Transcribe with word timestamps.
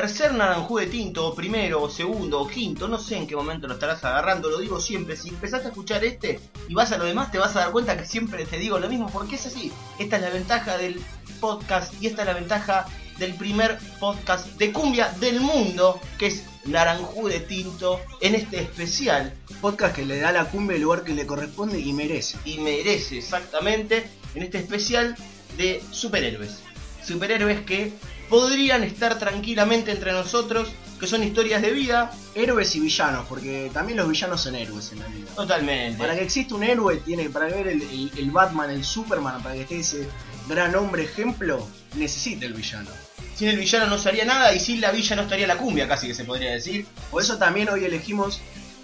tercer 0.00 0.32
naranjú 0.32 0.78
de 0.78 0.86
tinto, 0.86 1.26
o 1.28 1.34
primero, 1.34 1.82
o 1.82 1.90
segundo, 1.90 2.40
o 2.40 2.48
quinto, 2.48 2.88
no 2.88 2.96
sé 2.96 3.18
en 3.18 3.26
qué 3.26 3.36
momento 3.36 3.68
lo 3.68 3.74
estarás 3.74 4.02
agarrando, 4.02 4.48
lo 4.48 4.56
digo 4.56 4.80
siempre, 4.80 5.14
si 5.14 5.28
empezaste 5.28 5.66
a 5.66 5.68
escuchar 5.68 6.02
este 6.06 6.40
y 6.68 6.72
vas 6.72 6.90
a 6.92 6.96
lo 6.96 7.04
demás 7.04 7.30
te 7.30 7.36
vas 7.36 7.54
a 7.54 7.60
dar 7.60 7.70
cuenta 7.70 7.98
que 7.98 8.06
siempre 8.06 8.46
te 8.46 8.56
digo 8.56 8.78
lo 8.78 8.88
mismo, 8.88 9.10
porque 9.12 9.34
es 9.34 9.44
así, 9.44 9.70
esta 9.98 10.16
es 10.16 10.22
la 10.22 10.30
ventaja 10.30 10.78
del 10.78 11.02
podcast 11.38 11.92
y 12.00 12.06
esta 12.06 12.22
es 12.22 12.28
la 12.28 12.32
ventaja 12.32 12.86
del 13.18 13.34
primer 13.34 13.78
podcast 13.98 14.46
de 14.56 14.72
cumbia 14.72 15.10
del 15.20 15.38
mundo, 15.40 16.00
que 16.18 16.28
es 16.28 16.44
Naranjú 16.64 17.28
de 17.28 17.40
Tinto, 17.40 18.00
en 18.22 18.36
este 18.36 18.62
especial, 18.62 19.34
Podcast 19.60 19.96
que 19.96 20.06
le 20.06 20.18
da 20.18 20.30
a 20.30 20.32
la 20.32 20.44
cumbia 20.46 20.76
el 20.76 20.82
lugar 20.82 21.04
que 21.04 21.12
le 21.12 21.26
corresponde 21.26 21.78
y 21.78 21.92
merece. 21.92 22.38
y 22.46 22.56
merece 22.60 23.18
exactamente, 23.18 24.08
en 24.34 24.44
este 24.44 24.56
especial 24.60 25.14
de 25.58 25.82
superhéroes. 25.90 26.60
Superhéroes 27.04 27.60
que 27.66 27.92
podrían 28.30 28.82
estar 28.84 29.18
tranquilamente 29.18 29.90
entre 29.90 30.12
nosotros, 30.12 30.68
que 30.98 31.06
son 31.06 31.22
historias 31.22 31.60
de 31.62 31.72
vida, 31.72 32.10
Héroes 32.34 32.74
y 32.76 32.80
villanos, 32.80 33.26
porque 33.28 33.70
también 33.74 33.98
los 33.98 34.08
villanos 34.08 34.40
son 34.42 34.54
héroes 34.54 34.92
en 34.92 35.00
la 35.00 35.06
vida. 35.08 35.30
totalmente. 35.34 35.98
Para 35.98 36.14
que 36.14 36.22
exista 36.22 36.54
un 36.54 36.62
héroe, 36.62 36.96
tiene 36.98 37.28
para 37.28 37.46
ver 37.46 37.66
el, 37.68 37.82
el- 37.82 38.12
el 38.16 38.30
Batman, 38.30 38.70
el 38.70 38.84
Superman, 38.84 39.42
para 39.42 39.56
que 39.56 39.62
esté 39.62 39.80
ese 39.80 40.08
gran 40.48 40.74
hombre 40.76 41.02
ejemplo, 41.04 41.66
necesita 41.96 42.46
el 42.46 42.54
villano. 42.54 42.90
Sin 43.34 43.48
el 43.48 43.56
villano 43.56 43.86
no 43.86 43.98
se 43.98 44.08
haría 44.10 44.24
nada 44.26 44.52
y 44.54 44.60
sin 44.60 44.80
la 44.80 44.90
villa 44.92 45.16
no 45.16 45.22
estaría 45.22 45.46
la 45.46 45.56
cumbia, 45.56 45.88
casi 45.88 46.06
que 46.06 46.14
se 46.14 46.24
podría 46.24 46.52
decir. 46.52 46.86
Por 47.10 47.22
eso 47.22 47.36
también 47.38 47.68
hoy 47.70 47.84
elegimos 47.84 48.40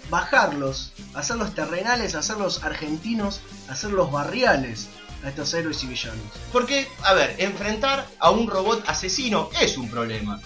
bajarlos, 0.09 0.93
hacerlos 1.13 1.53
terrenales, 1.53 2.15
hacerlos 2.15 2.63
argentinos, 2.63 3.41
hacerlos 3.69 4.11
barriales 4.11 4.87
a 5.27 5.29
estos 5.29 5.53
héroes 5.53 5.83
y 5.83 5.87
villanos. 5.87 6.23
Porque, 6.51 6.87
a 7.03 7.13
ver, 7.13 7.35
enfrentar 7.37 8.07
a 8.19 8.31
un 8.31 8.47
robot 8.47 8.83
asesino 8.87 9.49
es 9.61 9.77
un 9.77 9.89
problema. 9.89 10.39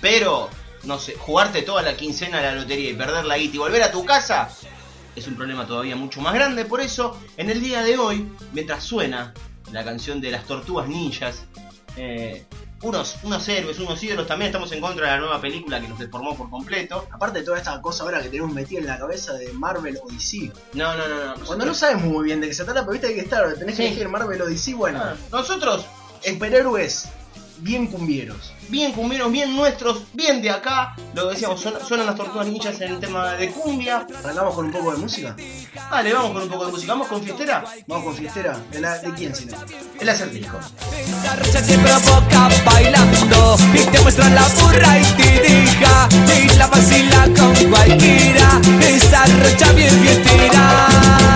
Pero, 0.00 0.48
no 0.84 0.98
sé, 0.98 1.14
jugarte 1.14 1.62
toda 1.62 1.82
la 1.82 1.96
quincena 1.96 2.38
de 2.38 2.44
la 2.44 2.54
lotería 2.54 2.90
y 2.90 2.94
perder 2.94 3.24
la 3.24 3.36
guita 3.36 3.56
y 3.56 3.58
volver 3.58 3.82
a 3.82 3.90
tu 3.90 4.04
casa 4.04 4.48
es 5.16 5.26
un 5.26 5.34
problema 5.34 5.66
todavía 5.66 5.96
mucho 5.96 6.20
más 6.20 6.34
grande. 6.34 6.64
Por 6.64 6.80
eso, 6.80 7.20
en 7.36 7.50
el 7.50 7.60
día 7.60 7.82
de 7.82 7.98
hoy, 7.98 8.28
mientras 8.52 8.84
suena 8.84 9.34
la 9.72 9.84
canción 9.84 10.20
de 10.20 10.30
las 10.30 10.44
tortugas 10.44 10.88
ninjas, 10.88 11.42
eh, 11.96 12.46
unos, 12.82 13.16
unos 13.22 13.48
héroes, 13.48 13.78
unos 13.78 14.02
ídolos, 14.02 14.26
también 14.26 14.48
estamos 14.50 14.70
en 14.72 14.80
contra 14.80 15.06
de 15.06 15.12
la 15.12 15.18
nueva 15.18 15.40
película 15.40 15.80
que 15.80 15.88
nos 15.88 15.98
deformó 15.98 16.36
por 16.36 16.48
completo. 16.50 17.06
Aparte 17.10 17.40
de 17.40 17.44
toda 17.44 17.58
esta 17.58 17.80
cosa 17.82 18.04
ahora 18.04 18.22
que 18.22 18.28
tenemos 18.28 18.52
metida 18.52 18.80
en 18.80 18.86
la 18.86 18.98
cabeza 18.98 19.32
de 19.34 19.52
Marvel 19.52 19.98
o 20.02 20.08
DC. 20.08 20.52
No, 20.74 20.96
no, 20.96 21.08
no, 21.08 21.36
no. 21.36 21.44
Cuando 21.44 21.64
no 21.66 21.74
sabes 21.74 22.02
muy 22.02 22.24
bien 22.24 22.40
de 22.40 22.48
qué 22.48 22.54
se 22.54 22.64
trata, 22.64 22.80
pero 22.80 22.92
viste 22.92 23.14
que 23.14 23.20
estar, 23.20 23.52
tenés 23.54 23.76
que 23.76 23.82
Sí. 23.82 23.86
elegir 23.88 24.08
Marvel 24.08 24.40
o 24.42 24.46
DC, 24.46 24.74
bueno, 24.74 25.00
Ah, 25.02 25.14
Nosotros 25.32 25.84
superhéroes 26.22 27.08
bien 27.60 27.86
cumbieros. 27.86 28.52
bien 28.68 28.92
cumbieros, 28.92 29.32
bien 29.32 29.56
nuestros, 29.56 30.02
bien 30.12 30.42
de 30.42 30.50
acá. 30.50 30.94
Lo 31.14 31.28
que 31.28 31.34
decíamos, 31.34 31.58
son- 31.60 31.74
suenan 31.86 32.06
las 32.06 32.16
tortugas 32.16 32.46
ninjas 32.48 32.78
en 32.82 32.92
el 32.92 33.00
tema 33.00 33.32
de 33.32 33.50
cumbia. 33.50 34.06
Arrancamos 34.22 34.54
con 34.54 34.66
un 34.66 34.72
poco 34.72 34.92
de 34.92 34.98
música. 34.98 35.34
Dale, 35.90 36.12
vamos 36.12 36.32
con 36.32 36.42
un 36.42 36.48
poco 36.50 36.66
de 36.66 36.72
música. 36.72 36.92
Vamos 36.92 37.08
con 37.08 37.22
fiestera. 37.22 37.64
Vamos 37.86 38.04
con 38.04 38.14
fiestera. 38.14 38.58
¿De, 38.70 38.80
la, 38.80 38.98
de 38.98 39.12
quién, 39.14 39.34
sino? 39.34 39.56
El 39.98 40.08
acertijo. 40.08 40.58
Esa 40.58 41.36
rocha 41.36 41.62
te 41.62 41.78
provoca 41.78 42.48
bailando 42.66 43.56
y 43.74 43.78
te 43.86 44.00
muestra 44.00 44.28
la 44.28 44.46
burra 44.48 44.98
y 44.98 45.04
te 45.16 45.30
deja 45.48 46.08
y 46.44 46.56
la 46.58 46.66
vacila 46.66 47.24
con 47.38 47.54
cualquiera. 47.70 48.60
Esa 48.86 49.24
rocha 49.24 49.72
bien 49.72 49.94
fiestera. 50.02 51.27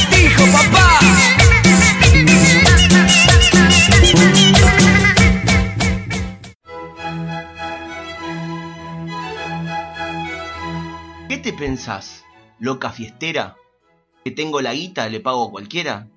Acertijo, 0.00 0.44
papá. 0.52 0.98
¿Qué 11.28 11.38
te 11.38 11.52
pensás, 11.52 12.24
loca 12.58 12.90
fiestera? 12.90 13.56
¿Que 14.24 14.30
tengo 14.30 14.60
la 14.60 14.74
guita, 14.74 15.08
le 15.08 15.20
pago 15.20 15.46
a 15.46 15.50
cualquiera? 15.50 16.08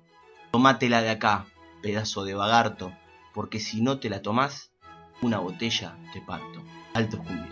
Tomátela 0.50 1.02
de 1.02 1.10
acá, 1.10 1.46
pedazo 1.82 2.24
de 2.24 2.34
vagarto, 2.34 2.92
porque 3.32 3.60
si 3.60 3.80
no 3.80 3.98
te 3.98 4.10
la 4.10 4.22
tomás, 4.22 4.70
una 5.22 5.38
botella 5.38 5.96
te 6.12 6.20
parto. 6.20 6.62
Alto 6.94 7.18
cumbia. 7.18 7.48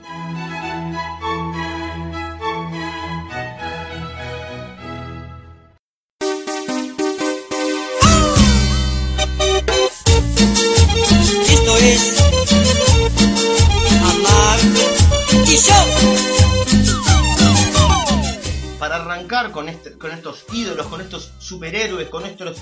Esto 10.42 11.76
es 11.78 12.14
Amar 14.02 14.58
y 15.46 15.56
yo. 15.56 15.74
Para 18.78 18.96
arrancar 18.96 19.52
con, 19.52 19.68
este- 19.68 19.96
con 19.96 20.10
estos 20.10 20.44
ídolos, 20.52 20.86
con 20.88 21.00
estos 21.00 21.30
superhéroes, 21.38 22.08
con 22.08 22.26
estos, 22.26 22.58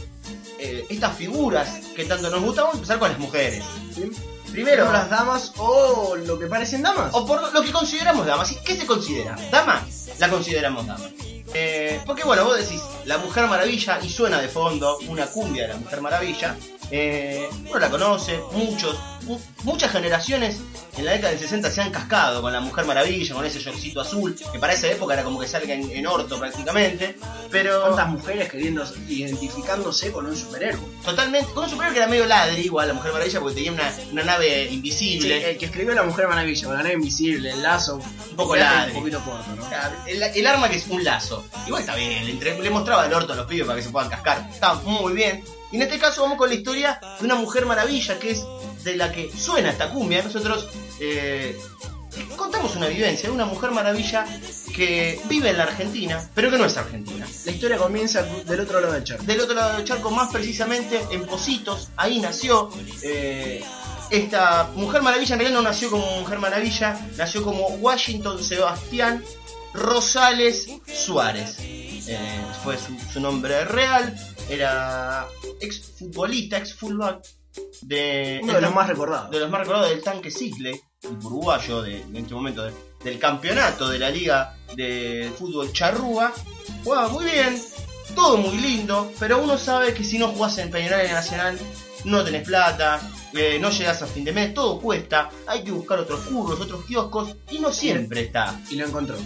eh, 0.58 0.84
estas 0.90 1.16
figuras 1.16 1.68
que 1.96 2.04
tanto 2.04 2.28
nos 2.28 2.42
gustan, 2.42 2.64
vamos 2.64 2.74
a 2.74 2.78
empezar 2.78 2.98
con 2.98 3.08
las 3.10 3.18
mujeres. 3.18 3.64
¿Sí? 3.94 4.02
Primero, 4.50 4.82
Primero 4.82 4.92
las 4.92 5.08
damas 5.08 5.52
o 5.58 6.16
lo 6.16 6.38
que 6.38 6.46
parecen 6.46 6.82
damas. 6.82 7.10
o 7.14 7.24
por 7.24 7.52
lo 7.52 7.62
que 7.62 7.70
consideramos 7.72 8.26
damas. 8.26 8.50
¿Y 8.52 8.56
qué 8.56 8.76
se 8.76 8.84
considera? 8.84 9.36
¿Dama? 9.50 9.86
La 10.20 10.28
consideramos 10.28 10.86
dama. 10.86 11.10
Eh, 11.52 12.00
porque 12.06 12.22
bueno, 12.22 12.44
vos 12.44 12.56
decís 12.58 12.80
La 13.06 13.18
Mujer 13.18 13.46
Maravilla 13.48 13.98
y 14.00 14.08
suena 14.08 14.40
de 14.40 14.46
fondo 14.48 14.98
una 15.08 15.26
cumbia 15.26 15.62
de 15.66 15.68
la 15.74 15.76
Mujer 15.80 16.00
Maravilla. 16.00 16.56
Eh, 16.92 17.48
uno 17.68 17.78
la 17.78 17.90
conoce, 17.90 18.38
muchos, 18.52 18.96
mu- 18.96 19.09
muchas 19.64 19.92
generaciones 19.92 20.58
en 20.96 21.04
la 21.04 21.12
década 21.12 21.30
del 21.30 21.38
60 21.40 21.70
se 21.70 21.80
han 21.82 21.90
cascado 21.90 22.40
con 22.42 22.52
la 22.52 22.60
Mujer 22.60 22.84
Maravilla, 22.86 23.34
con 23.34 23.44
ese 23.44 23.58
shortcito 23.60 24.00
azul, 24.00 24.34
que 24.52 24.58
para 24.58 24.72
esa 24.72 24.88
época 24.88 25.14
era 25.14 25.22
como 25.24 25.38
que 25.38 25.46
salga 25.46 25.74
en, 25.74 25.90
en 25.90 26.06
orto 26.06 26.38
prácticamente. 26.38 27.16
Pero 27.50 27.80
Tantas 27.88 28.08
mujeres 28.08 28.48
queriendo 28.50 28.84
identificándose 29.08 30.10
con 30.12 30.26
un 30.26 30.36
superhéroe. 30.36 30.80
totalmente, 31.04 31.52
con 31.52 31.64
un 31.64 31.70
superhéroe 31.70 31.92
que 31.94 31.98
era 32.00 32.08
medio 32.08 32.26
ladri 32.26 32.62
igual 32.62 32.88
la 32.88 32.94
Mujer 32.94 33.12
Maravilla 33.12 33.40
porque 33.40 33.54
tenía 33.56 33.72
una, 33.72 33.92
una 34.12 34.22
nave 34.24 34.68
Sí, 34.68 34.74
invisible. 34.74 35.50
el 35.50 35.58
que 35.58 35.66
escribió 35.66 35.94
La 35.94 36.02
Mujer 36.02 36.28
Maravilla, 36.28 36.66
con 36.66 36.76
la 36.76 36.82
nave 36.82 36.94
invisible, 36.94 37.50
el 37.50 37.62
lazo, 37.62 37.96
Un 38.30 38.36
poco 38.36 38.56
ladri. 38.56 38.92
Un 38.92 38.98
poquito 39.00 39.20
corto, 39.24 39.54
¿no? 39.56 39.66
El, 40.06 40.22
el 40.22 40.46
arma 40.46 40.68
que 40.68 40.76
es 40.76 40.86
un 40.88 41.02
lazo. 41.04 41.44
Igual 41.66 41.82
está 41.82 41.94
bien, 41.94 42.38
le, 42.40 42.58
le 42.60 42.70
mostraba 42.70 43.06
el 43.06 43.12
orto 43.14 43.32
a 43.32 43.36
los 43.36 43.46
pibes 43.46 43.66
para 43.66 43.78
que 43.78 43.84
se 43.84 43.90
puedan 43.90 44.08
cascar. 44.10 44.48
Está 44.52 44.74
muy 44.74 45.12
bien. 45.12 45.44
Y 45.72 45.76
en 45.76 45.82
este 45.82 45.98
caso 45.98 46.22
vamos 46.22 46.36
con 46.36 46.48
la 46.48 46.54
historia 46.56 46.98
de 47.20 47.24
una 47.24 47.36
mujer 47.36 47.64
maravilla 47.64 48.18
que 48.18 48.32
es 48.32 48.44
de 48.84 48.96
la 48.96 49.12
que 49.12 49.30
suena 49.36 49.70
esta 49.70 49.90
cumbia. 49.90 50.22
Nosotros 50.22 50.68
eh, 51.00 51.58
contamos 52.36 52.76
una 52.76 52.88
vivencia 52.88 53.28
de 53.28 53.34
una 53.34 53.44
mujer 53.44 53.70
maravilla 53.70 54.24
que 54.74 55.20
vive 55.28 55.50
en 55.50 55.58
la 55.58 55.64
Argentina, 55.64 56.28
pero 56.34 56.50
que 56.50 56.58
no 56.58 56.64
es 56.66 56.76
argentina. 56.76 57.26
La 57.44 57.52
historia 57.52 57.76
comienza 57.76 58.22
del 58.22 58.60
otro 58.60 58.80
lado 58.80 58.92
del 58.92 59.04
charco. 59.04 59.24
Del 59.24 59.40
otro 59.40 59.54
lado 59.54 59.76
del 59.76 59.84
charco, 59.84 60.10
más 60.10 60.30
precisamente 60.32 61.00
en 61.10 61.26
Positos, 61.26 61.88
ahí 61.96 62.20
nació. 62.20 62.70
eh, 63.02 63.64
esta 64.10 64.72
Mujer 64.74 65.02
Maravilla 65.02 65.34
en 65.34 65.38
realidad 65.40 65.60
no 65.60 65.68
nació 65.68 65.88
como 65.88 66.04
Mujer 66.18 66.40
Maravilla, 66.40 67.00
nació 67.16 67.44
como 67.44 67.68
Washington 67.68 68.42
Sebastián 68.42 69.22
Rosales 69.72 70.66
Suárez. 70.86 71.56
Eh, 71.60 72.42
fue 72.64 72.76
su, 72.76 72.98
su 73.12 73.20
nombre 73.20 73.64
real, 73.64 74.16
era 74.48 75.28
ex 75.60 75.80
futbolista, 75.96 76.58
ex 76.58 76.74
fullback 76.74 77.20
de, 77.82 78.40
Uno 78.42 78.54
de 78.54 78.60
los 78.60 78.74
más 78.74 78.88
recordados. 78.88 79.30
de 79.30 79.40
los 79.40 79.50
más 79.50 79.60
recordados 79.60 79.90
del 79.90 80.02
tanque 80.02 80.30
Sigle, 80.30 80.80
el 81.02 81.10
uruguayo 81.24 81.82
de, 81.82 82.00
en 82.02 82.16
este 82.16 82.34
momento 82.34 82.62
de- 82.64 82.72
del 83.04 83.18
campeonato 83.18 83.88
de 83.88 83.98
la 83.98 84.10
liga 84.10 84.56
de 84.76 85.32
fútbol 85.38 85.72
charrúa. 85.72 86.32
Jugaba 86.84 87.08
muy 87.08 87.24
bien, 87.24 87.60
todo 88.14 88.36
muy 88.36 88.56
lindo, 88.58 89.10
pero 89.18 89.42
uno 89.42 89.56
sabe 89.56 89.94
que 89.94 90.04
si 90.04 90.18
no 90.18 90.28
jugás 90.28 90.58
en 90.58 90.70
Peñarol 90.70 91.08
Nacional 91.10 91.58
no 92.04 92.22
tenés 92.24 92.46
plata, 92.46 93.00
eh, 93.34 93.58
no 93.60 93.70
llegás 93.70 94.02
a 94.02 94.06
fin 94.06 94.24
de 94.24 94.32
mes, 94.32 94.52
todo 94.54 94.78
cuesta, 94.80 95.30
hay 95.46 95.62
que 95.64 95.70
buscar 95.70 95.98
otros 95.98 96.20
curros, 96.20 96.60
otros 96.60 96.84
kioscos, 96.84 97.36
y 97.50 97.58
no 97.58 97.72
siempre 97.72 98.22
está. 98.22 98.58
Y 98.70 98.76
lo 98.76 98.86
encontró. 98.86 99.16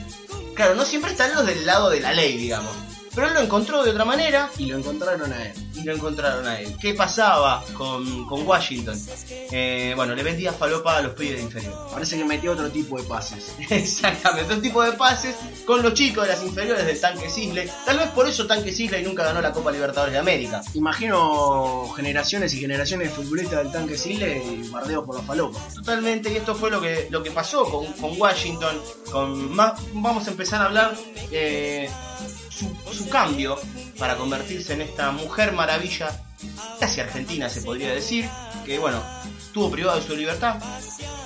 Claro, 0.54 0.74
no 0.76 0.84
siempre 0.84 1.10
están 1.12 1.34
los 1.34 1.44
del 1.46 1.66
lado 1.66 1.90
de 1.90 2.00
la 2.00 2.12
ley, 2.12 2.36
digamos. 2.36 2.72
Pero 3.14 3.28
él 3.28 3.34
lo 3.34 3.40
encontró 3.40 3.84
de 3.84 3.90
otra 3.90 4.04
manera 4.04 4.50
Y 4.58 4.66
lo 4.66 4.78
encontraron 4.78 5.32
a 5.32 5.46
él. 5.46 5.52
y 5.74 5.82
lo 5.84 5.94
encontraron 5.94 6.46
a 6.46 6.60
él. 6.60 6.74
¿Qué 6.80 6.94
pasaba 6.94 7.62
con, 7.74 8.26
con 8.26 8.46
Washington? 8.46 8.98
Eh, 9.30 9.92
bueno, 9.96 10.14
le 10.14 10.22
vendía 10.22 10.52
falopa 10.52 10.96
a 10.96 11.02
los 11.02 11.12
pibes 11.14 11.36
de 11.36 11.42
inferior. 11.42 11.88
Parece 11.92 12.16
que 12.16 12.24
metió 12.24 12.52
otro 12.52 12.70
tipo 12.70 13.00
de 13.00 13.04
pases. 13.08 13.52
Exactamente, 13.70 14.54
un 14.54 14.62
tipo 14.62 14.82
de 14.82 14.92
pases 14.92 15.36
con 15.66 15.82
los 15.82 15.94
chicos 15.94 16.26
de 16.26 16.32
las 16.32 16.42
inferiores 16.42 16.84
del 16.86 17.00
Tanque 17.00 17.28
Sisley. 17.30 17.68
Tal 17.84 17.98
vez 17.98 18.08
por 18.08 18.26
eso 18.28 18.46
Tanque 18.46 18.72
Sisley 18.72 19.04
nunca 19.04 19.24
ganó 19.24 19.40
la 19.40 19.52
Copa 19.52 19.70
Libertadores 19.70 20.12
de 20.12 20.18
América. 20.18 20.62
Imagino 20.74 21.88
generaciones 21.94 22.52
y 22.54 22.60
generaciones 22.60 23.08
de 23.10 23.14
futbolistas 23.14 23.58
del 23.62 23.72
tanque 23.72 23.96
Sile 23.96 24.42
y 24.44 24.68
bardeo 24.68 25.04
por 25.04 25.16
los 25.16 25.24
falopas. 25.24 25.74
Totalmente, 25.74 26.32
y 26.32 26.36
esto 26.36 26.54
fue 26.54 26.70
lo 26.70 26.80
que, 26.80 27.08
lo 27.10 27.22
que 27.22 27.30
pasó 27.30 27.64
con, 27.64 27.92
con 27.94 28.20
Washington. 28.20 28.80
Con 29.10 29.54
más, 29.54 29.80
vamos 29.92 30.26
a 30.26 30.30
empezar 30.30 30.62
a 30.62 30.64
hablar 30.66 30.94
eh, 31.30 31.88
su, 32.58 32.76
su 32.92 33.08
cambio 33.08 33.56
para 33.98 34.16
convertirse 34.16 34.74
en 34.74 34.82
esta 34.82 35.10
mujer 35.10 35.52
maravilla 35.52 36.20
casi 36.78 37.00
argentina 37.00 37.48
se 37.48 37.62
podría 37.62 37.92
decir, 37.94 38.28
que 38.66 38.78
bueno, 38.78 39.02
estuvo 39.38 39.70
privado 39.70 39.98
de 40.00 40.06
su 40.06 40.14
libertad, 40.16 40.56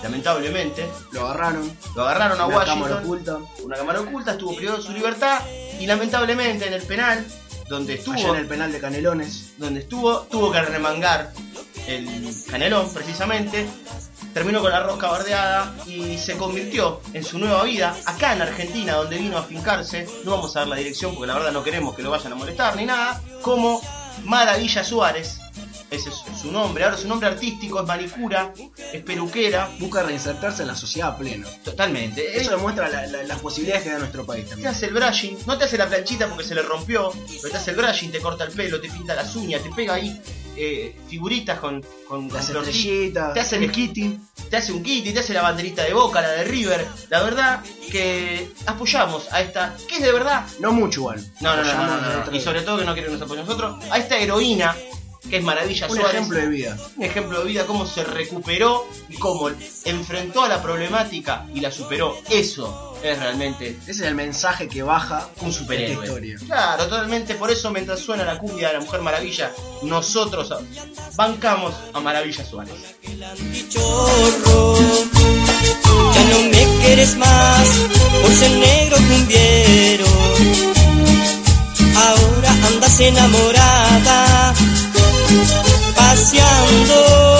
lamentablemente, 0.03 0.87
Lo 1.13 1.27
agarraron. 1.27 1.71
lo 1.95 2.03
agarraron 2.03 2.41
a 2.41 2.47
Una 2.47 2.65
cámara 2.65 2.95
Washington, 2.95 3.05
oculta. 3.05 3.39
una 3.65 3.77
cámara 3.77 4.01
oculta, 4.01 4.31
estuvo 4.33 4.55
privado 4.57 4.79
de 4.79 4.85
su 4.85 4.93
libertad 4.93 5.41
y 5.81 5.87
lamentablemente 5.87 6.67
en 6.67 6.73
el 6.75 6.83
penal, 6.83 7.27
donde 7.69 7.95
estuvo, 7.95 8.15
Allá 8.15 8.29
en 8.31 8.37
el 8.37 8.47
penal 8.47 8.73
de 8.73 8.81
Canelones. 8.81 9.53
donde 9.59 9.81
estuvo, 9.81 10.21
tuvo 10.23 10.53
que 10.53 10.61
remangar 10.63 11.33
el 11.87 12.33
canelón 12.51 12.93
precisamente, 12.93 13.67
terminó 14.39 14.61
con 14.61 14.71
la 14.71 14.81
rosca 14.85 15.09
bardeada 15.09 15.75
y 15.85 16.17
se 16.17 16.37
convirtió 16.37 17.01
en 17.13 17.25
su 17.25 17.41
nueva 17.41 17.65
vida 17.65 17.97
acá 18.07 18.35
en 18.35 18.43
Argentina, 18.43 18.95
donde 18.95 19.19
vino 19.19 19.37
a 19.37 19.43
fincarse, 19.43 20.07
no 20.25 20.31
vamos 20.31 20.55
a 20.55 20.61
dar 20.61 20.69
la 20.69 20.77
dirección 20.77 21.13
porque 21.15 21.27
la 21.27 21.35
verdad 21.35 21.51
no 21.51 21.65
queremos 21.65 21.97
que 21.97 22.03
lo 22.05 22.11
vayan 22.11 22.33
a 22.33 22.37
molestar 22.37 22.77
ni 22.77 22.85
nada, 22.85 23.21
como 23.43 23.81
Maravilla 24.25 24.85
Suárez, 24.85 25.41
ese 25.91 26.11
es 26.11 26.17
su 26.41 26.53
nombre, 26.53 26.85
ahora 26.85 26.97
su 26.99 27.09
nombre 27.09 27.29
artístico 27.29 27.81
es 27.81 27.87
manicura, 27.87 28.53
es 28.93 29.03
peluquera, 29.03 29.71
Busca 29.81 30.03
reinsertarse 30.05 30.63
en 30.63 30.69
la 30.69 30.77
sociedad 30.77 31.09
a 31.09 31.17
pleno. 31.19 31.49
totalmente. 31.65 32.39
Eso 32.41 32.51
demuestra 32.53 32.89
la- 32.91 33.07
la- 33.07 33.23
las 33.25 33.39
posibilidades 33.41 33.85
que 33.85 33.91
da 33.93 33.99
nuestro 33.99 34.25
país 34.27 34.45
Te 34.45 34.51
también. 34.51 34.69
hace 34.69 34.87
el 34.87 34.93
brushing, 34.95 35.39
no 35.47 35.57
te 35.59 35.65
hace 35.65 35.79
la 35.79 35.87
planchita 35.89 36.29
porque 36.29 36.45
se 36.45 36.55
le 36.55 36.63
rompió, 36.63 37.11
pero 37.43 37.51
te 37.51 37.57
hace 37.57 37.71
el 37.71 37.77
brushing, 37.79 38.13
te 38.13 38.21
corta 38.21 38.45
el 38.45 38.53
pelo, 38.53 38.81
te 38.81 38.89
pinta 38.91 39.15
las 39.17 39.35
uñas, 39.35 39.63
te 39.63 39.71
pega 39.71 39.95
ahí 39.95 40.21
eh, 40.59 40.95
figuritas 41.09 41.59
con, 41.59 41.81
con, 42.07 42.29
con 42.29 42.37
Las 42.37 42.49
estrellitas. 42.51 43.35
te 43.35 43.41
hace 43.41 43.57
el 43.57 43.71
kitty, 43.71 44.19
te 44.51 44.57
hace 44.57 44.73
un 44.73 44.83
kitty, 44.83 45.13
te 45.13 45.21
hace 45.21 45.33
la 45.33 45.43
banderita 45.43 45.85
de 45.85 45.93
Boca, 45.95 46.21
la 46.21 46.31
de 46.31 46.45
River. 46.45 46.87
La 47.11 47.23
verdad 47.23 47.63
que 47.91 48.49
apoyamos 48.67 49.33
a 49.33 49.41
esta, 49.41 49.75
que 49.89 49.97
es 49.97 50.03
de 50.03 50.13
verdad, 50.13 50.45
No 50.61 50.73
mucho 50.73 51.01
igual. 51.01 51.25
no, 51.41 51.57
no, 51.57 51.63
no, 51.63 51.87
no, 51.87 52.25
no, 52.27 52.37
y 52.37 52.41
sobre 52.41 52.63
todo 52.63 52.79
que 52.79 52.85
no 52.85 52.93
quiero 52.95 53.09
que 53.09 53.15
nos 53.15 53.23
apoyen 53.23 53.47
nosotros, 53.47 53.83
a 53.91 53.99
esta 53.99 54.19
heroína 54.19 54.77
que 55.29 55.39
es 55.39 55.43
Maravilla 55.45 55.87
Un 55.89 55.97
Suárez. 55.97 56.15
ejemplo 56.15 56.39
de 56.39 56.47
vida. 56.49 56.77
un 56.97 57.05
ejemplo 57.05 57.39
de 57.41 57.45
vida, 57.47 57.67
cómo 57.67 57.87
se 57.87 58.05
recuperó 58.05 58.87
y 59.09 59.17
cómo 59.17 59.51
enfrentó 59.85 60.43
a 60.45 60.49
la 60.49 60.63
problemática 60.63 61.47
y 61.55 61.61
la 61.61 61.71
superó. 61.71 62.17
Eso 62.31 62.85
es 63.03 63.19
realmente 63.19 63.79
Ese 63.83 63.91
es 63.93 64.01
el 64.01 64.15
mensaje 64.17 64.67
que 64.69 64.83
baja 64.83 65.29
un 65.41 65.49
esta 65.51 65.61
superhéroe. 65.61 66.05
historia. 66.07 66.37
Claro, 66.47 66.85
totalmente. 66.89 67.35
Por 67.37 67.51
eso, 67.51 67.71
mientras 67.71 68.01
suena 68.01 68.25
la 68.25 68.39
cumbia 68.39 68.69
de 68.69 68.75
la 68.75 68.81
Mujer 68.81 69.01
Maravilla, 69.03 69.53
nosotros 69.83 70.53
bancamos 71.17 71.75
a 71.93 72.01
Maravilla 72.01 72.45
Suárez. 72.45 72.75
Ya 76.15 76.25
no 76.31 76.39
me 76.51 76.67
quieres 76.83 77.17
más 77.17 77.69
por 78.23 78.33
ser 78.33 78.51
negro 78.53 78.97
cumbiero. 78.97 80.07
Ahora 81.97 82.51
andas 82.69 83.01
enamorada, 83.01 83.88
paseando 86.19 87.39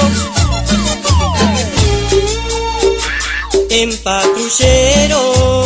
en 3.71 3.97
patrullero. 3.99 5.65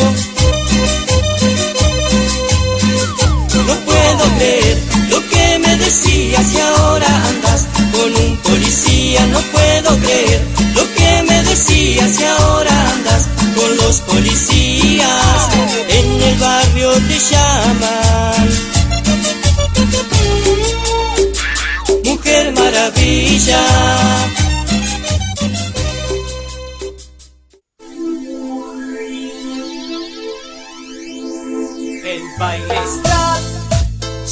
No 3.67 3.75
puedo 3.85 4.25
creer 4.39 4.79
lo 5.11 5.29
que 5.29 5.59
me 5.59 5.77
decías 5.77 6.47
y 6.55 6.61
ahora 6.61 7.07
andas 7.29 7.67
con 7.93 8.17
un 8.25 8.37
policía. 8.39 9.27
No 9.27 9.41
puedo 9.41 9.99
creer 9.99 10.43
lo 10.75 10.95
que 10.95 11.23
me 11.29 11.43
decías 11.43 12.19
y 12.19 12.25
ahora 12.25 12.93
andas 12.95 13.29
con 13.55 13.77
los 13.77 14.01
policías. 14.01 15.49
En 15.89 16.23
el 16.23 16.39
barrio 16.39 16.93
te 16.93 17.19
llaman 17.31 18.82
Maravilla. 22.83 23.61
El 32.05 32.23
baile 32.41 32.75
está 32.75 33.39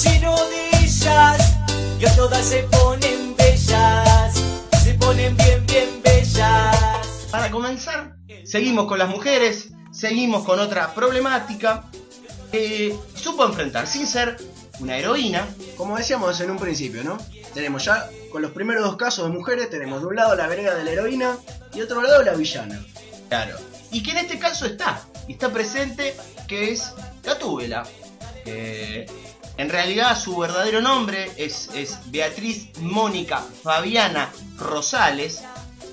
lleno 0.03 0.35
de 0.35 0.85
ellas 0.85 1.55
y 2.01 2.05
a 2.05 2.17
todas 2.17 2.45
se 2.45 2.65
ponen 2.65 3.37
bellas, 3.37 4.35
se 4.83 4.95
ponen 4.95 5.37
bien, 5.37 5.65
bien 5.67 6.03
bellas. 6.03 6.77
Para 7.31 7.53
comenzar, 7.53 8.17
seguimos 8.45 8.87
con 8.87 8.99
las 8.99 9.11
mujeres, 9.11 9.69
seguimos 9.93 10.45
con 10.45 10.59
otra 10.59 10.93
problemática 10.93 11.85
que 12.51 12.99
supo 13.15 13.45
enfrentar 13.45 13.87
sin 13.87 14.09
ser 14.09 14.39
una 14.81 14.97
heroína. 14.97 15.47
Como 15.77 15.97
decíamos 15.97 16.41
en 16.41 16.51
un 16.51 16.59
principio, 16.59 17.05
¿no? 17.05 17.17
Tenemos 17.55 17.85
ya, 17.85 18.09
con 18.31 18.43
los 18.43 18.53
primeros 18.53 18.85
dos 18.85 18.97
casos 18.97 19.25
de 19.27 19.31
mujeres, 19.37 19.71
tenemos 19.71 20.01
de 20.01 20.07
un 20.09 20.17
lado 20.17 20.35
la 20.37 20.47
vereda 20.47 20.75
de 20.75 20.85
la 20.85 20.91
heroína 20.93 21.37
y 21.75 21.79
de 21.79 21.85
otro 21.85 22.01
lado 22.03 22.23
la 22.23 22.33
villana. 22.35 22.81
Claro. 23.29 23.57
Y 23.91 24.03
que 24.03 24.13
en 24.13 24.19
este 24.19 24.39
caso 24.39 24.67
está, 24.67 25.03
y 25.27 25.33
está 25.33 25.51
presente, 25.51 26.17
que 26.47 26.71
es 26.73 26.93
Gatúbela. 27.25 27.85
Que 28.45 29.07
en 29.57 29.69
realidad 29.69 30.19
su 30.19 30.37
verdadero 30.39 30.81
nombre 30.81 31.31
es, 31.37 31.69
es 31.75 31.99
Beatriz 32.07 32.71
Mónica 32.79 33.43
Fabiana 33.63 34.31
Rosales. 34.57 35.43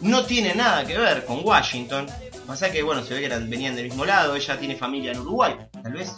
No 0.01 0.25
tiene 0.25 0.54
nada 0.56 0.86
que 0.86 0.98
ver 0.98 1.25
con 1.25 1.44
Washington. 1.45 2.07
Pasa 2.45 2.71
que, 2.71 2.81
bueno, 2.83 3.04
se 3.04 3.13
ve 3.15 3.19
que 3.21 3.25
eran- 3.25 3.50
venían 3.50 3.75
del 3.75 3.86
mismo 3.86 4.06
lado. 4.06 4.36
Ella 4.36 4.57
tiene 4.57 4.75
familia 4.77 5.12
en 5.12 5.19
Uruguay. 5.19 5.56
Tal 5.83 5.92
vez 5.92 6.09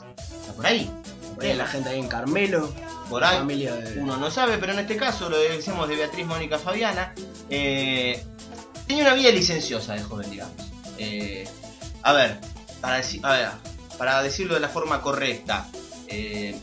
está 0.42 0.54
por 0.54 0.66
ahí. 0.68 0.92
Por 1.34 1.44
ahí 1.46 1.54
la 1.56 1.66
gente 1.66 1.90
ahí 1.90 2.00
en 2.00 2.08
Carmelo, 2.08 2.72
Por 3.10 3.24
ahí. 3.24 3.40
de... 3.66 4.00
Uno 4.00 4.18
no 4.18 4.30
sabe, 4.32 4.58
pero 4.58 4.74
en 4.74 4.80
este 4.80 4.96
caso 4.96 5.30
lo 5.30 5.38
decimos 5.38 5.88
de 5.90 5.96
Beatriz 5.96 6.26
Mónica 6.26 6.60
Fabiana. 6.60 7.14
eh, 7.50 8.24
tenía 8.88 9.04
una 9.04 9.14
vida 9.14 9.30
licenciosa 9.32 9.94
de 9.96 10.04
joven, 10.04 10.30
digamos. 10.30 10.54
Eh, 10.98 11.48
a 12.04 12.14
ver, 12.14 12.40
para, 12.82 13.00
deci- 13.02 13.20
a 13.24 13.32
ver, 13.34 13.50
para 13.98 14.22
decirlo 14.24 14.54
de 14.56 14.60
la 14.60 14.70
forma 14.70 15.02
correcta, 15.02 15.68
eh, 16.08 16.56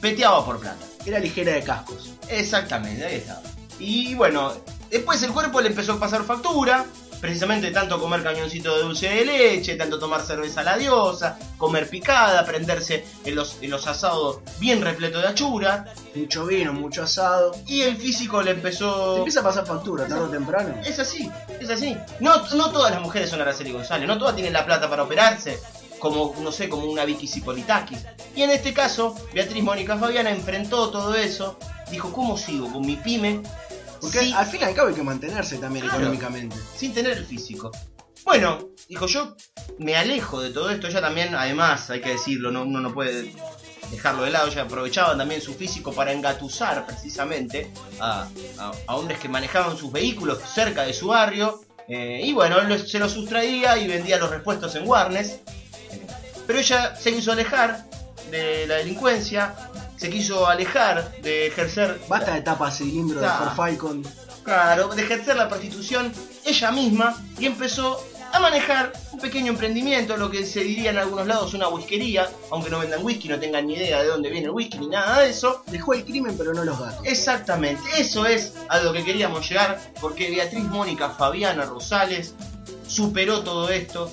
peteaba 0.00 0.44
por 0.44 0.58
plata. 0.60 0.84
Era 1.06 1.18
ligera 1.18 1.52
de 1.52 1.62
cascos. 1.62 2.10
Exactamente, 2.28 3.04
ahí 3.04 3.16
estaba. 3.16 3.42
Y 3.78 4.14
bueno, 4.14 4.52
después 4.90 5.22
el 5.22 5.32
cuerpo 5.32 5.60
le 5.60 5.68
empezó 5.68 5.92
a 5.94 6.00
pasar 6.00 6.24
factura. 6.24 6.86
Precisamente 7.24 7.70
tanto 7.70 7.98
comer 7.98 8.22
cañoncito 8.22 8.76
de 8.76 8.82
dulce 8.82 9.08
de 9.08 9.24
leche, 9.24 9.76
tanto 9.76 9.98
tomar 9.98 10.20
cerveza 10.20 10.60
a 10.60 10.64
la 10.64 10.76
diosa, 10.76 11.38
comer 11.56 11.88
picada, 11.88 12.44
prenderse 12.44 13.02
en 13.24 13.34
los, 13.34 13.56
en 13.62 13.70
los 13.70 13.86
asados 13.86 14.40
bien 14.58 14.82
repleto 14.82 15.22
de 15.22 15.28
achura. 15.28 15.86
Mucho 16.14 16.44
vino, 16.44 16.74
mucho 16.74 17.04
asado. 17.04 17.56
Y 17.66 17.80
el 17.80 17.96
físico 17.96 18.42
le 18.42 18.50
Te 18.50 18.56
empezó... 18.58 19.16
empieza 19.16 19.40
a 19.40 19.42
pasar 19.42 19.64
factura 19.64 20.06
tarde 20.06 20.24
o 20.24 20.28
temprano. 20.28 20.74
Es 20.84 20.98
así, 20.98 21.30
es 21.58 21.70
así. 21.70 21.96
No, 22.20 22.46
no 22.56 22.70
todas 22.70 22.92
las 22.92 23.00
mujeres 23.00 23.30
son 23.30 23.40
Araceli 23.40 23.72
González, 23.72 24.06
no 24.06 24.18
todas 24.18 24.34
tienen 24.34 24.52
la 24.52 24.66
plata 24.66 24.90
para 24.90 25.04
operarse, 25.04 25.58
como, 25.98 26.34
no 26.42 26.52
sé, 26.52 26.68
como 26.68 26.84
una 26.84 27.06
Vicky 27.06 27.26
Cipolitakis. 27.26 28.04
Y 28.36 28.42
en 28.42 28.50
este 28.50 28.74
caso, 28.74 29.14
Beatriz 29.32 29.64
Mónica 29.64 29.96
Fabiana 29.96 30.28
enfrentó 30.28 30.90
todo 30.90 31.14
eso, 31.14 31.58
dijo, 31.90 32.12
¿cómo 32.12 32.36
sigo 32.36 32.70
con 32.70 32.84
mi 32.84 32.96
pyme 32.96 33.40
Porque 34.04 34.20
Sí. 34.20 34.32
al 34.34 34.46
fin 34.46 34.60
y 34.60 34.64
al 34.64 34.74
cabo 34.74 34.88
hay 34.88 34.94
que 34.94 35.02
mantenerse 35.02 35.56
también 35.58 35.84
Claro. 35.86 36.00
económicamente. 36.00 36.56
sin 36.76 36.92
tener 36.92 37.16
el 37.16 37.24
físico? 37.24 37.70
Bueno, 38.24 38.68
dijo 38.88 39.06
yo, 39.06 39.34
me 39.78 39.96
alejo 39.96 40.40
de 40.42 40.50
todo 40.50 40.70
esto, 40.70 40.86
ella 40.88 41.00
también, 41.00 41.34
además, 41.34 41.88
hay 41.90 42.00
que 42.00 42.10
decirlo, 42.10 42.50
no, 42.50 42.62
uno 42.64 42.80
no 42.80 42.92
puede 42.92 43.34
dejarlo 43.90 44.22
de 44.24 44.30
lado, 44.30 44.48
ella 44.48 44.62
aprovechaban 44.62 45.16
también 45.18 45.40
su 45.40 45.54
físico 45.54 45.92
para 45.92 46.12
engatusar 46.12 46.86
precisamente 46.86 47.70
a, 48.00 48.28
a- 48.58 48.72
a 48.86 48.96
hombres 48.96 49.18
que 49.20 49.28
manejaban 49.28 49.76
sus 49.76 49.92
vehículos 49.92 50.38
cerca 50.54 50.82
de 50.84 50.92
su 50.94 51.08
barrio, 51.08 51.60
eh, 51.88 52.20
y 52.24 52.32
bueno, 52.32 52.58
él 52.60 52.68
lo- 52.68 52.78
se 52.78 52.98
los 52.98 53.12
sustraía 53.12 53.76
y 53.78 53.86
vendía 53.86 54.16
los 54.18 54.30
repuestos 54.30 54.74
en 54.74 54.86
Warnes, 54.88 55.40
pero 56.46 56.58
ella 56.58 56.96
se 56.96 57.12
quiso 57.14 57.32
alejar 57.32 57.84
de 58.30 58.66
la 58.66 58.76
delincuencia, 58.76 59.54
se 60.04 60.10
quiso 60.10 60.46
alejar 60.46 61.16
de 61.22 61.46
ejercer... 61.46 61.98
Basta 62.10 62.34
de 62.34 62.42
tapas 62.42 62.76
cilindro 62.76 63.20
de 63.22 63.26
Ah. 63.26 63.38
Ford 63.38 63.56
Falcon. 63.56 64.02
Claro, 64.42 64.88
de 64.88 65.02
ejercer 65.02 65.34
la 65.34 65.48
prostitución 65.48 66.12
ella 66.44 66.70
misma 66.72 67.16
y 67.38 67.46
empezó 67.46 68.04
a 68.30 68.38
manejar 68.38 68.92
un 69.12 69.18
pequeño 69.20 69.52
emprendimiento, 69.52 70.18
lo 70.18 70.30
que 70.30 70.44
se 70.44 70.60
diría 70.62 70.90
en 70.90 70.98
algunos 70.98 71.26
lados 71.26 71.54
una 71.54 71.68
whiskería, 71.68 72.28
aunque 72.50 72.68
no 72.68 72.80
vendan 72.80 73.02
whisky, 73.02 73.28
no 73.30 73.38
tengan 73.40 73.66
ni 73.66 73.76
idea 73.76 74.02
de 74.02 74.08
dónde 74.08 74.28
viene 74.28 74.48
el 74.48 74.50
whisky 74.50 74.76
ni 74.76 74.88
nada 74.88 75.20
de 75.20 75.30
eso. 75.30 75.64
Dejó 75.68 75.94
el 75.94 76.04
crimen 76.04 76.36
pero 76.36 76.52
no 76.52 76.62
los 76.64 76.78
gatos. 76.78 77.00
Exactamente, 77.06 77.82
eso 77.96 78.26
es 78.26 78.52
a 78.68 78.80
lo 78.80 78.92
que 78.92 79.04
queríamos 79.04 79.48
llegar, 79.48 79.80
porque 80.02 80.30
Beatriz 80.30 80.64
Mónica 80.64 81.08
Fabiana 81.08 81.64
Rosales 81.64 82.34
superó 82.86 83.42
todo 83.42 83.70
esto. 83.70 84.12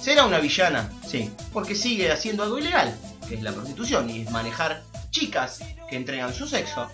¿Será 0.00 0.26
una 0.26 0.38
villana? 0.38 0.92
Sí, 1.04 1.28
porque 1.52 1.74
sigue 1.74 2.12
haciendo 2.12 2.44
algo 2.44 2.56
ilegal, 2.58 2.94
que 3.28 3.34
es 3.34 3.42
la 3.42 3.50
prostitución 3.52 4.08
y 4.10 4.20
es 4.20 4.30
manejar 4.30 4.84
chicas 5.14 5.60
que 5.88 5.96
entregan 5.96 6.34
su 6.34 6.46
sexo. 6.46 6.90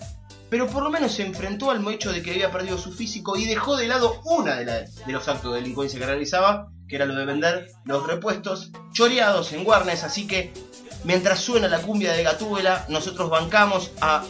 Pero 0.49 0.67
por 0.67 0.83
lo 0.83 0.89
menos 0.89 1.13
se 1.13 1.25
enfrentó 1.25 1.71
al 1.71 1.85
hecho 1.91 2.11
de 2.11 2.21
que 2.21 2.31
había 2.31 2.51
perdido 2.51 2.77
su 2.77 2.91
físico 2.91 3.37
y 3.37 3.45
dejó 3.45 3.75
de 3.75 3.87
lado 3.87 4.21
una 4.25 4.55
de, 4.55 4.65
de 4.65 5.11
los 5.11 5.27
actos 5.27 5.53
de 5.53 5.61
delincuencia 5.61 5.99
que 5.99 6.05
realizaba, 6.05 6.69
que 6.87 6.97
era 6.97 7.05
lo 7.05 7.15
de 7.15 7.25
vender 7.25 7.71
los 7.85 8.05
repuestos 8.05 8.71
choreados 8.91 9.53
en 9.53 9.65
Warnes. 9.65 10.03
Así 10.03 10.27
que 10.27 10.53
mientras 11.03 11.39
suena 11.39 11.67
la 11.67 11.79
cumbia 11.81 12.13
de 12.13 12.23
Gatúbela, 12.23 12.85
nosotros 12.89 13.29
bancamos 13.29 13.91
a 14.01 14.23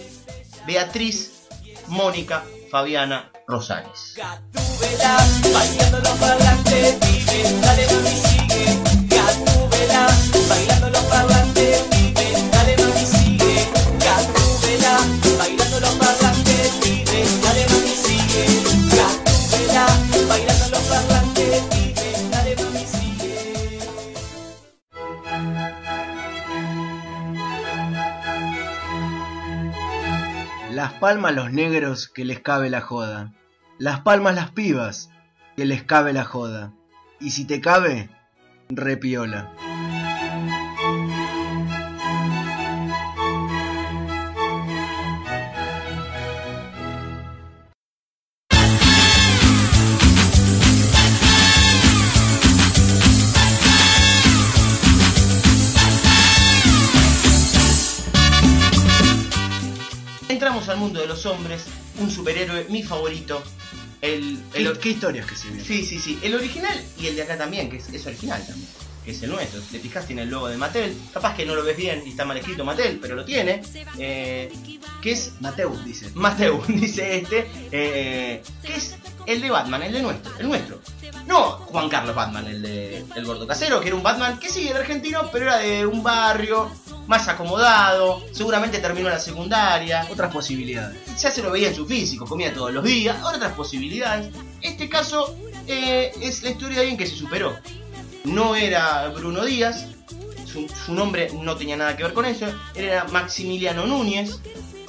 Beatriz 0.65 1.47
Mónica 1.87 2.43
Fabiana 2.69 3.31
Rosales. 3.47 4.15
Bailando 5.53 5.99
los 5.99 6.19
parlantes, 6.19 6.99
vive, 6.99 7.59
dale 7.61 7.87
sigue. 7.87 8.79
Bailando 10.47 10.89
los 10.89 11.03
parlantes, 11.03 11.90
Las 30.91 30.99
palmas 30.99 31.33
los 31.33 31.53
negros 31.53 32.09
que 32.09 32.25
les 32.25 32.41
cabe 32.41 32.69
la 32.69 32.81
joda. 32.81 33.31
Las 33.79 34.01
palmas 34.01 34.35
las 34.35 34.51
pibas 34.51 35.09
que 35.55 35.63
les 35.63 35.83
cabe 35.83 36.11
la 36.11 36.25
joda. 36.25 36.73
Y 37.17 37.31
si 37.31 37.45
te 37.45 37.61
cabe, 37.61 38.09
repiola. 38.67 39.53
Al 60.69 60.77
mundo 60.77 60.99
de 61.01 61.07
los 61.07 61.25
hombres, 61.25 61.63
un 61.99 62.09
superhéroe, 62.11 62.65
mi 62.69 62.83
favorito. 62.83 63.41
El, 64.01 64.39
el, 64.53 64.71
¿Qué, 64.73 64.79
qué 64.79 64.89
historias 64.89 65.25
que 65.27 65.35
se 65.35 65.47
vienen? 65.47 65.65
Sí, 65.65 65.85
sí, 65.85 65.99
sí. 65.99 66.19
El 66.23 66.33
original 66.35 66.79
y 66.99 67.07
el 67.07 67.15
de 67.15 67.21
acá 67.23 67.37
también, 67.37 67.69
que 67.69 67.77
es, 67.77 67.89
es 67.89 68.05
original 68.05 68.43
también. 68.45 68.67
Que 69.05 69.11
es 69.11 69.23
el 69.23 69.31
nuestro. 69.31 69.59
Si 69.61 69.67
te 69.67 69.79
fijas, 69.79 70.05
tiene 70.05 70.21
el 70.23 70.29
logo 70.29 70.47
de 70.47 70.57
Mattel. 70.57 70.95
Capaz 71.13 71.35
que 71.35 71.45
no 71.45 71.55
lo 71.55 71.63
ves 71.63 71.75
bien 71.75 72.03
y 72.05 72.09
está 72.11 72.23
mal 72.25 72.37
escrito 72.37 72.63
Mattel, 72.63 72.99
pero 73.01 73.15
lo 73.15 73.25
tiene. 73.25 73.61
Eh, 73.97 74.51
que 75.01 75.11
es 75.11 75.33
Mateus 75.39 75.83
dice. 75.83 76.09
Mateo, 76.13 76.63
dice 76.67 77.17
este. 77.17 77.47
eh, 77.71 78.43
que 78.63 78.75
es 78.75 78.95
el 79.25 79.41
de 79.41 79.49
Batman, 79.49 79.83
el 79.83 79.93
de 79.93 80.01
nuestro. 80.03 80.31
El 80.37 80.47
nuestro. 80.47 80.81
No 81.25 81.51
Juan 81.57 81.89
Carlos 81.89 82.15
Batman, 82.15 82.47
el 82.47 82.61
de 82.61 83.05
el 83.15 83.25
gordo 83.25 83.45
casero, 83.47 83.79
que 83.81 83.87
era 83.87 83.95
un 83.95 84.03
Batman 84.03 84.37
que 84.39 84.49
sí, 84.49 84.67
era 84.67 84.79
argentino, 84.79 85.29
pero 85.31 85.45
era 85.45 85.57
de 85.57 85.85
un 85.85 86.01
barrio 86.03 86.71
más 87.07 87.27
acomodado. 87.27 88.23
Seguramente 88.31 88.79
terminó 88.79 89.09
la 89.09 89.19
secundaria. 89.19 90.07
Otras 90.11 90.31
posibilidades. 90.31 90.97
Ya 91.19 91.31
se 91.31 91.41
lo 91.41 91.51
veía 91.51 91.69
en 91.69 91.75
su 91.75 91.85
físico, 91.85 92.25
comía 92.25 92.53
todos 92.53 92.73
los 92.73 92.83
días. 92.83 93.17
Ahora 93.21 93.37
otras 93.37 93.53
posibilidades. 93.53 94.29
Este 94.61 94.89
caso 94.89 95.35
eh, 95.67 96.11
es 96.21 96.43
la 96.43 96.51
historia 96.51 96.75
de 96.75 96.81
alguien 96.81 96.97
que 96.97 97.07
se 97.07 97.15
superó. 97.15 97.57
No 98.23 98.55
era 98.55 99.07
Bruno 99.09 99.43
Díaz, 99.43 99.87
su, 100.45 100.67
su 100.69 100.93
nombre 100.93 101.31
no 101.33 101.55
tenía 101.55 101.75
nada 101.75 101.95
que 101.97 102.03
ver 102.03 102.13
con 102.13 102.25
eso. 102.25 102.47
Era 102.75 103.05
Maximiliano 103.05 103.85
Núñez, 103.85 104.39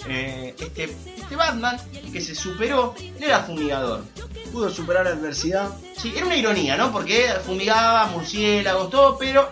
eh, 0.09 0.55
este, 0.59 0.95
este 1.17 1.37
Batman 1.37 1.77
que 2.13 2.21
se 2.21 2.35
superó. 2.35 2.95
Él 2.99 3.25
era 3.25 3.41
fumigador. 3.41 4.05
Pudo 4.53 4.71
superar 4.71 5.07
la 5.07 5.13
adversidad. 5.13 5.71
Sí, 5.97 6.13
era 6.15 6.27
una 6.27 6.37
ironía, 6.37 6.77
¿no? 6.77 6.93
Porque 6.93 7.33
fumigaba, 7.45 8.07
murciélagos, 8.07 8.91
todo, 8.91 9.17
pero 9.17 9.51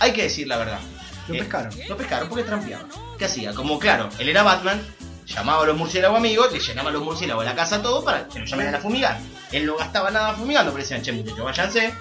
hay 0.00 0.12
que 0.12 0.24
decir 0.24 0.46
la 0.46 0.58
verdad. 0.58 0.80
Lo 1.28 1.34
Eh, 1.34 1.38
pescaron. 1.38 1.72
Lo 1.88 1.96
pescaron 1.96 2.28
porque 2.28 2.44
trampeaba. 2.44 2.84
¿Qué 3.18 3.24
hacía? 3.26 3.54
Como 3.54 3.78
claro, 3.78 4.08
él 4.18 4.28
era 4.28 4.42
Batman, 4.42 4.82
llamaba 5.26 5.62
a 5.62 5.66
los 5.66 5.76
murciélagos 5.76 6.16
amigos, 6.18 6.52
le 6.52 6.58
llenaba 6.60 6.88
a 6.88 6.92
los 6.92 7.02
murciélagos 7.02 7.42
a 7.44 7.50
la 7.50 7.54
casa 7.54 7.82
todo 7.82 8.02
para 8.04 8.26
que 8.28 8.38
lo 8.40 8.46
llamaran 8.46 8.74
a 8.74 8.78
fumigar. 8.78 9.18
Él 9.52 9.66
no 9.66 9.76
gastaba 9.76 10.10
nada 10.10 10.34
fumigando, 10.34 10.72
pero 10.72 10.82
decían, 10.82 11.02
che 11.02 11.12
muchachos, 11.12 11.44
váyanse. 11.44 11.94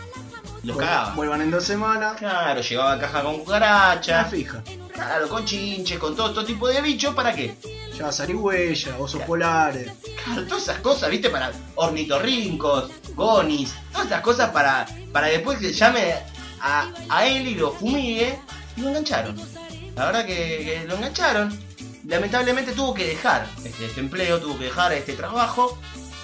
Los 0.63 0.75
Vuel- 0.75 0.79
cagaba. 0.85 1.13
Vuelvan 1.13 1.41
en 1.41 1.51
dos 1.51 1.63
semanas. 1.63 2.17
Claro, 2.17 2.61
llevaba 2.61 2.99
caja 2.99 3.21
con 3.21 3.39
cucarachas, 3.39 4.29
fija. 4.31 4.63
claro, 4.93 5.29
con 5.29 5.45
chinches, 5.45 5.99
con 5.99 6.15
todo, 6.15 6.31
todo 6.33 6.43
tipo 6.43 6.67
de 6.67 6.81
bichos, 6.81 7.13
¿para 7.13 7.33
qué? 7.33 7.55
Ya 7.97 8.11
zarigüeya, 8.11 8.97
osos 8.97 9.21
polares. 9.23 9.91
Claro, 10.25 10.43
todas 10.45 10.63
esas 10.63 10.79
cosas, 10.79 11.09
¿viste? 11.09 11.29
Para 11.29 11.51
ornitorrincos, 11.75 12.89
gonis, 13.15 13.73
todas 13.91 14.07
esas 14.07 14.21
cosas 14.21 14.49
para, 14.51 14.85
para 15.11 15.27
después 15.27 15.59
que 15.59 15.71
llame 15.73 16.13
a, 16.61 16.89
a 17.09 17.25
él 17.27 17.47
y 17.47 17.55
lo 17.55 17.71
fumigue 17.71 18.39
lo 18.77 18.89
engancharon. 18.89 19.35
La 19.95 20.05
verdad 20.05 20.25
que, 20.25 20.33
que 20.35 20.85
lo 20.87 20.95
engancharon. 20.95 21.57
Lamentablemente 22.05 22.71
tuvo 22.71 22.93
que 22.93 23.05
dejar 23.05 23.47
este, 23.65 23.85
este 23.85 23.99
empleo, 23.99 24.39
tuvo 24.39 24.57
que 24.57 24.65
dejar 24.65 24.93
este 24.93 25.13
trabajo, 25.13 25.77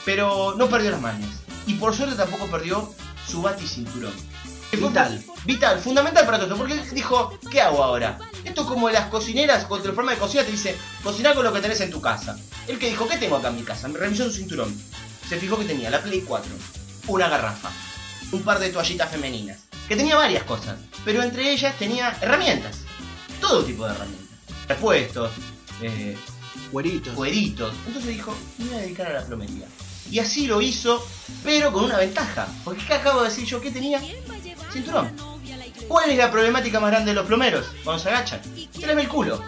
pero 0.06 0.56
no 0.56 0.70
perdió 0.70 0.92
las 0.92 1.02
manos. 1.02 1.30
Y 1.68 1.74
por 1.76 1.96
suerte 1.96 2.16
tampoco 2.16 2.48
perdió 2.48 2.94
su 3.28 3.42
baticinturón. 3.42 4.14
Que 4.72 4.78
fue 4.78 4.88
Vital. 4.88 5.24
Vital, 5.46 5.80
fundamental 5.80 6.26
para 6.26 6.38
todo 6.38 6.48
esto, 6.48 6.58
porque 6.58 6.96
dijo, 6.96 7.38
¿qué 7.52 7.62
hago 7.62 7.84
ahora? 7.84 8.18
Esto 8.44 8.62
es 8.62 8.68
como 8.68 8.90
las 8.90 9.08
cocineras, 9.08 9.66
cuando 9.66 9.90
el 9.90 9.94
programa 9.94 10.16
de 10.16 10.22
cocina 10.22 10.44
te 10.44 10.52
dice, 10.52 10.76
cocinar 11.04 11.36
con 11.36 11.44
lo 11.44 11.54
que 11.54 11.60
tenés 11.60 11.82
en 11.82 11.92
tu 11.92 12.02
casa. 12.02 12.38
Él 12.68 12.80
que 12.80 12.90
dijo, 12.90 13.08
¿qué 13.08 13.18
tengo 13.18 13.36
acá 13.36 13.50
en 13.50 13.58
mi 13.58 13.64
casa? 13.64 13.88
Me 13.88 14.00
revisó 14.00 14.26
su 14.26 14.32
cinturón. 14.32 14.74
Se 15.28 15.38
fijó 15.38 15.58
que 15.60 15.66
tenía 15.66 15.90
la 15.90 16.02
Play 16.02 16.22
4, 16.22 16.52
una 17.08 17.30
garrafa, 17.30 17.70
un 18.32 18.42
par 18.44 18.60
de 18.60 18.70
toallitas 18.70 19.12
femeninas, 19.12 19.60
que 19.88 19.96
tenía 19.96 20.16
varias 20.16 20.44
cosas, 20.44 20.78
pero 21.06 21.22
entre 21.24 21.52
ellas 21.52 21.78
tenía 21.78 22.18
herramientas, 22.22 22.80
todo 23.40 23.64
tipo 23.64 23.86
de 23.86 23.94
herramientas, 23.94 24.28
repuestos, 24.68 25.32
eh, 25.82 26.18
Cueritos. 26.72 27.14
cueritos. 27.14 27.74
Entonces 27.86 28.16
dijo, 28.16 28.36
me 28.58 28.66
voy 28.66 28.76
a 28.76 28.80
dedicar 28.80 29.08
a 29.08 29.14
la 29.20 29.26
plomería. 29.26 29.68
Y 30.10 30.20
así 30.20 30.48
lo 30.48 30.62
hizo, 30.62 31.06
pero 31.44 31.72
con 31.72 31.86
una 31.86 31.98
ventaja. 31.98 32.48
Porque 32.64 32.84
¿qué 32.86 32.94
acabo 32.96 33.22
de 33.22 33.30
decir 33.30 33.46
yo? 33.46 33.62
¿Qué 33.62 33.72
tenía? 33.72 34.02
Cinturón. 34.72 35.16
¿Cuál 35.88 36.10
es 36.10 36.18
la 36.18 36.32
problemática 36.32 36.80
más 36.80 36.92
grande 36.92 37.12
de 37.12 37.16
los 37.16 37.26
plomeros 37.26 37.68
cuando 37.84 38.02
se 38.02 38.10
agachan? 38.10 38.42
Se 38.72 38.86
les 38.88 38.96
ve 38.96 39.02
el 39.04 39.08
culo. 39.08 39.42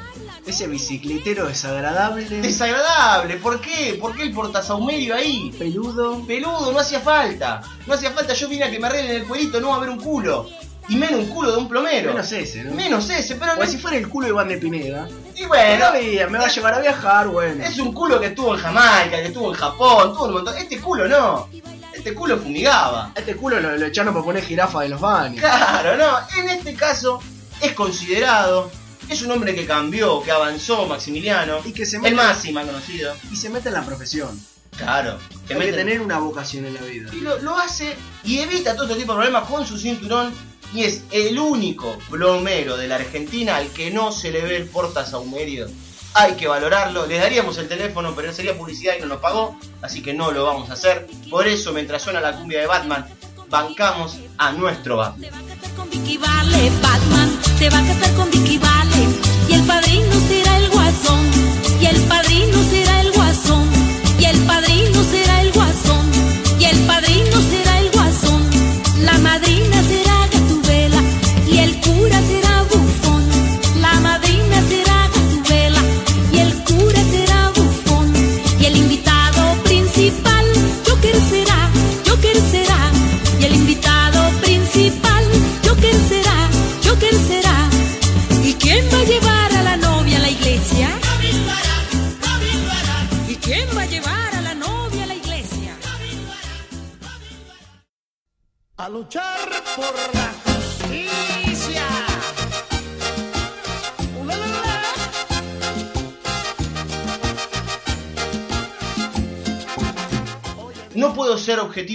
Ese 0.46 0.68
bicicletero 0.68 1.48
desagradable. 1.48 2.26
Desagradable. 2.42 3.38
¿Por 3.38 3.60
qué? 3.62 3.98
¿Por 4.00 4.16
qué 4.16 4.24
el 4.24 4.32
portasaumerio 4.34 5.16
ahí? 5.16 5.52
peludo. 5.58 6.24
Peludo, 6.26 6.72
no 6.72 6.80
hacía 6.80 7.00
falta. 7.00 7.62
No 7.88 7.94
hacía 7.96 8.12
falta. 8.12 8.34
Yo 8.34 8.48
vine 8.48 8.66
a 8.66 8.70
que 8.72 8.80
me 8.80 8.88
arreglen 8.88 9.16
el 9.22 9.26
cuerito, 9.26 9.60
no 9.60 9.70
va 9.70 9.78
a 9.78 9.80
ver 9.80 9.90
un 9.90 10.00
culo. 10.00 10.48
Y 10.88 10.98
menos 10.98 11.20
un 11.22 11.26
culo 11.30 11.52
de 11.52 11.58
un 11.58 11.68
plomero. 11.68 12.12
Menos 12.12 12.32
ese, 12.32 12.64
¿no? 12.64 12.76
Menos 12.76 13.10
ese, 13.10 13.36
pero 13.38 13.54
O 13.54 13.56
no. 13.56 13.66
si 13.66 13.78
fuera 13.78 13.98
el 13.98 14.08
culo 14.08 14.28
de 14.28 14.34
Iván 14.34 14.48
de 14.48 14.58
Pineda. 14.58 15.08
Y 15.36 15.46
bueno, 15.46 15.88
Todavía 15.88 16.28
me 16.28 16.38
va 16.38 16.46
a 16.46 16.50
llevar 16.50 16.74
a 16.76 16.80
viajar, 16.80 17.28
bueno. 17.28 17.64
Es 17.66 17.80
un 17.80 17.92
culo 17.92 18.20
que 18.20 18.28
estuvo 18.28 18.54
en 18.56 18.62
Jamaica, 18.62 19.10
que 19.18 19.26
estuvo 19.26 19.50
en 19.52 19.56
Japón, 19.60 20.14
tuvo 20.14 20.26
un 20.26 20.34
montón. 20.34 20.56
Este 20.60 20.80
culo 20.80 21.08
no. 21.08 21.50
Este 21.92 22.14
culo 22.14 22.38
fumigaba. 22.38 23.12
Este 23.16 23.36
culo 23.36 23.60
lo, 23.60 23.76
lo 23.78 23.86
echaron 23.88 24.14
para 24.14 24.24
poner 24.24 24.44
jirafa 24.44 24.82
de 24.82 24.90
los 24.90 25.02
baños. 25.02 25.40
Claro, 25.40 25.98
no. 25.98 26.40
En 26.40 26.50
este 26.52 26.76
caso 26.76 27.20
es 27.62 27.72
considerado. 27.74 28.70
Es 29.10 29.22
un 29.22 29.32
hombre 29.32 29.54
que 29.56 29.66
cambió, 29.66 30.22
que 30.24 30.32
avanzó, 30.32 30.86
Maximiliano. 30.88 31.60
Y 31.64 31.72
que 31.72 31.86
se 31.86 31.98
El 31.98 32.02
mete, 32.04 32.16
máximo 32.16 32.62
conocido. 32.66 33.14
y 33.32 33.36
se 33.36 33.50
mete 33.50 33.70
en 33.70 33.76
la 33.76 33.86
profesión. 33.86 34.40
Claro. 34.78 35.20
Que 35.48 35.54
Hay 35.54 35.60
que 35.62 35.74
tener 35.74 36.02
una 36.02 36.18
vocación 36.20 36.66
en 36.66 36.74
la 36.74 36.82
vida. 36.82 37.10
Y 37.14 37.22
lo, 37.22 37.38
lo 37.40 37.58
hace 37.58 37.96
y 38.24 38.40
evita 38.40 38.74
todo 38.76 38.86
este 38.88 39.00
tipo 39.00 39.14
de 39.14 39.20
problemas 39.20 39.50
con 39.50 39.66
su 39.66 39.78
cinturón. 39.78 40.34
Y 40.74 40.84
es 40.84 41.04
el 41.12 41.40
único 41.40 41.98
plomero 42.10 42.76
de 42.76 42.88
la 42.88 42.96
Argentina 42.96 43.56
al 43.58 43.70
que 43.70 43.92
no 43.92 44.12
se 44.12 44.32
le 44.32 44.42
ve 44.42 44.58
el 44.58 44.66
portasaumerio. 44.68 45.68
Hay 46.16 46.34
que 46.34 46.48
valorarlo. 46.48 47.06
Les 47.06 47.22
daríamos 47.22 47.58
el 47.58 47.68
teléfono, 47.70 48.14
pero 48.16 48.34
sería 48.34 48.58
publicidad 48.58 48.96
y 48.98 49.02
no 49.02 49.08
nos 49.08 49.20
pagó. 49.22 49.58
Así 49.82 50.02
que 50.02 50.14
no 50.14 50.32
lo 50.32 50.44
vamos 50.44 50.70
a 50.70 50.74
hacer. 50.74 51.08
Por 51.30 51.48
eso, 51.48 51.72
mientras 51.72 52.02
suena 52.02 52.20
la 52.20 52.36
cumbia 52.38 52.60
de 52.60 52.68
Batman, 52.68 53.06
bancamos 53.50 54.18
a 54.38 54.52
nuestro 54.52 54.98
Batman. 54.98 55.30
Se 55.30 55.32
va 55.32 55.38
a 55.54 55.56
casar 55.56 55.76
con 55.76 55.90
Vicky 55.90 56.18
Vale, 56.18 56.72
Batman 56.82 57.40
se 57.58 57.70
va 57.70 57.80
a 57.80 57.86
casar 57.86 58.14
con 58.16 58.30
Vicky 58.32 58.58
Vale 58.58 59.08
y 59.48 59.54
el 59.54 59.62
padrino 59.64 60.14
será 60.28 60.58
el 60.58 60.70
guasón 60.70 61.26
y 61.80 61.86
el 61.86 61.98
padrino 62.02 62.58
será 62.70 62.95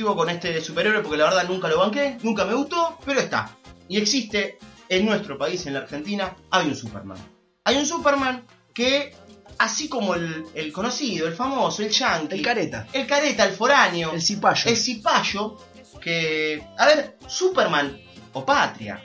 con 0.04 0.28
este 0.30 0.61
superhéroe 0.61 1.02
porque 1.02 1.19
la 1.19 1.25
verdad 1.25 1.49
nunca 1.49 1.69
lo 1.69 1.78
banqué, 1.78 2.19
nunca 2.23 2.45
me 2.45 2.54
gustó, 2.54 2.99
pero 3.04 3.21
está. 3.21 3.57
Y 3.88 3.99
existe 3.99 4.59
en 4.88 5.04
nuestro 5.07 5.37
país, 5.38 5.64
en 5.66 5.75
la 5.75 5.80
Argentina, 5.80 6.35
hay 6.50 6.66
un 6.69 6.75
Superman. 6.76 7.19
Hay 7.64 7.76
un 7.76 7.87
Superman 7.87 8.45
que, 8.75 9.14
así 9.59 9.88
como 9.88 10.14
el, 10.14 10.45
el 10.54 10.73
conocido, 10.73 11.28
el 11.28 11.35
famoso, 11.35 11.83
el 11.83 11.90
yankee, 11.90 12.37
El 12.37 12.42
careta. 12.42 12.87
el 12.92 13.07
careta, 13.07 13.45
el 13.45 13.52
foráneo, 13.54 14.12
El 14.12 14.23
cipayo. 14.23 14.69
el 14.71 14.76
cipayo, 14.76 15.57
que, 16.00 16.62
a 16.78 16.87
ver, 16.87 17.19
Superman 17.28 18.00
o 18.33 18.45
Patria, 18.45 19.02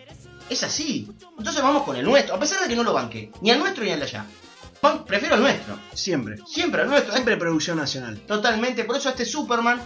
es 0.49 0.63
así. 0.63 1.07
Entonces 1.37 1.61
vamos 1.61 1.83
con 1.83 1.95
el 1.95 2.05
nuestro, 2.05 2.35
a 2.35 2.39
pesar 2.39 2.61
de 2.61 2.67
que 2.69 2.75
no 2.75 2.83
lo 2.83 2.93
banqué, 2.93 3.31
ni 3.41 3.51
al 3.51 3.59
nuestro 3.59 3.83
ni 3.83 3.91
al 3.91 3.99
de 3.99 4.05
allá. 4.05 4.25
Prefiero 5.07 5.33
al 5.33 5.41
nuestro, 5.41 5.79
Siempre. 5.95 6.37
siempre 6.45 6.83
al 6.83 6.89
nuestro. 6.89 7.11
Siempre 7.11 7.37
producción 7.37 7.75
nacional. 7.77 8.19
Totalmente, 8.27 8.83
por 8.83 8.95
eso 8.95 9.09
este 9.09 9.25
Superman 9.25 9.81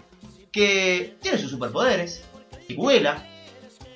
que 0.51 1.17
tiene 1.21 1.37
sus 1.37 1.51
superpoderes, 1.51 2.23
y 2.67 2.75
vuela, 2.75 3.25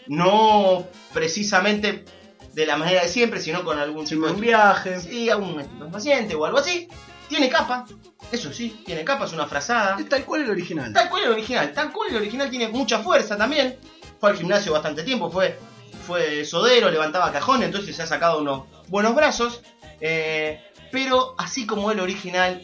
no 0.08 0.88
precisamente 1.14 2.06
de 2.54 2.66
la 2.66 2.78
manera 2.78 3.02
de 3.02 3.08
siempre, 3.08 3.40
sino 3.40 3.64
con 3.64 3.80
algún 3.80 4.06
tipo 4.06 4.28
de 4.28 4.34
viaje. 4.34 5.00
sí, 5.00 5.30
algún 5.30 5.64
paciente 5.92 6.36
o 6.36 6.46
algo 6.46 6.60
así. 6.60 6.88
Tiene 7.28 7.50
capa, 7.50 7.86
eso 8.32 8.54
sí, 8.54 8.82
tiene 8.86 9.04
capa, 9.04 9.26
es 9.26 9.34
una 9.34 9.48
frazada. 9.48 9.98
Es 10.00 10.08
tal 10.10 10.26
cual 10.26 10.44
el 10.44 10.52
original. 10.52 10.94
Tal 10.94 11.10
cual 11.10 11.24
el 11.24 11.32
original, 11.32 11.74
tal 11.74 11.92
cual 11.92 12.10
el 12.12 12.18
original 12.18 12.50
tiene 12.50 12.68
mucha 12.68 13.00
fuerza 13.00 13.38
también. 13.38 13.78
Fue 14.20 14.30
al 14.30 14.38
gimnasio 14.38 14.72
bastante 14.72 15.04
tiempo, 15.04 15.32
fue, 15.32 15.58
fue 16.06 16.46
sodero, 16.46 16.92
levantaba 16.92 17.32
cajones, 17.32 17.68
entonces 17.68 17.96
se 17.96 18.04
ha 18.04 18.08
sacado 18.08 18.42
unos 18.42 18.64
buenos 18.88 19.16
brazos. 19.16 19.62
eh, 20.00 20.62
pero 20.92 21.34
así 21.40 21.66
como 21.66 21.92
el 21.92 22.00
original, 22.00 22.62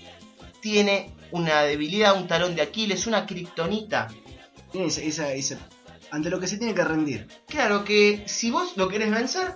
tiene 0.62 1.16
una 1.32 1.62
debilidad, 1.64 2.16
un 2.18 2.28
talón 2.28 2.56
de 2.56 2.62
Aquiles, 2.62 3.08
una 3.08 3.26
kriptonita. 3.26 4.08
Esa, 4.74 5.02
esa- 5.02 5.34
esa- 5.34 5.60
ante 6.12 6.30
lo 6.30 6.40
que 6.40 6.48
se 6.48 6.58
tiene 6.58 6.74
que 6.74 6.84
rendir. 6.84 7.28
Claro 7.48 7.84
que 7.84 8.24
si 8.28 8.52
vos 8.52 8.78
lo 8.78 8.88
querés 8.88 9.12
vencer, 9.12 9.56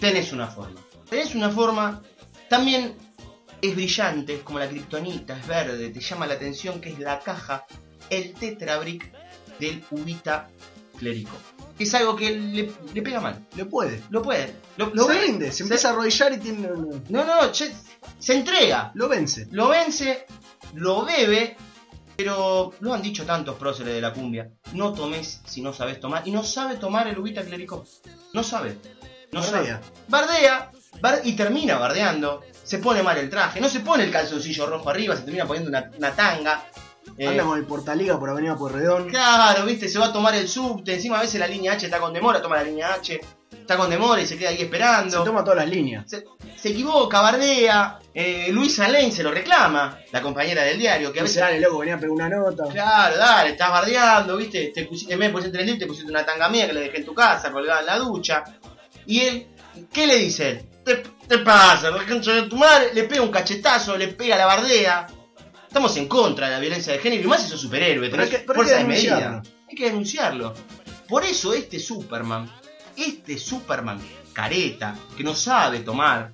tenés 0.00 0.32
una 0.32 0.46
forma. 0.48 0.80
Tenés 1.08 1.34
una 1.34 1.50
forma, 1.50 2.02
también 2.48 2.94
es 3.62 3.74
brillante, 3.74 4.34
es 4.34 4.42
como 4.42 4.58
la 4.58 4.68
kriptonita, 4.68 5.36
es 5.38 5.46
verde, 5.46 5.90
te 5.90 6.00
llama 6.00 6.26
la 6.26 6.34
atención 6.34 6.80
que 6.80 6.90
es 6.90 6.98
la 6.98 7.18
caja, 7.20 7.66
el 8.10 8.32
tetrabric 8.34 9.10
del 9.58 9.82
ubita 9.90 10.48
clérico. 10.98 11.36
Es 11.78 11.94
algo 11.94 12.16
que 12.16 12.30
le, 12.36 12.72
le 12.92 13.02
pega 13.02 13.20
mal. 13.20 13.46
Le 13.54 13.64
puede. 13.64 14.02
Lo 14.10 14.20
puede. 14.20 14.52
Lo, 14.76 14.90
Lo 14.94 15.04
¿sabe? 15.06 15.20
rinde. 15.22 15.52
Se 15.52 15.62
empieza 15.62 15.88
a 15.88 15.92
arrodillar 15.92 16.32
y 16.32 16.38
tiene. 16.38 16.68
No, 17.08 17.24
no, 17.24 17.52
che, 17.52 17.72
se 18.18 18.34
entrega. 18.34 18.90
Lo 18.94 19.08
vence. 19.08 19.46
Lo 19.52 19.68
vence, 19.68 20.26
lo 20.74 21.04
bebe, 21.04 21.56
pero 22.16 22.72
lo 22.80 22.94
han 22.94 23.02
dicho 23.02 23.24
tantos 23.24 23.56
próceres 23.56 23.94
de 23.94 24.00
la 24.00 24.12
cumbia. 24.12 24.50
No 24.72 24.92
tomes 24.92 25.40
si 25.46 25.62
no 25.62 25.72
sabes 25.72 26.00
tomar. 26.00 26.26
Y 26.26 26.30
no 26.32 26.42
sabe 26.42 26.76
tomar 26.76 27.06
el 27.08 27.18
ubita 27.18 27.42
clérico. 27.42 27.84
No 28.32 28.42
sabe. 28.42 28.76
No 29.32 29.40
Bardea. 29.40 29.80
sabe. 29.80 29.80
Bardea. 30.08 30.72
bar- 31.00 31.20
y 31.24 31.32
termina 31.34 31.78
bardeando. 31.78 32.42
Se 32.64 32.78
pone 32.78 33.02
mal 33.02 33.16
el 33.18 33.30
traje. 33.30 33.60
No 33.60 33.68
se 33.68 33.80
pone 33.80 34.04
el 34.04 34.10
calzoncillo 34.10 34.66
rojo 34.66 34.88
arriba. 34.90 35.14
Se 35.16 35.22
termina 35.22 35.46
poniendo 35.46 35.68
una, 35.70 35.90
una 35.96 36.10
tanga. 36.12 36.64
Eh, 37.16 37.26
Anda 37.26 37.44
con 37.44 37.58
el 37.58 37.64
Portaliga 37.64 38.18
por 38.18 38.28
Avenida 38.30 38.56
Porredón. 38.56 39.08
Claro, 39.08 39.64
viste, 39.64 39.88
se 39.88 39.98
va 39.98 40.06
a 40.06 40.12
tomar 40.12 40.34
el 40.34 40.48
subte. 40.48 40.94
Encima 40.94 41.18
a 41.18 41.22
veces 41.22 41.40
la 41.40 41.46
línea 41.46 41.72
H 41.72 41.86
está 41.86 41.98
con 42.00 42.12
demora. 42.12 42.40
Toma 42.42 42.56
la 42.56 42.64
línea 42.64 42.92
H. 42.94 43.20
Está 43.68 43.76
con 43.76 43.90
demora 43.90 44.22
y 44.22 44.26
se 44.26 44.38
queda 44.38 44.48
ahí 44.48 44.62
esperando. 44.62 45.18
Se 45.18 45.24
toma 45.26 45.44
todas 45.44 45.58
las 45.58 45.68
líneas. 45.68 46.04
se, 46.10 46.24
se 46.56 46.70
equivoca, 46.70 47.20
bardea. 47.20 47.98
Eh, 48.14 48.48
Luisa 48.50 48.88
Lane 48.88 49.12
se 49.12 49.22
lo 49.22 49.30
reclama, 49.30 49.98
la 50.10 50.22
compañera 50.22 50.62
del 50.62 50.78
diario, 50.78 51.12
que 51.12 51.20
a 51.20 51.22
veces. 51.24 51.36
dale, 51.36 51.60
loco, 51.60 51.76
venía 51.80 51.96
a 51.96 51.98
pegar 51.98 52.12
una 52.12 52.30
nota. 52.30 52.64
Claro, 52.72 53.18
dale, 53.18 53.50
estás 53.50 53.70
bardeando, 53.70 54.38
viste, 54.38 54.72
te 54.74 54.86
pusiste, 54.86 55.12
en 55.12 55.18
vez 55.20 55.28
de 55.28 55.32
pusiste 55.34 55.60
el 55.60 55.66
lip, 55.66 55.78
te 55.78 55.86
pusiste 55.86 56.10
una 56.10 56.24
tanga 56.24 56.48
mía 56.48 56.66
que 56.66 56.72
le 56.72 56.80
dejé 56.80 56.96
en 56.96 57.04
tu 57.04 57.12
casa, 57.14 57.52
colgada 57.52 57.80
en 57.80 57.86
la 57.86 57.98
ducha. 57.98 58.42
Y 59.04 59.20
él, 59.20 59.46
¿qué 59.92 60.06
le 60.06 60.16
dice 60.16 60.48
él? 60.48 60.62
¿Te, 60.82 60.96
te 61.28 61.38
pasa? 61.40 61.90
la 61.90 62.48
tu 62.48 62.56
madre? 62.56 62.94
Le 62.94 63.02
pega 63.04 63.20
un 63.20 63.30
cachetazo, 63.30 63.98
le 63.98 64.08
pega 64.08 64.38
la 64.38 64.46
bardea. 64.46 65.06
Estamos 65.66 65.94
en 65.98 66.08
contra 66.08 66.46
de 66.46 66.54
la 66.54 66.58
violencia 66.58 66.94
de 66.94 67.00
género 67.00 67.22
y 67.22 67.26
más 67.26 67.44
esos 67.44 67.60
superhéroes, 67.60 68.08
Pero 68.10 68.22
hay 68.22 68.30
que- 68.30 68.38
pero 68.38 68.52
hay 68.52 68.56
fuerza 68.66 68.72
que 68.78 68.82
de 68.82 68.88
medida. 68.88 69.42
Hay 69.68 69.74
que 69.76 69.84
denunciarlo. 69.84 70.54
Por 71.06 71.22
eso 71.24 71.52
este 71.52 71.78
Superman, 71.78 72.50
este 72.98 73.38
Superman 73.38 74.00
careta, 74.32 74.96
que 75.16 75.24
no 75.24 75.34
sabe 75.34 75.80
tomar, 75.80 76.32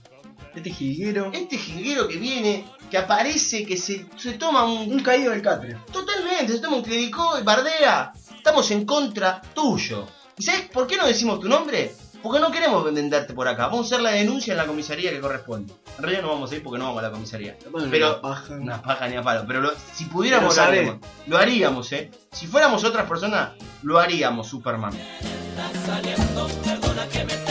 Este 0.55 0.70
jilguero. 0.70 1.31
este 1.33 1.57
jilguero 1.59 2.07
que 2.09 2.16
viene, 2.16 2.64
que 2.90 2.98
aparece, 2.98 3.64
que 3.64 3.77
se, 3.77 4.07
se 4.16 4.33
toma 4.35 4.64
un, 4.64 4.92
Un 4.92 5.00
caído 5.00 5.33
del 5.33 5.42
catre. 5.42 5.77
Totalmente, 5.92 6.53
se 6.53 6.59
toma 6.61 6.77
un 6.77 6.83
clericó 6.83 7.38
y 7.38 7.42
bardea. 7.42 8.12
Estamos 8.37 8.70
en 8.70 8.85
contra 8.85 9.40
tuyo. 9.55 10.07
¿Y 10.37 10.42
sabes 10.42 10.62
por 10.68 10.87
qué 10.87 10.96
no 10.96 11.07
decimos 11.07 11.40
tu 11.40 11.48
nombre? 11.48 11.94
Porque 12.22 12.40
no 12.40 12.50
queremos 12.50 12.83
venderte 12.85 13.35
por 13.35 13.46
acá. 13.48 13.66
Vamos 13.66 13.81
a 13.90 13.94
hacer 13.94 14.00
la 14.03 14.11
denuncia 14.11 14.53
en 14.53 14.57
la 14.59 14.66
comisaría 14.66 15.11
que 15.11 15.20
corresponde. 15.20 15.74
En 15.98 16.03
realidad 16.03 16.22
no 16.22 16.29
vamos 16.31 16.50
a 16.53 16.57
ir 16.57 16.62
porque 16.62 16.79
no 16.79 16.85
vamos 16.87 17.00
a 17.00 17.03
la 17.03 17.11
comisaría. 17.11 17.57
Pero- 17.90 18.12
una 18.12 18.20
paja. 18.22 18.55
Una 18.55 18.83
paja 18.83 19.09
ni 19.09 19.16
a 19.16 19.22
palo. 19.22 19.44
Pero 19.46 19.61
lo- 19.61 19.72
si 19.94 20.05
pudiéramos, 20.07 20.55
Pero 20.55 20.62
lo 20.62 20.66
sabe. 20.66 20.79
haríamos. 20.81 21.07
Lo 21.27 21.37
haríamos, 21.38 21.92
¿eh? 21.92 22.11
Si 22.33 22.46
fuéramos 22.46 22.83
otras 22.85 23.07
personas, 23.07 23.50
lo 23.83 23.98
haríamos, 23.98 24.46
Superman. 24.48 24.92
Antiguos 25.56 27.43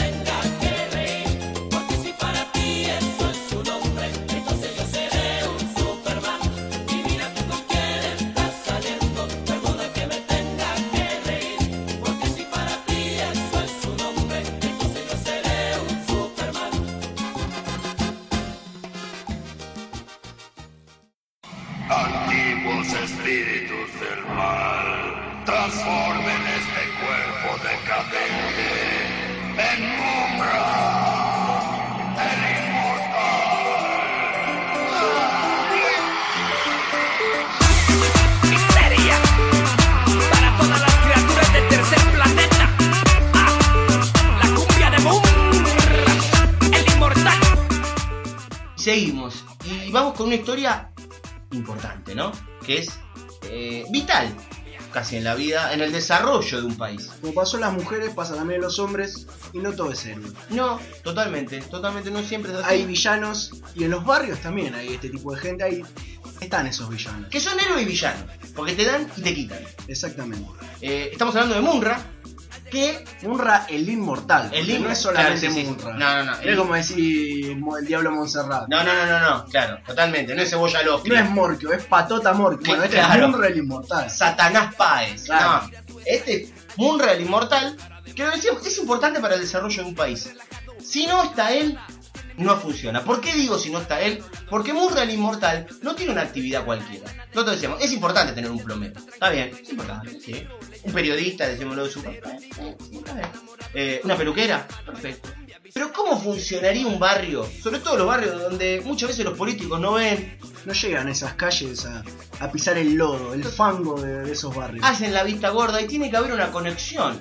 Seguimos. 48.93 49.43
Y 49.65 49.91
vamos 49.91 50.13
con 50.13 50.27
una 50.27 50.35
historia 50.35 50.91
importante, 51.51 52.13
¿no? 52.13 52.31
Que 52.63 52.77
es 52.77 52.91
eh, 53.49 53.83
vital, 53.89 54.31
casi 54.91 55.17
en 55.17 55.23
la 55.23 55.33
vida, 55.33 55.73
en 55.73 55.81
el 55.81 55.91
desarrollo 55.91 56.61
de 56.61 56.67
un 56.67 56.77
país. 56.77 57.09
Como 57.19 57.33
pasó 57.33 57.57
en 57.57 57.61
las 57.61 57.73
mujeres, 57.73 58.13
pasa 58.13 58.35
también 58.35 58.59
en 58.59 58.65
los 58.65 58.77
hombres. 58.77 59.25
Y 59.51 59.57
no 59.57 59.73
todo 59.73 59.91
es 59.91 60.05
héroe. 60.05 60.31
No, 60.51 60.79
totalmente, 61.03 61.59
totalmente, 61.61 62.11
no 62.11 62.21
siempre 62.21 62.51
es 62.51 62.59
así. 62.59 62.67
Hay 62.69 62.85
villanos. 62.85 63.51
Y 63.73 63.83
en 63.83 63.89
los 63.89 64.05
barrios 64.05 64.39
también 64.41 64.75
hay 64.75 64.89
este 64.93 65.09
tipo 65.09 65.33
de 65.33 65.41
gente. 65.41 65.63
Ahí 65.63 65.81
están 66.39 66.67
esos 66.67 66.87
villanos. 66.87 67.29
Que 67.29 67.39
son 67.39 67.59
héroes 67.59 67.81
y 67.81 67.85
villanos, 67.85 68.25
porque 68.55 68.73
te 68.73 68.85
dan 68.85 69.09
y 69.17 69.21
te 69.21 69.33
quitan. 69.33 69.59
Exactamente. 69.87 70.47
Eh, 70.81 71.09
estamos 71.11 71.35
hablando 71.35 71.55
de 71.55 71.61
Munra, 71.61 71.99
que 72.73 73.05
Munra 73.21 73.65
el 73.69 73.87
inmortal. 73.87 74.49
El 74.51 74.67
Inmor- 74.67 74.79
no 74.81 74.89
es 74.91 74.97
solamente 74.97 75.39
claro, 75.39 75.53
sí, 75.55 75.61
sí. 75.61 75.67
Munra. 75.67 75.93
No, 75.93 76.23
no, 76.25 76.31
no. 76.31 76.39
Es 76.41 76.57
como 76.57 76.73
decir 76.73 77.57
el 77.79 77.85
diablo 77.85 78.11
Montserrat. 78.11 78.67
No, 78.67 78.83
no, 78.83 78.93
no, 78.93 79.05
no, 79.05 79.19
no, 79.19 79.45
claro, 79.45 79.77
totalmente, 79.85 80.33
no 80.35 80.41
es 80.41 80.49
cebolla 80.49 80.81
No 80.83 80.91
Lofri. 80.93 81.15
es 81.15 81.29
Morquio, 81.29 81.71
es 81.71 81.83
Patota 81.85 82.33
Morquio. 82.33 82.65
Bueno, 82.67 82.83
este 82.83 82.97
Claro. 82.97 83.25
es 83.25 83.29
Munra 83.31 83.47
el 83.47 83.57
inmortal. 83.57 84.09
Satanás 84.09 84.73
Páez. 84.75 85.23
Claro. 85.25 85.69
No, 85.87 85.99
este 86.05 86.51
Munra 86.75 87.13
el 87.13 87.21
inmortal, 87.21 87.77
que 88.15 88.23
lo 88.23 88.31
decíamos, 88.31 88.65
es 88.65 88.77
importante 88.79 89.19
para 89.19 89.35
el 89.35 89.41
desarrollo 89.41 89.83
de 89.83 89.89
un 89.89 89.95
país. 89.95 90.29
Si 90.83 91.05
no 91.07 91.23
está 91.23 91.53
él, 91.53 91.77
no 92.37 92.57
funciona. 92.57 93.03
¿Por 93.03 93.21
qué 93.21 93.33
digo 93.33 93.57
si 93.57 93.69
no 93.69 93.79
está 93.79 94.01
él? 94.01 94.23
Porque 94.49 94.73
Munra 94.73 95.03
el 95.03 95.11
inmortal 95.11 95.67
no 95.81 95.95
tiene 95.95 96.11
una 96.11 96.21
actividad 96.21 96.65
cualquiera. 96.65 97.05
Nosotros 97.33 97.55
decíamos, 97.55 97.81
es 97.81 97.91
importante 97.91 98.33
tener 98.33 98.49
un 98.51 98.59
plomero. 98.63 98.99
Está 98.99 99.29
bien, 99.29 99.51
es 99.61 99.69
importante, 99.69 100.19
sí. 100.19 100.47
Un 100.83 100.93
periodista, 100.93 101.47
decímoslo 101.47 101.85
de 101.85 101.91
su 101.91 101.99
eh. 102.01 102.21
Eh, 103.73 104.01
Una 104.03 104.15
peluquera, 104.15 104.67
perfecto. 104.85 105.29
Pero 105.73 105.91
¿cómo 105.91 106.21
funcionaría 106.21 106.85
un 106.85 106.99
barrio? 106.99 107.49
Sobre 107.61 107.79
todo 107.79 107.97
los 107.97 108.05
barrios 108.07 108.39
donde 108.39 108.81
muchas 108.85 109.09
veces 109.09 109.25
los 109.25 109.35
políticos 109.35 109.79
no 109.79 109.93
ven, 109.93 110.37
No 110.65 110.73
llegan 110.73 111.07
a 111.07 111.11
esas 111.11 111.33
calles 111.33 111.85
a, 111.85 112.03
a 112.39 112.51
pisar 112.51 112.77
el 112.77 112.93
lodo, 112.93 113.33
el 113.33 113.43
fango 113.43 113.99
de, 113.99 114.19
de 114.23 114.31
esos 114.33 114.53
barrios. 114.55 114.85
hacen 114.85 115.13
la 115.13 115.23
vista 115.23 115.49
gorda 115.49 115.81
y 115.81 115.87
tiene 115.87 116.11
que 116.11 116.17
haber 116.17 116.31
una 116.31 116.51
conexión 116.51 117.19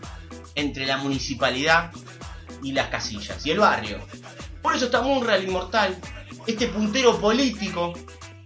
entre 0.54 0.84
la 0.84 0.98
municipalidad 0.98 1.92
y 2.62 2.72
las 2.72 2.88
casillas 2.88 3.44
y 3.46 3.52
el 3.52 3.58
barrio. 3.60 3.98
Por 4.62 4.74
eso 4.74 4.86
está 4.86 5.02
Munra 5.02 5.36
el 5.36 5.44
inmortal, 5.44 5.96
este 6.46 6.68
puntero 6.68 7.18
político 7.18 7.92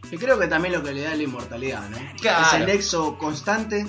Que 0.08 0.18
creo 0.18 0.38
que 0.38 0.46
también 0.46 0.74
lo 0.74 0.82
que 0.82 0.92
le 0.92 1.02
da 1.02 1.14
la 1.14 1.22
inmortalidad, 1.22 1.88
¿no? 1.90 1.98
Claro. 2.20 2.46
Es 2.46 2.52
el 2.54 2.66
nexo 2.66 3.18
constante 3.18 3.86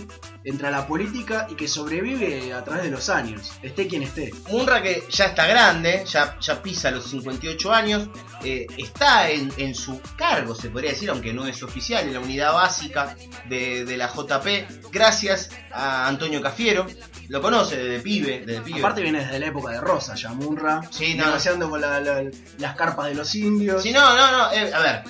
entre 0.47 0.71
la 0.71 0.88
política 0.88 1.45
y 1.49 1.55
que 1.55 1.67
sobrevive 1.67 2.53
a 2.53 2.63
través 2.63 2.83
de 2.86 2.89
los 2.91 3.10
años, 3.10 3.51
esté 3.62 3.86
quien 3.88 4.03
esté. 4.03 4.31
Munra 4.49 4.81
que 4.81 5.03
ya 5.10 5.25
está 5.25 5.45
grande, 5.45 6.03
ya, 6.10 6.38
ya 6.39 6.62
pisa 6.63 6.89
los 6.89 7.10
58 7.10 7.73
años, 7.73 8.10
eh, 8.43 8.65
está 8.77 9.29
en, 9.29 9.51
en 9.57 9.75
su 9.75 9.99
cargo, 10.15 10.55
se 10.55 10.69
podría 10.69 10.91
decir, 10.91 11.10
aunque 11.10 11.33
no 11.33 11.45
es 11.47 11.62
oficial, 11.63 12.07
en 12.07 12.13
la 12.13 12.19
unidad 12.21 12.53
básica 12.53 13.15
de, 13.49 13.83
de 13.86 13.97
la 13.97 14.07
JP, 14.07 14.89
gracias 14.91 15.49
a 15.71 16.07
Antonio 16.07 16.41
Cafiero. 16.41 16.88
Lo 17.29 17.41
conoce 17.41 17.75
desde 17.75 17.99
pibe, 17.99 18.43
desde 18.45 18.62
pibe. 18.62 18.79
Aparte 18.79 19.01
viene 19.01 19.19
desde 19.19 19.38
la 19.38 19.47
época 19.47 19.73
de 19.73 19.81
Rosa, 19.81 20.15
ya 20.15 20.29
Munra, 20.29 20.81
Sí, 20.89 21.13
no. 21.13 21.25
negociando 21.25 21.69
con 21.69 21.81
la- 21.81 21.99
la- 21.99 22.23
las 22.57 22.75
carpas 22.77 23.07
de 23.07 23.15
los 23.15 23.36
indios. 23.36 23.83
Si 23.83 23.91
no, 23.91 24.15
no, 24.15 24.31
no, 24.31 24.51
eh, 24.53 24.71
a 24.73 24.79
ver. 24.79 25.03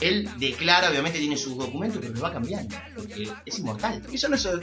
Él 0.00 0.28
declara, 0.38 0.90
obviamente 0.90 1.18
tiene 1.18 1.36
sus 1.36 1.56
documentos 1.56 2.00
que 2.00 2.08
los 2.08 2.22
va 2.22 2.32
cambiando, 2.32 2.74
porque 2.96 3.28
es 3.46 3.58
inmortal. 3.58 4.02
Y 4.10 4.18
son 4.18 4.32
esos, 4.48 4.60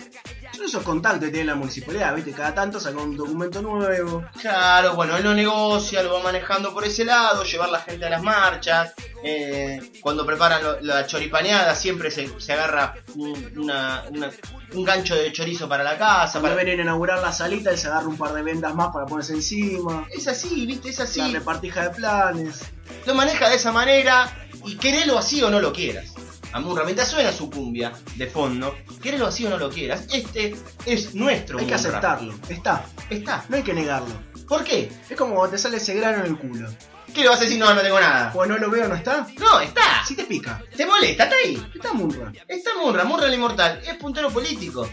son 0.56 0.66
esos 0.66 0.84
contactos 0.84 1.22
que 1.26 1.30
tiene 1.32 1.46
la 1.48 1.56
municipalidad, 1.56 2.16
¿viste? 2.16 2.32
Cada 2.32 2.54
tanto 2.54 2.80
saca 2.80 2.98
un 3.00 3.16
documento 3.18 3.62
nuevo. 3.62 4.24
Claro, 4.42 4.96
bueno, 4.96 5.18
él 5.18 5.24
lo 5.24 5.34
negocia, 5.34 6.02
lo 6.04 6.14
va 6.14 6.24
manejando 6.24 6.74
por 6.74 6.84
ese 6.86 7.04
lado, 7.06 7.44
llevar 7.44 7.70
la 7.70 7.80
gente 7.82 8.06
a 8.06 8.10
las 8.10 8.22
marchas. 8.24 8.94
eh, 9.28 9.82
cuando 10.02 10.24
preparan 10.24 10.62
lo- 10.64 10.80
la 10.82 11.08
choripaneada, 11.08 11.74
siempre 11.74 12.12
se, 12.12 12.30
se 12.40 12.54
agarra 12.54 12.94
un, 13.16 13.54
una- 13.58 14.04
una- 14.12 14.30
un 14.74 14.84
gancho 14.84 15.16
de 15.16 15.32
chorizo 15.32 15.68
para 15.68 15.84
la 15.84 15.98
casa. 15.98 16.40
Cuando 16.40 16.56
Para... 16.58 16.64
ven 16.70 16.80
a 16.80 16.84
inaugurar 16.84 17.20
la 17.20 17.32
salita, 17.32 17.72
él 17.72 17.78
se 17.80 17.88
agarra 17.88 18.08
un 18.08 18.18
par 18.18 18.34
de 18.34 18.44
vendas 18.44 18.76
más 18.76 18.90
para 18.94 19.08
ponerse 19.08 19.34
encima. 19.34 20.06
Es 20.16 20.28
así, 20.28 20.68
viste, 20.68 20.90
es 20.90 21.00
así. 21.00 21.22
La 21.22 21.40
repartija 21.40 21.84
de 21.84 21.90
planes. 21.96 22.60
Lo 23.08 23.16
maneja 23.16 23.50
de 23.50 23.56
esa 23.56 23.72
manera 23.72 24.32
y 24.64 24.76
querelo 24.76 25.18
así 25.18 25.42
o 25.42 25.50
no 25.50 25.60
lo 25.60 25.74
quieras. 25.74 26.14
A 26.56 26.60
Munra, 26.62 26.86
mientras 26.86 27.10
suena 27.10 27.34
su 27.34 27.50
cumbia 27.50 27.92
de 28.16 28.28
fondo, 28.28 28.78
querelo 29.04 29.28
así 29.28 29.46
o 29.46 29.50
no 29.50 29.58
lo 29.58 29.70
quieras, 29.70 30.08
este 30.14 30.56
es 30.86 31.14
nuestro 31.14 31.60
Hay 31.60 31.66
que 31.66 31.74
aceptarlo. 31.74 32.34
Está. 32.48 32.86
Está. 33.10 33.44
No 33.50 33.58
hay 33.58 33.64
que 33.64 33.74
negarlo. 33.74 34.16
¿Por 34.48 34.64
qué? 34.64 34.90
Es 35.10 35.18
como 35.18 35.36
cuando 35.36 35.52
te 35.52 35.58
sale 35.58 35.76
ese 35.76 35.96
grano 35.96 36.24
en 36.24 36.32
el 36.32 36.38
culo. 36.38 36.70
¿Qué 37.14 37.24
le 37.24 37.28
vas 37.28 37.42
a 37.42 37.44
decir? 37.44 37.60
No, 37.60 37.74
no 37.74 37.82
tengo 37.82 38.00
nada. 38.00 38.32
O 38.34 38.46
no 38.46 38.58
lo 38.58 38.70
veo, 38.70 38.88
no 38.88 38.96
está. 38.96 39.28
No, 39.38 39.60
está. 39.60 40.06
Si 40.08 40.16
te 40.16 40.24
pica. 40.24 40.64
Te 40.74 40.86
molesta, 40.86 41.26
está 41.26 41.36
ahí. 41.44 41.72
Está 41.76 41.92
Munra. 41.92 42.32
Está 42.48 42.70
Munra, 42.82 43.04
Munra 43.04 43.28
el 43.28 43.34
inmortal, 43.34 43.82
es 43.86 43.96
puntero 43.96 44.30
político. 44.30 44.88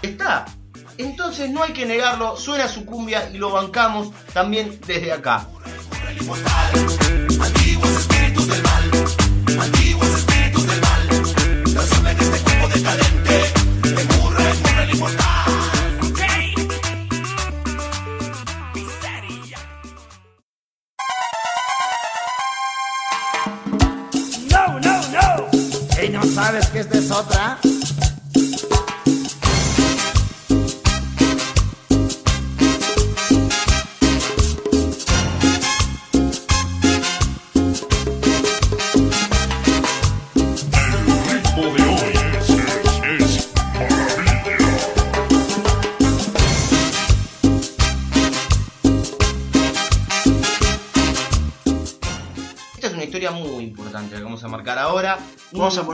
Está. 0.00 0.44
Entonces 0.96 1.50
no 1.50 1.64
hay 1.64 1.72
que 1.72 1.86
negarlo, 1.86 2.36
suena 2.36 2.68
su 2.68 2.86
cumbia 2.86 3.28
y 3.30 3.38
lo 3.38 3.50
bancamos 3.50 4.12
también 4.32 4.78
desde 4.86 5.10
acá. 5.12 5.48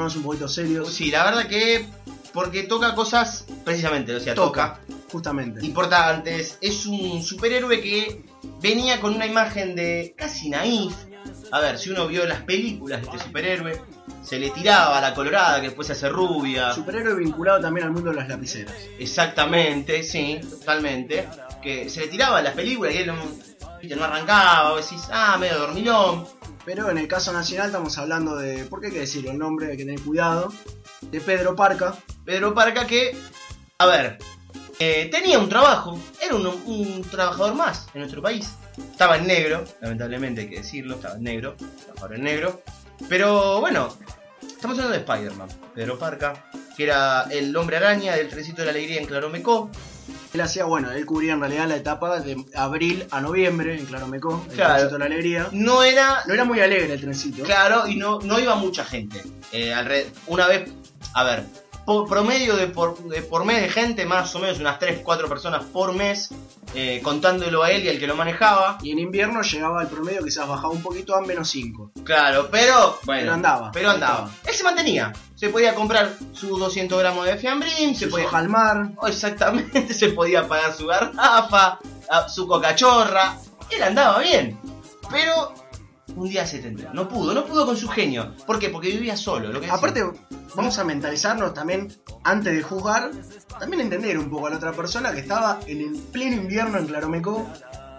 Ponernos 0.06 0.16
un 0.16 0.22
poquito 0.22 0.48
serios. 0.48 0.92
Sí, 0.92 1.10
la 1.10 1.24
verdad 1.24 1.46
que 1.48 1.86
porque 2.32 2.64
toca 2.64 2.94
cosas, 2.94 3.46
precisamente, 3.64 4.14
o 4.14 4.20
sea, 4.20 4.34
toca, 4.34 4.80
Toca. 4.86 4.96
Justamente. 5.10 5.64
importantes. 5.64 6.58
Es 6.60 6.86
un 6.86 7.22
superhéroe 7.22 7.80
que 7.80 8.22
venía 8.60 9.00
con 9.00 9.14
una 9.14 9.26
imagen 9.26 9.74
de 9.74 10.14
casi 10.16 10.50
naif. 10.50 10.94
A 11.50 11.60
ver, 11.60 11.78
si 11.78 11.90
uno 11.90 12.06
vio 12.06 12.26
las 12.26 12.42
películas 12.42 13.00
de 13.00 13.06
este 13.06 13.24
superhéroe, 13.24 13.80
se 14.22 14.38
le 14.38 14.50
tiraba 14.50 14.98
a 14.98 15.00
la 15.00 15.14
colorada 15.14 15.60
que 15.60 15.68
después 15.68 15.86
se 15.86 15.94
hace 15.94 16.08
rubia. 16.08 16.72
Superhéroe 16.74 17.14
vinculado 17.14 17.60
también 17.60 17.86
al 17.86 17.92
mundo 17.92 18.10
de 18.10 18.16
las 18.16 18.28
lapiceras. 18.28 18.74
Exactamente, 18.98 20.02
sí, 20.02 20.38
totalmente. 20.48 21.26
Que 21.62 21.88
se 21.88 22.00
le 22.02 22.08
tiraba 22.08 22.38
a 22.38 22.42
las 22.42 22.54
películas 22.54 22.94
y 22.94 22.98
él 22.98 23.06
no 23.96 24.04
arrancaba, 24.04 24.72
o 24.72 24.76
decís, 24.76 25.02
ah, 25.10 25.36
medio 25.38 25.58
dormilón. 25.58 26.26
Pero 26.66 26.90
en 26.90 26.98
el 26.98 27.06
caso 27.06 27.32
nacional 27.32 27.68
estamos 27.68 27.96
hablando 27.96 28.36
de, 28.36 28.64
¿por 28.64 28.80
qué 28.80 28.88
hay 28.88 28.92
que 28.92 29.00
decirlo? 29.00 29.30
El 29.30 29.38
nombre 29.38 29.70
hay 29.70 29.76
que 29.76 29.84
tener 29.84 30.00
cuidado. 30.00 30.52
De 31.00 31.20
Pedro 31.20 31.54
Parca. 31.54 31.96
Pedro 32.24 32.54
Parca 32.54 32.88
que, 32.88 33.16
a 33.78 33.86
ver, 33.86 34.18
eh, 34.80 35.08
tenía 35.10 35.38
un 35.38 35.48
trabajo, 35.48 35.98
era 36.20 36.34
un, 36.34 37.02
trabajador 37.08 37.54
más 37.54 37.86
en 37.94 38.00
nuestro 38.00 38.20
país. 38.20 38.50
Estaba 38.76 39.16
en 39.16 39.28
negro, 39.28 39.64
lamentablemente 39.80 40.40
hay 40.40 40.50
que 40.50 40.56
decirlo, 40.56 40.96
estaba 40.96 41.14
en 41.14 41.22
negro, 41.22 41.56
trabajador 41.84 42.16
en 42.16 42.24
negro. 42.24 42.62
Pero 43.08 43.60
bueno, 43.60 43.96
estamos 44.42 44.76
hablando 44.76 44.90
de 44.90 44.98
Spider-Man, 44.98 45.48
Pedro 45.72 45.98
Parca, 45.98 46.50
que 46.76 46.82
era 46.82 47.28
el 47.30 47.56
hombre 47.56 47.76
araña 47.76 48.16
del 48.16 48.28
trencito 48.28 48.62
de 48.62 48.66
la 48.66 48.70
alegría 48.72 49.00
en 49.00 49.06
Claromecó. 49.06 49.70
Él 50.36 50.42
hacía, 50.42 50.66
bueno, 50.66 50.90
él 50.92 51.06
cubría 51.06 51.32
en 51.32 51.40
realidad 51.40 51.66
la 51.66 51.76
etapa 51.76 52.20
de 52.20 52.36
abril 52.54 53.06
a 53.10 53.22
noviembre 53.22 53.74
en 53.78 53.86
Claromecó, 53.86 54.44
el 54.50 54.54
Claro. 54.54 54.74
Trencito 54.74 54.92
de 54.92 54.98
la 54.98 55.04
Alegría. 55.06 55.48
No 55.52 55.82
era 55.82 56.24
No 56.26 56.34
era 56.34 56.44
muy 56.44 56.60
alegre 56.60 56.92
el 56.92 57.00
trencito. 57.00 57.42
Claro, 57.42 57.88
y 57.88 57.96
no, 57.96 58.18
no 58.20 58.38
iba 58.38 58.54
mucha 58.54 58.84
gente. 58.84 59.22
Eh, 59.50 59.72
una 60.26 60.46
vez, 60.46 60.70
a 61.14 61.24
ver, 61.24 61.44
promedio 61.86 62.56
de 62.56 62.66
por, 62.66 62.98
de 63.04 63.22
por 63.22 63.44
mes 63.44 63.62
de 63.62 63.68
gente, 63.68 64.04
más 64.06 64.34
o 64.34 64.40
menos 64.40 64.58
unas 64.58 64.78
3, 64.78 65.00
4 65.04 65.28
personas 65.28 65.64
por 65.64 65.94
mes, 65.94 66.30
eh, 66.74 67.00
contándolo 67.02 67.62
a 67.62 67.70
él 67.70 67.84
y 67.84 67.88
al 67.88 67.98
que 67.98 68.06
lo 68.06 68.16
manejaba. 68.16 68.78
Y 68.82 68.92
en 68.92 68.98
invierno 68.98 69.42
llegaba 69.42 69.80
al 69.80 69.88
promedio, 69.88 70.24
quizás 70.24 70.48
bajaba 70.48 70.70
un 70.70 70.82
poquito 70.82 71.14
a 71.14 71.20
menos 71.20 71.48
5. 71.48 71.92
Claro, 72.04 72.48
pero, 72.50 72.98
bueno, 73.04 73.20
Pero 73.22 73.32
andaba. 73.32 73.70
Pero 73.72 73.90
andaba. 73.90 74.30
Él 74.44 74.54
se 74.54 74.64
mantenía. 74.64 75.12
Se 75.36 75.48
podía 75.48 75.74
comprar 75.74 76.16
sus 76.32 76.58
200 76.58 76.98
gramos 76.98 77.26
de 77.26 77.36
fiambrín, 77.36 77.94
se 77.94 78.06
Se 78.06 78.06
podía 78.08 78.28
jalmar. 78.28 78.90
Oh, 78.96 79.06
Exactamente, 79.06 79.92
se 79.94 80.08
podía 80.08 80.48
pagar 80.48 80.74
su 80.74 80.86
garrafa, 80.86 81.78
su 82.28 82.46
cocachorra. 82.46 83.38
Él 83.70 83.82
andaba 83.82 84.18
bien. 84.20 84.58
Pero 85.10 85.54
un 86.14 86.28
día 86.28 86.46
se 86.46 86.58
tendrá. 86.60 86.92
No 86.92 87.08
pudo, 87.08 87.34
no 87.34 87.44
pudo 87.44 87.66
con 87.66 87.76
su 87.76 87.88
genio. 87.88 88.34
¿Por 88.46 88.58
qué? 88.58 88.68
Porque 88.70 88.88
vivía 88.90 89.16
solo. 89.16 89.48
Lo 89.48 89.54
que 89.54 89.66
decía. 89.66 89.74
Aparte, 89.74 90.04
vamos 90.54 90.78
a 90.78 90.84
mentalizarnos 90.84 91.52
también, 91.52 91.92
antes 92.24 92.54
de 92.54 92.62
juzgar, 92.62 93.10
también 93.58 93.82
entender 93.82 94.16
un 94.18 94.30
poco 94.30 94.46
a 94.46 94.50
la 94.50 94.56
otra 94.56 94.72
persona 94.72 95.12
que 95.12 95.20
estaba 95.20 95.60
en 95.66 95.80
el 95.80 96.00
pleno 96.12 96.36
invierno 96.36 96.78
en 96.78 96.86
Claromecó 96.86 97.46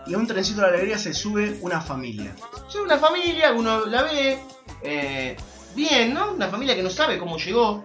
y 0.07 0.13
a 0.13 0.17
un 0.17 0.25
trencito 0.25 0.61
de 0.61 0.67
la 0.67 0.73
alegría 0.73 0.97
se 0.97 1.13
sube 1.13 1.57
una 1.61 1.81
familia. 1.81 2.33
Soy 2.69 2.81
una 2.83 2.97
familia, 2.97 3.51
uno 3.53 3.85
la 3.85 4.03
ve 4.03 4.39
eh, 4.81 5.35
bien, 5.75 6.13
¿no? 6.13 6.31
Una 6.31 6.47
familia 6.47 6.75
que 6.75 6.83
no 6.83 6.89
sabe 6.89 7.17
cómo 7.19 7.37
llegó. 7.37 7.83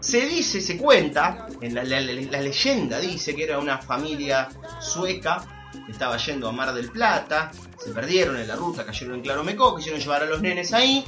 Se 0.00 0.26
dice, 0.26 0.60
se 0.60 0.76
cuenta, 0.76 1.46
en 1.60 1.76
la, 1.76 1.84
la- 1.84 2.00
la- 2.00 2.12
la 2.12 2.40
leyenda 2.40 2.98
dice 2.98 3.36
que 3.36 3.44
era 3.44 3.60
una 3.60 3.78
familia 3.78 4.48
sueca 4.80 5.61
estaba 5.88 6.16
yendo 6.18 6.48
a 6.48 6.52
Mar 6.52 6.72
del 6.74 6.90
Plata, 6.90 7.50
se 7.82 7.90
perdieron 7.92 8.36
en 8.36 8.48
la 8.48 8.56
ruta, 8.56 8.84
cayeron 8.84 9.16
en 9.16 9.22
Claromecó, 9.22 9.76
quisieron 9.76 10.00
llevar 10.00 10.22
a 10.22 10.26
los 10.26 10.40
nenes 10.40 10.72
ahí. 10.72 11.04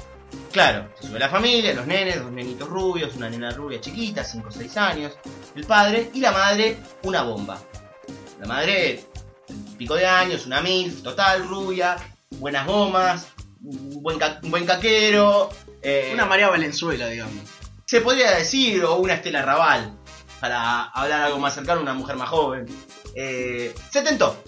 Claro, 0.52 0.88
se 1.00 1.06
sube 1.08 1.18
la 1.18 1.28
familia, 1.28 1.74
los 1.74 1.86
nenes, 1.86 2.20
dos 2.20 2.32
nenitos 2.32 2.68
rubios, 2.68 3.14
una 3.14 3.30
nena 3.30 3.50
rubia 3.50 3.80
chiquita, 3.80 4.24
5 4.24 4.48
o 4.48 4.52
6 4.52 4.76
años, 4.76 5.12
el 5.54 5.64
padre 5.64 6.10
y 6.12 6.20
la 6.20 6.32
madre, 6.32 6.78
una 7.04 7.22
bomba. 7.22 7.60
La 8.40 8.46
madre, 8.46 9.04
pico 9.78 9.94
de 9.94 10.06
años, 10.06 10.46
una 10.46 10.60
mil, 10.60 11.02
total, 11.02 11.46
rubia, 11.46 11.96
buenas 12.38 12.66
gomas, 12.66 13.28
un 13.62 14.02
buen, 14.02 14.18
ca- 14.18 14.40
un 14.42 14.50
buen 14.50 14.66
caquero. 14.66 15.50
eh, 15.82 16.10
Una 16.12 16.26
María 16.26 16.48
Valenzuela, 16.48 17.06
digamos. 17.06 17.44
se 17.86 18.00
podría 18.00 18.32
decir, 18.32 18.82
o 18.84 18.96
una 18.96 19.14
Estela 19.14 19.42
Raval, 19.42 19.96
para 20.40 20.84
hablar 20.84 21.22
algo 21.22 21.38
más 21.38 21.54
cercano, 21.54 21.80
una 21.80 21.94
mujer 21.94 22.16
más 22.16 22.28
joven. 22.28 22.66
Eh, 23.14 23.72
se 23.90 24.02
tentó. 24.02 24.42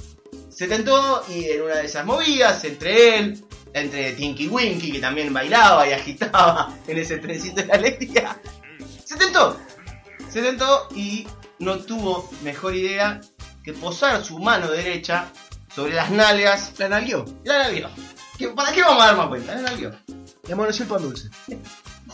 Se 0.56 0.66
tentó 0.66 1.22
y 1.28 1.44
en 1.50 1.62
una 1.62 1.74
de 1.76 1.84
esas 1.86 2.06
movidas, 2.06 2.64
entre 2.64 3.18
él, 3.18 3.44
entre 3.74 4.12
Tinky 4.12 4.48
Winky, 4.48 4.90
que 4.92 5.00
también 5.00 5.30
bailaba 5.32 5.86
y 5.86 5.92
agitaba 5.92 6.74
en 6.86 6.96
ese 6.98 7.18
trencito 7.18 7.56
de 7.56 7.66
la 7.66 7.74
alegría, 7.74 8.40
se 9.04 9.16
tentó. 9.16 9.60
Se 10.30 10.40
tentó 10.40 10.88
y 10.94 11.26
no 11.58 11.78
tuvo 11.80 12.30
mejor 12.42 12.74
idea 12.74 13.20
que 13.62 13.74
posar 13.74 14.24
su 14.24 14.38
mano 14.38 14.68
derecha 14.70 15.28
sobre 15.74 15.92
las 15.94 16.10
nalgas. 16.10 16.72
La 16.78 16.88
nalguió. 16.88 17.24
La 17.44 17.58
nalguió. 17.64 17.90
¿Qué- 18.38 18.48
¿Para 18.48 18.72
qué 18.72 18.80
vamos 18.82 19.02
a 19.02 19.06
dar 19.08 19.16
más 19.16 19.28
cuenta? 19.28 19.54
La 19.56 19.60
nalguió. 19.62 19.94
Le 20.46 20.52
amaneció 20.54 20.84
el 20.84 20.88
pan 20.88 21.02
dulce. 21.02 21.28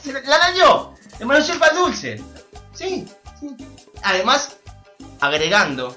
se 0.02 0.12
la, 0.12 0.20
la 0.20 0.38
dañó. 0.38 0.94
Le 1.20 1.24
manoseó 1.26 1.54
el 1.54 1.60
pan 1.60 1.76
dulce. 1.76 2.20
Sí, 2.72 3.06
sí. 3.40 3.46
Además, 4.02 4.56
agregando, 5.20 5.96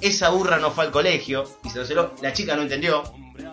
esa 0.00 0.30
burra 0.30 0.58
no 0.58 0.70
fue 0.70 0.84
al 0.84 0.90
colegio 0.90 1.44
y 1.64 1.70
se 1.70 1.78
lo 1.78 1.84
celó. 1.84 2.14
La 2.22 2.32
chica 2.32 2.56
no 2.56 2.62
entendió, 2.62 3.02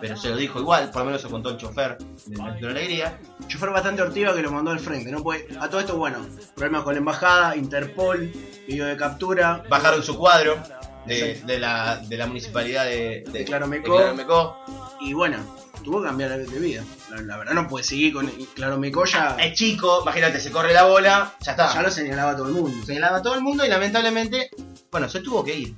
pero 0.00 0.16
se 0.16 0.30
lo 0.30 0.36
dijo 0.36 0.60
igual, 0.60 0.90
por 0.90 1.00
lo 1.00 1.06
menos 1.06 1.22
se 1.22 1.28
contó 1.28 1.50
el 1.50 1.56
chofer 1.56 1.98
de 2.26 2.36
la 2.36 2.70
alegría. 2.70 3.18
Chofer 3.48 3.70
bastante 3.70 4.02
ortiva 4.02 4.34
que 4.34 4.42
lo 4.42 4.50
mandó 4.50 4.70
al 4.70 4.80
frente. 4.80 5.10
No 5.10 5.22
puede... 5.22 5.46
A 5.60 5.68
todo 5.68 5.80
esto, 5.80 5.96
bueno, 5.96 6.18
problemas 6.54 6.82
con 6.84 6.94
la 6.94 6.98
embajada, 6.98 7.56
Interpol, 7.56 8.32
video 8.66 8.86
de 8.86 8.96
captura. 8.96 9.64
Bajaron 9.68 10.02
su 10.02 10.16
cuadro 10.16 10.56
de, 11.06 11.40
de 11.44 11.58
la, 11.58 11.98
de 11.98 12.16
la 12.16 12.26
municipalidad 12.26 12.84
de, 12.86 13.24
de, 13.26 13.30
De 13.30 13.44
Claromecó. 13.44 13.92
de 13.92 13.98
Claromecó. 13.98 14.56
Y 15.00 15.12
bueno, 15.12 15.36
tuvo 15.84 16.00
que 16.00 16.08
cambiar 16.08 16.36
de 16.36 16.58
vida. 16.58 16.82
La, 17.10 17.22
la 17.22 17.36
verdad 17.36 17.52
no 17.54 17.68
puede 17.68 17.84
seguir 17.84 18.12
con... 18.12 18.26
Claro, 18.54 18.78
Mecoya 18.78 19.36
Es 19.38 19.54
chico, 19.54 20.00
imagínate, 20.02 20.40
se 20.40 20.50
corre 20.50 20.72
la 20.72 20.84
bola, 20.84 21.34
ya 21.40 21.52
está. 21.52 21.72
ya 21.72 21.82
lo 21.82 21.90
señalaba 21.90 22.36
todo 22.36 22.48
el 22.48 22.54
mundo. 22.54 22.84
señalaba 22.84 23.18
a 23.18 23.22
todo 23.22 23.34
el 23.34 23.42
mundo 23.42 23.64
y 23.64 23.68
lamentablemente, 23.68 24.50
bueno, 24.90 25.08
se 25.08 25.20
tuvo 25.20 25.44
que 25.44 25.54
ir. 25.54 25.74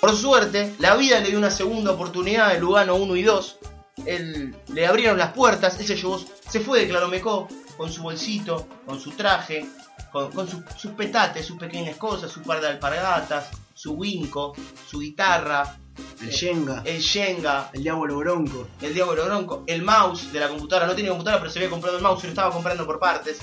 Por 0.00 0.16
suerte, 0.16 0.74
la 0.78 0.96
vida 0.96 1.20
le 1.20 1.28
dio 1.28 1.38
una 1.38 1.50
segunda 1.50 1.92
oportunidad 1.92 2.52
de 2.52 2.58
Lugano 2.58 2.96
1 2.96 3.16
y 3.16 3.22
2. 3.22 3.58
Él, 4.06 4.56
le 4.72 4.86
abrieron 4.86 5.18
las 5.18 5.32
puertas, 5.32 5.78
él 5.78 5.86
se 5.86 5.96
llevó, 5.96 6.18
se 6.48 6.60
fue 6.60 6.80
de 6.80 6.88
Claromecó 6.88 7.46
con 7.76 7.92
su 7.92 8.02
bolsito, 8.02 8.66
con 8.86 8.98
su 8.98 9.10
traje, 9.10 9.66
con, 10.12 10.30
con 10.32 10.48
su- 10.48 10.62
sus 10.76 10.92
petates, 10.92 11.46
sus 11.46 11.58
pequeñas 11.58 11.96
cosas, 11.96 12.30
su 12.30 12.42
par 12.42 12.60
de 12.60 12.68
alpargatas, 12.68 13.48
su 13.74 13.92
winco, 13.92 14.54
su 14.88 15.00
guitarra, 15.00 15.76
El 16.22 16.30
Shenga, 16.30 16.82
el 16.84 17.00
Shenga, 17.00 17.70
el 17.72 17.82
Diablo 17.82 18.16
Bronco. 18.18 18.68
el 18.80 18.94
Diablo 18.94 19.24
Bronco, 19.26 19.64
el 19.66 19.82
mouse 19.82 20.32
de 20.32 20.40
la 20.40 20.48
computadora. 20.48 20.86
No 20.86 20.94
tenía 20.94 21.10
computadora, 21.10 21.40
pero 21.40 21.52
se 21.52 21.58
había 21.58 21.70
comprado 21.70 21.96
el 21.96 22.02
mouse 22.02 22.20
y 22.24 22.26
lo 22.26 22.30
estaba 22.30 22.52
comprando 22.52 22.86
por 22.86 22.98
partes. 22.98 23.38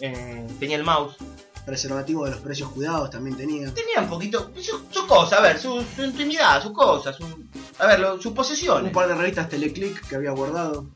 Eh, 0.00 0.46
tenía 0.58 0.76
el 0.76 0.84
mouse. 0.84 1.16
Preservativo 1.64 2.26
de 2.26 2.32
los 2.32 2.40
precios 2.40 2.68
cuidados 2.72 3.08
también 3.10 3.38
tenía. 3.38 3.72
tenía 3.72 4.00
un 4.00 4.08
poquito 4.08 4.50
sus 4.60 4.82
su 4.90 5.06
cosas, 5.06 5.38
a 5.38 5.42
ver, 5.42 5.58
su, 5.58 5.82
su 5.96 6.04
intimidad, 6.04 6.62
sus 6.62 6.72
cosas, 6.72 7.16
su, 7.16 7.24
a 7.78 7.86
ver, 7.86 8.00
lo- 8.00 8.16
sus 8.16 8.26
Un 8.26 8.34
posesiones. 8.34 8.92
par 8.92 9.08
de 9.08 9.14
revistas 9.14 9.48
Teleclick 9.48 10.06
que 10.06 10.16
había 10.16 10.32
guardado. 10.32 10.86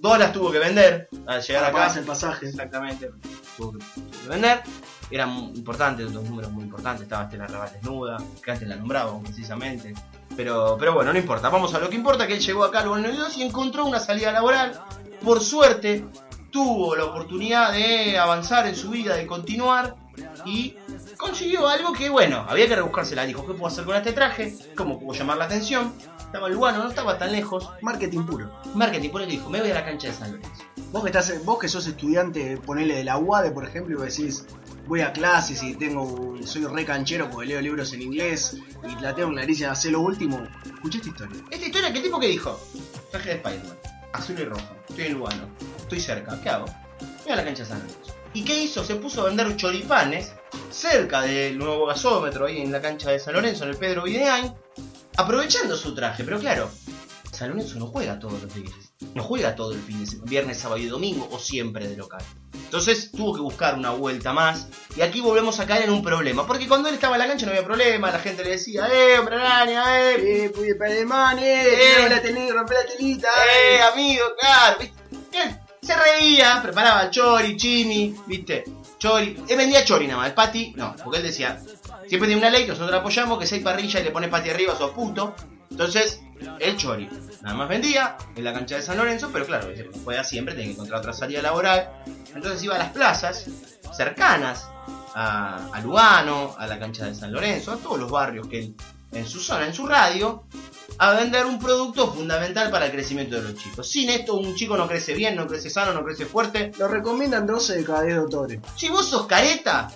Dos 0.00 0.18
las 0.18 0.30
tuvo 0.34 0.52
que 0.52 0.58
vender 0.58 1.08
al 1.26 1.40
llegar 1.42 1.64
acá. 1.64 1.94
el 1.98 2.04
pasaje. 2.04 2.46
Exactamente, 2.46 3.10
tuvo 3.58 3.72
que, 3.72 3.78
tuvo 3.78 4.22
que 4.22 4.28
vender. 4.28 4.62
Eran 5.10 5.30
importantes, 5.54 6.12
dos 6.12 6.24
números 6.24 6.50
muy 6.52 6.64
importantes. 6.64 7.02
Estaba 7.02 7.24
Estela 7.24 7.46
Raval 7.46 7.72
desnuda, 7.72 8.16
que 8.42 8.50
antes 8.50 8.68
la 8.68 8.76
nombraban 8.76 9.22
precisamente. 9.22 9.94
Pero, 10.36 10.76
pero 10.78 10.94
bueno, 10.94 11.12
no 11.12 11.18
importa. 11.18 11.48
Vamos 11.48 11.74
a 11.74 11.78
lo 11.78 11.88
que 11.88 11.96
importa, 11.96 12.26
que 12.26 12.34
él 12.34 12.40
llegó 12.40 12.64
acá 12.64 12.80
al 12.80 12.86
92 12.86 13.36
y 13.38 13.42
encontró 13.42 13.84
una 13.84 13.98
salida 13.98 14.32
laboral. 14.32 14.80
Por 15.22 15.40
suerte, 15.40 16.06
tuvo 16.50 16.94
la 16.94 17.06
oportunidad 17.06 17.72
de 17.72 18.18
avanzar 18.18 18.66
en 18.66 18.76
su 18.76 18.90
vida, 18.90 19.16
de 19.16 19.26
continuar. 19.26 19.96
Y 20.44 20.76
consiguió 21.16 21.68
algo 21.68 21.92
que, 21.92 22.08
bueno, 22.08 22.44
había 22.48 22.68
que 22.68 22.76
rebuscársela. 22.76 23.24
Dijo, 23.24 23.46
¿qué 23.46 23.52
puedo 23.52 23.66
hacer 23.66 23.84
con 23.84 23.96
este 23.96 24.12
traje? 24.12 24.54
¿Cómo 24.76 24.98
puedo 24.98 25.18
llamar 25.18 25.38
la 25.38 25.44
atención? 25.44 25.92
Estaba 26.18 26.48
el 26.48 26.54
Lugano, 26.54 26.82
no 26.82 26.90
estaba 26.90 27.18
tan 27.18 27.32
lejos. 27.32 27.70
Marketing 27.80 28.24
puro. 28.26 28.50
Marketing, 28.74 29.10
por 29.10 29.22
eso 29.22 29.30
dijo, 29.30 29.48
me 29.48 29.60
voy 29.60 29.70
a 29.70 29.74
la 29.74 29.84
cancha 29.84 30.08
de 30.08 30.14
San 30.14 30.32
Lorenzo. 30.32 30.64
Vos 30.90 31.02
que, 31.02 31.10
estás, 31.10 31.44
vos 31.44 31.58
que 31.58 31.68
sos 31.68 31.86
estudiante, 31.86 32.56
ponele 32.56 32.96
de 32.96 33.04
la 33.04 33.18
UADE, 33.18 33.50
por 33.50 33.64
ejemplo, 33.64 34.02
y 34.02 34.08
decís, 34.08 34.46
voy 34.86 35.02
a 35.02 35.12
clases 35.12 35.62
y 35.62 35.74
tengo 35.74 36.36
soy 36.44 36.64
re 36.64 36.84
canchero 36.84 37.28
porque 37.28 37.46
leo 37.46 37.60
libros 37.60 37.92
en 37.92 38.00
inglés 38.00 38.56
y 38.82 39.02
la 39.02 39.14
tengo 39.14 39.30
clarísima, 39.30 39.72
hacer 39.72 39.92
lo 39.92 40.00
último. 40.00 40.42
Escuché 40.64 40.98
esta 40.98 41.10
historia. 41.10 41.42
Esta 41.50 41.66
historia, 41.66 41.92
¿qué 41.92 42.00
tipo 42.00 42.18
que 42.18 42.28
dijo? 42.28 42.58
Traje 43.10 43.28
de 43.28 43.34
Spider-Man, 43.36 43.76
azul 44.14 44.38
y 44.38 44.44
rojo, 44.44 44.76
estoy 44.88 45.04
en 45.04 45.12
Lugano, 45.14 45.48
estoy 45.76 46.00
cerca, 46.00 46.40
¿qué 46.42 46.48
hago? 46.48 46.66
Voy 47.24 47.32
a 47.32 47.36
la 47.36 47.44
cancha 47.44 47.64
de 47.64 47.68
San 47.68 47.78
Lorenzo. 47.80 48.14
¿Y 48.32 48.44
qué 48.44 48.62
hizo? 48.62 48.84
Se 48.84 48.94
puso 48.96 49.22
a 49.22 49.24
vender 49.24 49.56
choripanes 49.56 50.32
cerca 50.70 51.20
del 51.22 51.58
nuevo 51.58 51.86
gasómetro, 51.86 52.46
ahí 52.46 52.60
en 52.60 52.72
la 52.72 52.80
cancha 52.80 53.10
de 53.10 53.18
San 53.18 53.34
Lorenzo, 53.34 53.64
en 53.64 53.70
el 53.70 53.76
Pedro 53.76 54.04
Videain, 54.04 54.54
aprovechando 55.16 55.76
su 55.76 55.94
traje. 55.94 56.24
Pero 56.24 56.38
claro, 56.38 56.70
San 57.30 57.50
Lorenzo 57.50 57.78
no 57.78 57.86
juega 57.88 58.18
todos 58.18 58.42
los 58.42 58.54
días, 58.54 58.87
no 59.14 59.22
juega 59.22 59.54
todo 59.54 59.72
el 59.72 59.80
fin 59.80 60.00
de 60.00 60.06
semana, 60.06 60.30
viernes, 60.30 60.58
sábado 60.58 60.80
y 60.80 60.86
domingo, 60.86 61.28
o 61.30 61.38
siempre 61.38 61.86
de 61.88 61.96
local. 61.96 62.22
Entonces 62.52 63.10
tuvo 63.12 63.34
que 63.34 63.40
buscar 63.40 63.74
una 63.76 63.90
vuelta 63.90 64.32
más. 64.32 64.68
Y 64.96 65.00
aquí 65.00 65.20
volvemos 65.20 65.58
a 65.60 65.66
caer 65.66 65.84
en 65.84 65.90
un 65.90 66.02
problema. 66.02 66.46
Porque 66.46 66.66
cuando 66.68 66.88
él 66.88 66.96
estaba 66.96 67.14
en 67.16 67.20
la 67.20 67.28
cancha 67.28 67.46
no 67.46 67.52
había 67.52 67.64
problema. 67.64 68.10
La 68.10 68.18
gente 68.18 68.44
le 68.44 68.50
decía, 68.50 68.86
¡eh, 68.92 69.18
hombre 69.18 69.36
araña, 69.36 70.00
eh! 70.10 70.44
Eh, 70.44 70.50
pude 70.50 70.74
para 70.74 70.90
alemán, 70.92 71.38
Eh. 71.38 72.04
eh, 72.04 72.08
la 72.10 72.20
tenés, 72.20 72.52
rompe 72.52 72.74
la 72.74 72.84
telita, 72.84 73.28
¡Eh, 73.50 73.80
amigo, 73.80 74.24
claro! 74.38 74.78
¿viste? 74.80 75.38
Él 75.40 75.58
se 75.80 75.96
reía, 75.96 76.60
preparaba 76.62 77.02
el 77.04 77.10
chori, 77.10 77.56
chimi, 77.56 78.14
¿viste? 78.26 78.64
Chori. 78.98 79.42
Él 79.48 79.56
vendía 79.56 79.84
chori 79.84 80.06
nada 80.06 80.18
más. 80.18 80.28
El 80.28 80.34
pati, 80.34 80.72
no. 80.76 80.94
Porque 81.02 81.18
él 81.18 81.22
decía, 81.24 81.58
siempre 82.06 82.26
tiene 82.28 82.36
una 82.36 82.50
ley 82.50 82.66
nosotros 82.66 82.90
la 82.90 82.98
apoyamos, 82.98 83.38
que 83.38 83.46
si 83.46 83.54
hay 83.54 83.60
parrilla 83.60 84.00
y 84.00 84.04
le 84.04 84.10
pones 84.10 84.28
pati 84.28 84.50
arriba, 84.50 84.76
sos 84.76 84.90
puto. 84.90 85.34
Entonces, 85.70 86.20
el 86.58 86.76
chori. 86.76 87.08
Nada 87.42 87.54
más 87.54 87.68
vendía 87.68 88.16
en 88.34 88.44
la 88.44 88.52
cancha 88.52 88.76
de 88.76 88.82
San 88.82 88.96
Lorenzo, 88.96 89.30
pero 89.32 89.46
claro, 89.46 89.68
no 89.68 90.02
puede 90.02 90.22
siempre, 90.24 90.54
tiene 90.54 90.70
que 90.70 90.74
encontrar 90.74 91.00
otra 91.00 91.12
salida 91.12 91.42
laboral. 91.42 92.02
Entonces 92.34 92.62
iba 92.62 92.74
a 92.74 92.78
las 92.78 92.90
plazas 92.90 93.46
cercanas 93.96 94.68
a, 95.14 95.70
a 95.72 95.80
Lugano, 95.80 96.54
a 96.58 96.66
la 96.66 96.78
cancha 96.78 97.06
de 97.06 97.14
San 97.14 97.32
Lorenzo, 97.32 97.72
a 97.72 97.76
todos 97.76 97.98
los 97.98 98.10
barrios 98.10 98.46
que 98.48 98.58
él, 98.58 98.74
en 99.12 99.26
su 99.26 99.40
zona, 99.40 99.66
en 99.66 99.74
su 99.74 99.86
radio, 99.86 100.44
a 100.98 101.12
vender 101.12 101.46
un 101.46 101.58
producto 101.58 102.12
fundamental 102.12 102.70
para 102.70 102.86
el 102.86 102.92
crecimiento 102.92 103.36
de 103.36 103.42
los 103.42 103.54
chicos. 103.54 103.88
Sin 103.88 104.10
esto 104.10 104.34
un 104.34 104.54
chico 104.54 104.76
no 104.76 104.88
crece 104.88 105.14
bien, 105.14 105.36
no 105.36 105.46
crece 105.46 105.70
sano, 105.70 105.92
no 105.92 106.04
crece 106.04 106.26
fuerte. 106.26 106.72
Lo 106.78 106.88
recomiendan 106.88 107.46
12 107.46 107.76
de 107.76 107.84
cada 107.84 108.02
10 108.02 108.16
doctores. 108.16 108.60
Si 108.76 108.88
vos 108.88 109.08
sos 109.08 109.26
careta, 109.26 109.90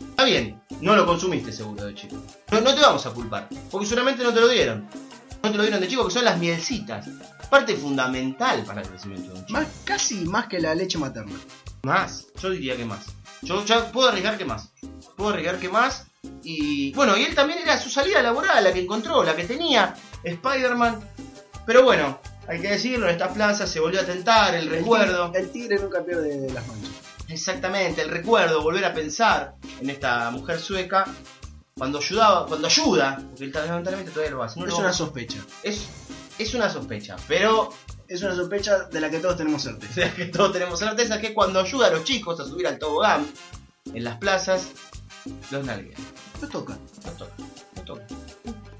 está 0.00 0.24
bien, 0.24 0.60
no 0.80 0.96
lo 0.96 1.04
consumiste 1.04 1.52
seguro 1.52 1.84
de 1.84 1.94
chico. 1.94 2.16
No, 2.50 2.60
no 2.60 2.74
te 2.74 2.80
vamos 2.80 3.04
a 3.06 3.10
culpar, 3.10 3.48
porque 3.70 3.86
seguramente 3.86 4.24
no 4.24 4.32
te 4.32 4.40
lo 4.40 4.48
dieron. 4.48 4.88
No 5.42 5.50
te 5.50 5.56
lo 5.56 5.62
dieron 5.62 5.80
de 5.80 5.88
chico, 5.88 6.06
que 6.06 6.12
son 6.12 6.24
las 6.24 6.38
mielcitas. 6.38 7.08
Parte 7.50 7.76
fundamental 7.76 8.64
para 8.64 8.82
el 8.82 8.88
crecimiento 8.88 9.32
de 9.32 9.38
un 9.40 9.46
chico. 9.46 9.60
Más, 9.60 9.68
casi 9.84 10.24
más 10.24 10.46
que 10.46 10.60
la 10.60 10.74
leche 10.74 10.98
materna. 10.98 11.36
Más, 11.82 12.26
yo 12.40 12.50
diría 12.50 12.76
que 12.76 12.84
más. 12.84 13.06
Yo 13.42 13.64
ya 13.64 13.92
puedo 13.92 14.08
arriesgar 14.08 14.36
que 14.36 14.44
más. 14.44 14.70
Puedo 15.16 15.30
arriesgar 15.30 15.58
que 15.58 15.68
más. 15.68 16.06
Y 16.42 16.92
bueno, 16.92 17.16
y 17.16 17.22
él 17.22 17.34
también 17.34 17.60
era 17.60 17.78
su 17.78 17.90
salida 17.90 18.22
laboral, 18.22 18.64
la 18.64 18.72
que 18.72 18.80
encontró, 18.80 19.22
la 19.22 19.36
que 19.36 19.44
tenía 19.44 19.94
Spider-Man. 20.24 21.00
Pero 21.64 21.84
bueno, 21.84 22.20
hay 22.48 22.60
que 22.60 22.70
decirlo, 22.70 23.06
en 23.06 23.12
esta 23.12 23.32
plaza 23.32 23.66
se 23.66 23.80
volvió 23.80 24.00
a 24.00 24.04
tentar 24.04 24.54
el 24.54 24.68
recuerdo. 24.68 25.32
El 25.34 25.50
tigre 25.50 25.78
nunca 25.78 26.04
pierde 26.04 26.48
las 26.52 26.66
manchas. 26.66 26.90
Exactamente, 27.28 28.02
el 28.02 28.08
recuerdo, 28.08 28.62
volver 28.62 28.84
a 28.84 28.94
pensar 28.94 29.54
en 29.80 29.90
esta 29.90 30.30
mujer 30.30 30.60
sueca. 30.60 31.04
Cuando 31.78 31.98
ayudaba, 31.98 32.46
cuando 32.46 32.68
ayuda, 32.68 33.16
porque 33.28 33.44
él 33.44 33.52
lamentablemente 33.52 34.10
todavía 34.10 34.30
lo 34.34 34.42
hace. 34.42 34.58
no 34.58 34.64
es 34.64 34.72
lo- 34.72 34.78
una 34.78 34.94
sospecha. 34.94 35.44
es, 35.62 35.86
es 36.38 36.54
una 36.54 36.70
sospecha, 36.70 37.16
pero 37.28 37.68
Es 38.08 38.22
una 38.22 38.34
sospecha 38.34 38.84
de 38.84 38.98
la 39.00 39.10
que 39.10 39.18
todos 39.18 39.36
tenemos 39.36 39.62
certeza. 39.62 39.92
Sea, 39.92 40.14
que 40.14 40.24
todos 40.26 40.52
tenemos 40.52 40.78
certeza 40.78 41.20
que 41.20 41.34
cuando 41.34 41.60
ayuda 41.60 41.88
a 41.88 41.90
los 41.90 42.04
chicos 42.04 42.40
a 42.40 42.44
subir 42.46 42.66
al 42.66 42.78
tobogán 42.78 43.26
en 43.92 44.04
las 44.04 44.16
plazas, 44.16 44.68
los 45.50 45.66
nalguea. 45.66 45.98
No 46.40 46.48
toca. 46.48 46.78
No 47.04 47.10
toca, 47.12 47.32
no 47.74 47.82
toca. 47.82 48.06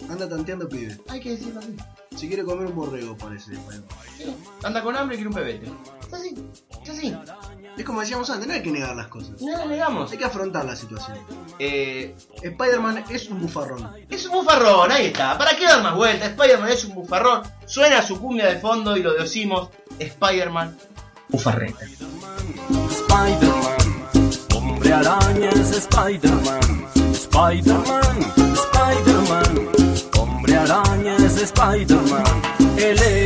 Anda 0.09 0.27
tanteando 0.29 0.67
pibe. 0.69 0.97
Hay 1.09 1.21
que 1.21 1.33
decirlo 1.33 1.59
así. 1.61 1.77
Si 2.17 2.29
quiere 2.29 2.45
comer 2.45 2.67
un 2.69 2.77
borrego, 2.77 3.15
parece. 3.19 3.53
Anda 4.63 4.83
con 4.83 4.97
hambre 4.97 5.17
y 5.17 5.19
quiere 5.19 5.29
un 5.29 5.35
pebete. 5.35 5.71
Es 6.07 6.15
así, 6.15 6.35
es 6.83 6.89
así. 6.91 7.17
Es 7.77 7.85
como 7.85 8.01
decíamos 8.01 8.31
antes, 8.31 8.49
no 8.49 8.55
hay 8.55 8.63
que 8.63 8.71
negar 8.71 8.97
las 8.97 9.09
cosas. 9.09 9.41
No 9.41 9.57
lo 9.57 9.67
negamos. 9.67 10.11
Hay 10.11 10.19
que 10.19 10.25
afrontar 10.25 10.65
la 10.65 10.75
situación. 10.75 11.19
Eh, 11.59 12.15
Spider-Man 12.43 13.05
es 13.11 13.29
un 13.29 13.41
bufarrón. 13.43 13.91
es 14.09 14.25
un 14.27 14.33
bufarrón, 14.33 14.91
ahí 14.91 15.07
está. 15.07 15.37
¿Para 15.37 15.57
qué 15.57 15.65
dar 15.65 15.83
más 15.83 15.95
vueltas? 15.95 16.31
Spider-Man 16.31 16.71
es 16.71 16.85
un 16.85 16.95
bufarrón. 16.95 17.43
Suena 17.67 18.03
su 18.03 18.19
cumbia 18.19 18.47
de 18.47 18.59
fondo 18.59 18.97
y 18.97 19.03
lo 19.03 19.13
decimos. 19.15 19.69
Spider-Man, 19.99 20.77
bufarreta. 21.29 21.85
Spider-Man, 22.91 24.07
hombre 24.55 24.93
araña 24.93 25.51
es 25.51 25.71
Spider-Man. 25.71 26.87
Spider-Man, 27.13 28.33
Spider-Man, 28.55 29.69
hombre 30.19 30.57
araña 30.57 31.17
es 31.17 31.43
Spider-Man. 31.43 32.25
Él 32.79 32.99
es, 33.03 33.26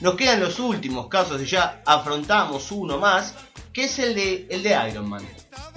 Nos 0.00 0.14
quedan 0.14 0.40
los 0.40 0.58
últimos 0.58 1.08
casos 1.08 1.42
y 1.42 1.44
ya 1.44 1.82
afrontamos 1.84 2.72
uno 2.72 2.98
más, 2.98 3.34
que 3.72 3.84
es 3.84 3.98
el 3.98 4.14
de, 4.14 4.46
el 4.50 4.62
de 4.62 4.76
Iron 4.88 5.08
Man. 5.08 5.22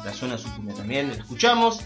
La 0.03 0.13
zona 0.13 0.37
suprema 0.37 0.73
también, 0.73 1.09
lo 1.09 1.13
escuchamos. 1.13 1.81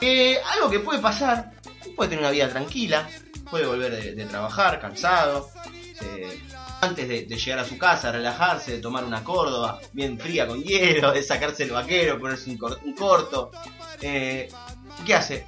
Eh, 0.00 0.38
algo 0.54 0.70
que 0.70 0.80
puede 0.80 1.00
pasar, 1.00 1.52
puede 1.96 2.10
tener 2.10 2.22
una 2.24 2.30
vida 2.30 2.48
tranquila, 2.48 3.08
puede 3.50 3.66
volver 3.66 4.14
de, 4.14 4.24
trabajar 4.26 4.80
cansado, 4.80 5.50
antes 6.80 7.08
de, 7.08 7.26
llegar 7.26 7.58
a 7.58 7.64
su 7.64 7.76
casa, 7.76 8.12
relajarse, 8.12 8.72
de 8.72 8.78
tomar 8.78 9.04
una 9.04 9.24
córdoba 9.24 9.80
bien 9.92 10.18
fría 10.18 10.46
con 10.46 10.62
hielo, 10.62 11.12
de 11.12 11.22
sacarse 11.22 11.64
el 11.64 11.72
vaquero, 11.72 12.20
ponerse 12.20 12.50
un, 12.50 12.56
cor- 12.56 12.78
un 12.84 12.92
corto. 12.94 13.50
Eh, 14.00 14.48
¿Qué 15.04 15.14
hace? 15.14 15.44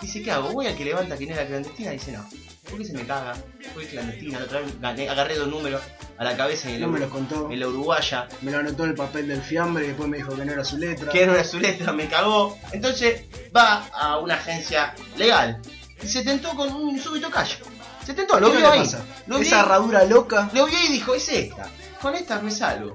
Dice, 0.00 0.22
¿qué 0.22 0.30
hago? 0.30 0.50
Voy 0.50 0.66
al 0.66 0.76
que 0.76 0.84
levanta 0.84 1.16
quinela 1.18 1.46
clandestina, 1.46 1.90
dice, 1.90 2.12
no. 2.12 2.24
¿Por 2.68 2.78
qué 2.78 2.84
se 2.84 2.92
me 2.92 3.06
caga? 3.06 3.34
Fui 3.74 3.84
clandestina, 3.86 4.38
la 4.38 4.44
otra 4.44 4.60
vez 4.60 4.80
gané- 4.80 5.08
agarré 5.08 5.36
dos 5.36 5.48
números 5.48 5.82
a 6.18 6.24
la 6.24 6.36
cabeza 6.36 6.68
en 6.70 6.80
No 6.80 6.86
la, 6.88 6.92
me 6.92 6.98
los 7.00 7.10
contó. 7.10 7.50
en 7.50 7.60
la 7.60 7.68
uruguaya. 7.68 8.28
Me 8.42 8.50
lo 8.50 8.58
anotó 8.58 8.84
en 8.84 8.90
el 8.90 8.96
papel 8.96 9.28
del 9.28 9.40
fiambre 9.42 9.84
y 9.84 9.88
después 9.88 10.08
me 10.08 10.18
dijo 10.18 10.34
que 10.36 10.44
no 10.44 10.52
era 10.52 10.64
su 10.64 10.76
letra. 10.78 11.10
que 11.10 11.22
era 11.22 11.32
una 11.32 11.44
su 11.44 11.58
letra, 11.58 11.92
me 11.92 12.08
cagó. 12.08 12.58
Entonces 12.72 13.22
va 13.56 13.86
a 13.92 14.18
una 14.18 14.34
agencia 14.34 14.94
legal 15.16 15.60
y 16.02 16.06
se 16.06 16.22
tentó 16.22 16.50
con 16.54 16.70
un 16.74 16.98
súbito 17.00 17.30
callo. 17.30 17.64
Se 18.04 18.14
tentó, 18.14 18.38
lo 18.40 18.50
¿Qué 18.50 18.56
vio 18.58 18.66
no 18.66 18.72
ahí. 18.72 18.78
pasa? 18.80 19.04
Lo 19.26 19.38
Esa 19.38 19.56
vio, 19.56 19.64
herradura 19.64 20.04
loca. 20.04 20.50
lo 20.54 20.66
vio 20.66 20.78
y 20.82 20.92
dijo, 20.92 21.14
es 21.14 21.28
esta. 21.28 21.68
Con 22.00 22.14
esta 22.14 22.40
me 22.40 22.50
salgo. 22.50 22.94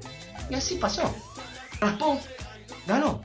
Y 0.50 0.56
así 0.56 0.76
pasó. 0.76 1.14
Raspó, 1.80 2.20
ganó. 2.88 3.24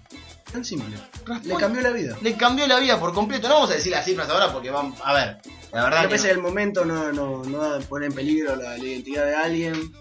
Tan 0.52 0.64
simple. 0.64 0.96
Le 1.44 1.54
cambió 1.56 1.82
la 1.82 1.90
vida. 1.90 2.16
le 2.22 2.36
cambió 2.36 2.66
la 2.66 2.78
vida 2.78 2.98
por 2.98 3.12
completo. 3.12 3.48
No 3.48 3.54
vamos 3.54 3.70
a 3.70 3.74
decir 3.74 3.92
las 3.92 4.04
cifras 4.04 4.28
ahora 4.30 4.52
porque 4.52 4.70
van 4.70 4.94
a 5.04 5.12
ver. 5.12 5.38
La 5.72 5.84
verdad, 5.84 6.04
A 6.06 6.08
que 6.08 6.16
no. 6.16 6.24
el 6.24 6.38
momento 6.38 6.84
no, 6.86 7.12
no, 7.12 7.42
no 7.44 7.78
pone 7.88 8.06
en 8.06 8.12
peligro 8.14 8.56
la, 8.56 8.70
la 8.78 8.84
identidad 8.84 9.26
de 9.26 9.34
alguien. 9.36 9.92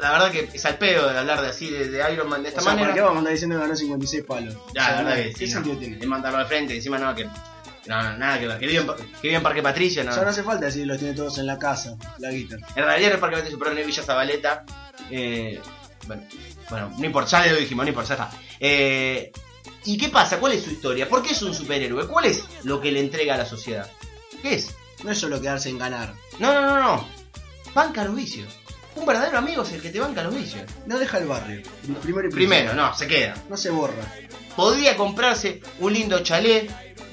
la 0.00 0.10
verdad 0.12 0.30
que 0.32 0.48
es 0.52 0.64
al 0.66 0.78
pedo 0.78 1.08
de 1.12 1.16
hablar 1.18 1.40
de 1.40 1.48
así 1.48 1.70
de, 1.70 1.88
de 1.88 2.12
Iron 2.12 2.28
Man 2.28 2.42
de 2.42 2.48
esta 2.48 2.60
O 2.60 2.64
sea, 2.64 2.72
manera. 2.72 2.88
¿para 2.88 2.94
qué 2.94 3.00
vamos 3.02 3.16
a 3.16 3.18
andar 3.18 3.32
diciendo 3.32 3.56
que 3.56 3.62
ganó 3.62 3.76
56 3.76 4.24
palos? 4.24 4.54
Ya, 4.54 4.60
O 4.60 4.72
sea, 4.72 4.90
la 4.90 5.02
verdad 5.04 5.22
que 5.22 5.32
¿Qué 5.34 5.46
sí, 5.46 5.52
sentido 5.52 5.74
no. 5.74 5.80
tiene? 5.80 5.98
Es 6.00 6.06
mandarlo 6.06 6.38
al 6.40 6.46
frente, 6.46 6.74
encima 6.74 6.98
no, 6.98 7.14
que. 7.14 7.24
No, 7.86 8.00
no, 8.02 8.16
nada 8.16 8.38
que 8.40 8.46
ver. 8.48 8.58
Que 8.58 8.66
vive 8.66 8.80
en, 8.80 8.86
Pa- 8.86 8.96
que 9.20 9.40
Parque 9.40 9.62
Patricio, 9.62 10.02
no. 10.02 10.10
O 10.10 10.14
sea, 10.14 10.24
no 10.24 10.30
hace 10.30 10.42
falta 10.42 10.66
decir 10.66 10.86
los 10.86 10.98
tiene 10.98 11.14
todos 11.14 11.38
en 11.38 11.46
la 11.46 11.58
casa, 11.58 11.96
la 12.18 12.30
guita. 12.32 12.56
En 12.74 12.84
realidad 12.84 13.12
es 13.12 13.18
Parque 13.18 13.36
Patricio, 13.36 13.58
pero 13.60 13.76
en 13.78 13.86
Villa 13.86 14.02
Zabaleta. 14.02 14.64
Eh, 15.10 15.60
bueno, 16.08 16.22
bueno, 16.68 16.94
no 16.98 17.06
importa, 17.06 17.44
ya 17.44 17.52
le 17.52 17.60
dijimos, 17.60 17.84
no 17.84 17.88
importa, 17.90 18.16
ya 18.16 18.24
está. 18.24 18.36
Eh, 18.58 19.30
¿Y 19.84 19.96
qué 19.98 20.08
pasa? 20.08 20.38
¿Cuál 20.38 20.52
es 20.52 20.62
su 20.64 20.70
historia? 20.70 21.08
¿Por 21.08 21.22
qué 21.22 21.32
es 21.32 21.42
un 21.42 21.54
superhéroe? 21.54 22.06
¿Cuál 22.06 22.26
es 22.26 22.44
lo 22.64 22.80
que 22.80 22.92
le 22.92 23.00
entrega 23.00 23.34
a 23.34 23.38
la 23.38 23.46
sociedad? 23.46 23.90
¿Qué 24.40 24.54
es? 24.54 24.74
No 25.02 25.10
es 25.10 25.18
solo 25.18 25.40
quedarse 25.40 25.68
en 25.68 25.78
ganar. 25.78 26.14
No, 26.38 26.52
no, 26.54 26.60
no, 26.62 26.78
no. 26.80 27.08
Banca 27.74 28.04
los 28.04 28.14
vicios. 28.14 28.48
Un 28.94 29.06
verdadero 29.06 29.38
amigo 29.38 29.62
es 29.62 29.72
el 29.72 29.80
que 29.82 29.90
te 29.90 29.98
banca 29.98 30.22
los 30.22 30.34
vicios. 30.34 30.62
No 30.86 30.98
deja 30.98 31.18
el 31.18 31.26
barrio. 31.26 31.62
Primero 32.02 32.28
y 32.28 32.30
Primero, 32.30 32.74
no, 32.74 32.94
se 32.94 33.06
queda. 33.08 33.34
No 33.48 33.56
se 33.56 33.70
borra. 33.70 34.04
Podría 34.54 34.96
comprarse 34.96 35.62
un 35.80 35.92
lindo 35.94 36.20
chalet 36.22 36.70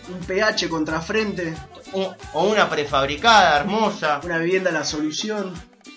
Un 0.09 0.19
pH 0.19 0.67
contra 0.69 0.99
frente, 1.01 1.53
un- 1.93 2.13
o 2.33 2.43
una 2.47 2.67
prefabricada 2.69 3.59
hermosa. 3.59 4.19
una 4.23 4.37
vivienda 4.39 4.71
la 4.71 4.83
solución. 4.83 5.53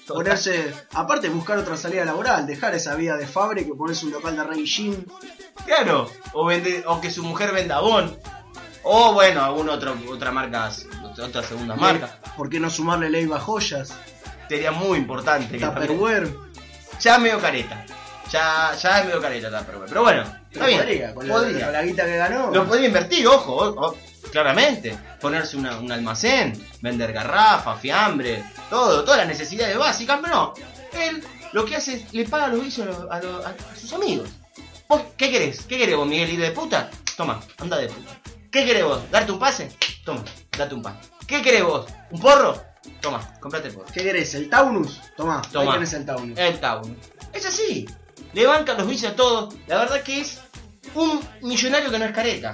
Total. 0.06 0.22
Ponerse, 0.24 0.74
aparte 0.94 1.28
buscar 1.28 1.58
otra 1.58 1.76
salida 1.76 2.04
laboral, 2.04 2.46
dejar 2.46 2.74
esa 2.74 2.94
vida 2.96 3.16
de 3.16 3.26
fábrica 3.26 3.68
y 3.72 3.76
ponerse 3.76 4.06
un 4.06 4.12
local 4.12 4.34
de 4.36 4.42
Rey. 4.44 4.64
Claro, 5.64 6.10
o, 6.32 6.44
vende, 6.46 6.82
o 6.86 7.00
que 7.00 7.10
su 7.10 7.22
mujer 7.22 7.52
venda 7.52 7.76
Avon. 7.76 8.16
O 8.84 9.12
bueno, 9.12 9.44
alguna 9.44 9.72
otra, 9.74 9.94
otra 10.10 10.32
marca, 10.32 10.70
otra 11.22 11.42
segunda 11.44 11.76
marca. 11.76 12.18
¿Por 12.36 12.48
qué 12.48 12.58
no 12.58 12.68
sumarle 12.68 13.08
Leiva 13.10 13.38
Joyas? 13.38 13.94
Sería 14.48 14.72
muy 14.72 14.98
importante. 14.98 15.56
Tupperware. 15.58 16.34
Ya 17.00 17.18
medio 17.18 17.38
careta. 17.40 17.84
Ya, 18.30 18.72
ya 18.80 18.98
es 19.00 19.06
medio 19.06 19.20
careta 19.20 19.56
Tupperware. 19.56 19.88
Pero 19.88 20.02
bueno, 20.02 20.22
está 20.22 20.40
Pero 20.52 20.66
bien. 20.66 20.78
podría, 20.80 21.14
con 21.14 21.28
la, 21.28 21.34
con 21.34 21.72
la 21.72 21.82
guita 21.82 22.04
que 22.04 22.16
ganó. 22.16 22.50
Lo 22.50 22.66
podría 22.66 22.86
invertir, 22.88 23.26
ojo, 23.28 23.52
o- 23.54 23.86
o- 23.88 23.96
claramente. 24.32 24.98
Ponerse 25.20 25.56
una- 25.56 25.78
un 25.78 25.92
almacén, 25.92 26.52
vender 26.80 27.12
garrafa, 27.12 27.76
fiambre, 27.76 28.42
todo, 28.68 29.04
todas 29.04 29.18
las 29.18 29.28
necesidades 29.28 29.76
básicas, 29.78 30.18
pero 30.20 30.34
no. 30.34 30.54
Él 31.00 31.22
lo 31.52 31.64
que 31.64 31.76
hace 31.76 31.94
es 31.94 32.12
le 32.12 32.24
paga 32.26 32.48
los 32.48 32.64
vicios 32.64 32.88
a, 32.88 32.90
los- 32.90 33.10
a 33.10 33.20
los- 33.20 33.46
a 33.46 33.54
sus 33.80 33.92
amigos. 33.92 34.28
¿Vos 34.88 35.02
qué 35.16 35.30
querés? 35.30 35.62
¿Qué 35.62 35.78
querés 35.78 35.96
vos, 35.96 36.06
Miguel, 36.06 36.30
ir 36.30 36.40
de 36.40 36.50
puta? 36.50 36.90
Toma, 37.16 37.40
anda 37.58 37.76
de 37.78 37.88
puta. 37.88 38.18
¿Qué 38.50 38.64
querés 38.66 38.84
vos? 38.84 39.00
¿Darte 39.10 39.32
un 39.32 39.38
pase? 39.38 39.70
Toma, 40.04 40.22
date 40.58 40.74
un 40.74 40.82
pase. 40.82 40.98
¿Qué 41.26 41.40
querés 41.40 41.62
vos? 41.64 41.86
¿Un 42.10 42.20
porro? 42.20 42.60
Toma, 43.00 43.34
comprate 43.40 43.68
el 43.68 43.74
porro. 43.74 43.86
¿Qué 43.92 44.02
querés? 44.02 44.34
¿El 44.34 44.50
Taunus? 44.50 45.00
Tomá, 45.16 45.40
Tomá. 45.50 45.64
ahí 45.64 45.78
tenés 45.78 45.92
el 45.94 46.04
Taunus. 46.04 46.38
El 46.38 46.60
Town. 46.60 46.98
Es 47.32 47.46
así. 47.46 47.86
Le 48.34 48.46
bancan 48.46 48.76
los 48.76 48.86
vicios 48.86 49.12
a 49.12 49.16
todos. 49.16 49.54
La 49.66 49.78
verdad 49.78 50.02
que 50.02 50.20
es 50.20 50.40
un 50.94 51.20
millonario 51.42 51.90
que 51.90 51.98
no 51.98 52.04
es 52.04 52.12
careta. 52.12 52.52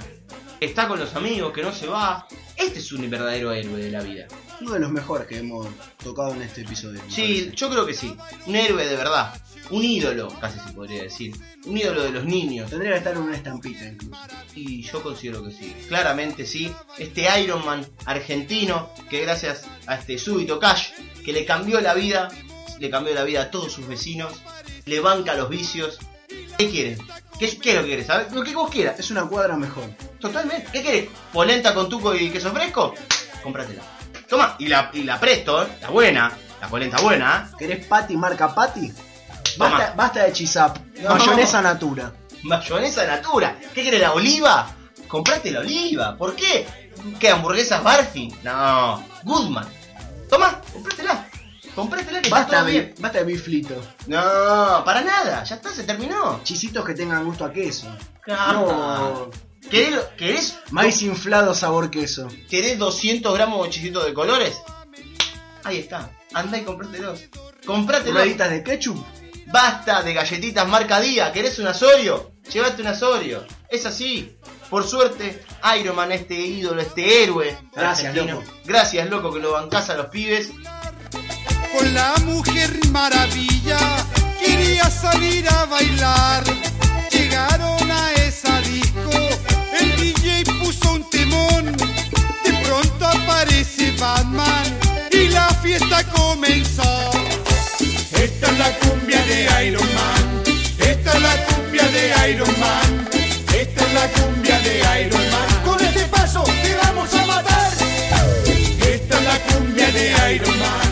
Está 0.60 0.88
con 0.88 0.98
los 0.98 1.14
amigos, 1.14 1.52
que 1.52 1.62
no 1.62 1.72
se 1.72 1.86
va. 1.86 2.26
Este 2.56 2.80
es 2.80 2.90
un 2.90 3.08
verdadero 3.08 3.52
héroe 3.52 3.80
de 3.80 3.90
la 3.90 4.02
vida. 4.02 4.26
Uno 4.60 4.72
de 4.72 4.80
los 4.80 4.90
mejores 4.90 5.28
que 5.28 5.38
hemos 5.38 5.68
tocado 6.02 6.34
en 6.34 6.42
este 6.42 6.62
episodio. 6.62 7.00
Sí, 7.08 7.42
parece. 7.42 7.56
yo 7.56 7.70
creo 7.70 7.86
que 7.86 7.94
sí. 7.94 8.16
Un 8.46 8.56
héroe 8.56 8.84
de 8.84 8.96
verdad. 8.96 9.40
Un 9.70 9.84
ídolo, 9.84 10.28
casi 10.40 10.58
se 10.58 10.72
podría 10.72 11.04
decir. 11.04 11.36
Un 11.64 11.78
ídolo 11.78 12.02
de 12.02 12.10
los 12.10 12.24
niños. 12.24 12.68
Tendría 12.68 12.92
que 12.92 12.98
estar 12.98 13.14
en 13.14 13.22
una 13.22 13.36
estampita 13.36 13.86
incluso. 13.86 14.20
Y 14.56 14.82
yo 14.82 15.00
considero 15.00 15.44
que 15.44 15.52
sí. 15.52 15.76
Claramente 15.86 16.44
sí. 16.44 16.72
Este 16.98 17.28
Iron 17.40 17.64
Man 17.64 17.86
argentino, 18.04 18.90
que 19.08 19.20
gracias 19.20 19.64
a 19.86 19.94
este 19.94 20.18
súbito 20.18 20.58
cash, 20.58 20.90
que 21.24 21.32
le 21.32 21.44
cambió 21.44 21.80
la 21.80 21.94
vida, 21.94 22.30
le 22.80 22.90
cambió 22.90 23.14
la 23.14 23.22
vida 23.22 23.42
a 23.42 23.50
todos 23.52 23.72
sus 23.72 23.86
vecinos, 23.86 24.42
le 24.86 24.98
banca 24.98 25.34
los 25.34 25.48
vicios. 25.48 26.00
¿Qué 26.56 26.70
quieren? 26.70 26.98
¿Qué, 27.38 27.58
qué 27.58 27.70
es 27.70 27.76
lo 27.76 27.82
que 27.82 27.88
quieres? 27.88 28.06
¿Sabes? 28.06 28.32
Lo 28.32 28.42
que 28.42 28.54
vos 28.54 28.70
quieras. 28.70 28.98
Es 28.98 29.10
una 29.10 29.26
cuadra 29.26 29.56
mejor. 29.56 29.84
Totalmente. 30.20 30.68
¿Qué 30.72 30.82
querés? 30.82 31.08
¿Polenta 31.32 31.72
con 31.74 31.88
tuco 31.88 32.14
y 32.14 32.30
queso 32.30 32.50
fresco? 32.50 32.94
Cómpratela. 33.42 33.82
Toma, 34.28 34.56
y 34.58 34.66
la, 34.66 34.90
y 34.92 35.04
la 35.04 35.18
presto, 35.18 35.62
¿eh? 35.62 35.68
la 35.80 35.88
buena, 35.88 36.30
la 36.60 36.68
polenta 36.68 37.00
buena, 37.00 37.48
¿eh? 37.50 37.56
¿Querés 37.58 37.86
patty 37.86 38.16
marca 38.16 38.54
patty? 38.54 38.92
Basta, 39.56 39.94
basta 39.96 40.24
de 40.24 40.32
chisap. 40.32 40.76
No. 41.00 41.10
Mayonesa 41.16 41.62
natura. 41.62 42.12
mayonesa 42.42 43.06
natura. 43.06 43.56
¿Qué 43.74 43.82
querés, 43.82 44.00
la 44.00 44.12
oliva? 44.12 44.68
Comprate 45.06 45.50
la 45.50 45.60
oliva. 45.60 46.16
¿Por 46.16 46.36
qué? 46.36 46.66
¿Qué, 47.18 47.30
hamburguesas 47.30 47.82
Barfi? 47.82 48.34
No, 48.42 49.02
Goodman. 49.22 49.66
Toma, 50.28 50.60
cómpratela. 50.72 51.26
Cómpratela 51.78 52.20
que 52.20 52.26
está 52.26 52.40
Basta, 52.40 52.56
todo 52.56 52.66
de, 52.66 52.72
bien. 52.72 52.94
basta 52.98 53.18
de 53.18 53.24
biflito. 53.24 53.80
No, 54.08 54.82
para 54.84 55.00
nada, 55.00 55.44
ya 55.44 55.54
está, 55.54 55.70
se 55.70 55.84
terminó. 55.84 56.40
Chisitos 56.42 56.84
que 56.84 56.92
tengan 56.92 57.24
gusto 57.24 57.44
a 57.44 57.52
queso. 57.52 57.86
No. 58.26 59.30
¿Querés, 59.70 60.00
querés, 60.16 60.58
Maíz 60.72 61.02
inflado 61.02 61.54
sabor 61.54 61.88
queso. 61.88 62.26
querés 62.50 62.78
200 62.80 63.32
gramos 63.32 63.62
de 63.64 63.70
chisitos 63.70 64.04
de 64.04 64.12
colores? 64.12 64.60
Ahí 65.62 65.78
está, 65.78 66.10
andá 66.34 66.58
y 66.58 66.64
comprátelos. 66.64 67.20
Comprátelos. 67.64 68.14
Rueditas 68.14 68.50
de 68.50 68.64
ketchup. 68.64 69.04
Basta 69.46 70.02
de 70.02 70.14
galletitas 70.14 70.66
marca 70.68 70.98
día. 71.00 71.32
¿Querés 71.32 71.60
un 71.60 71.68
Asorio? 71.68 72.32
Llévate 72.52 72.82
un 72.82 72.88
Asorio. 72.88 73.46
Es 73.70 73.86
así. 73.86 74.36
Por 74.68 74.84
suerte, 74.84 75.42
Iron 75.78 75.94
Man, 75.96 76.10
este 76.10 76.34
ídolo, 76.34 76.82
este 76.82 77.22
héroe. 77.22 77.56
Gracias, 77.72 78.08
argentino. 78.10 78.40
loco. 78.40 78.52
Gracias, 78.64 79.08
loco, 79.08 79.32
que 79.32 79.38
lo 79.40 79.52
bancás 79.52 79.88
a 79.90 79.94
los 79.94 80.06
pibes. 80.06 80.50
Con 81.72 81.94
la 81.94 82.14
mujer 82.24 82.70
maravilla 82.90 83.78
quería 84.40 84.90
salir 84.90 85.48
a 85.48 85.66
bailar. 85.66 86.42
Llegaron 87.10 87.90
a 87.90 88.12
esa 88.14 88.60
disco, 88.62 89.10
el 89.78 89.96
DJ 89.96 90.44
puso 90.60 90.92
un 90.92 91.08
temón. 91.10 91.76
De 92.44 92.52
pronto 92.64 93.06
aparece 93.06 93.92
Batman 93.98 94.64
y 95.10 95.28
la 95.28 95.48
fiesta 95.62 96.04
comenzó. 96.04 97.10
Esta 98.12 98.50
es 98.50 98.58
la 98.58 98.70
cumbia 98.78 99.22
de 99.26 99.66
Iron 99.66 99.88
Man. 99.94 100.42
Esta 100.78 101.12
es 101.12 101.22
la 101.22 101.44
cumbia 101.46 101.84
de 101.88 102.30
Iron 102.30 102.60
Man. 102.60 103.08
Esta 103.54 103.84
es 103.84 103.92
la 103.94 104.08
cumbia 104.12 104.58
de 104.60 105.02
Iron 105.02 105.30
Man. 105.30 105.64
Con 105.64 105.84
este 105.84 106.04
paso 106.06 106.42
te 106.62 106.74
vamos 106.82 107.12
a 107.14 107.26
matar. 107.26 107.72
Esta 108.80 109.18
es 109.18 109.24
la 109.24 109.38
cumbia 109.52 109.90
de 109.92 110.34
Iron 110.34 110.58
Man. 110.58 110.87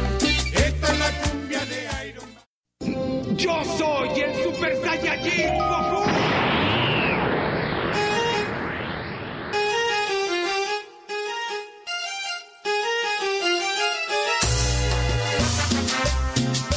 Yo 3.37 3.62
soy 3.78 4.20
el 4.20 4.34
Super 4.43 4.76
Saiyajin 4.82 5.59
Goku. 5.59 6.05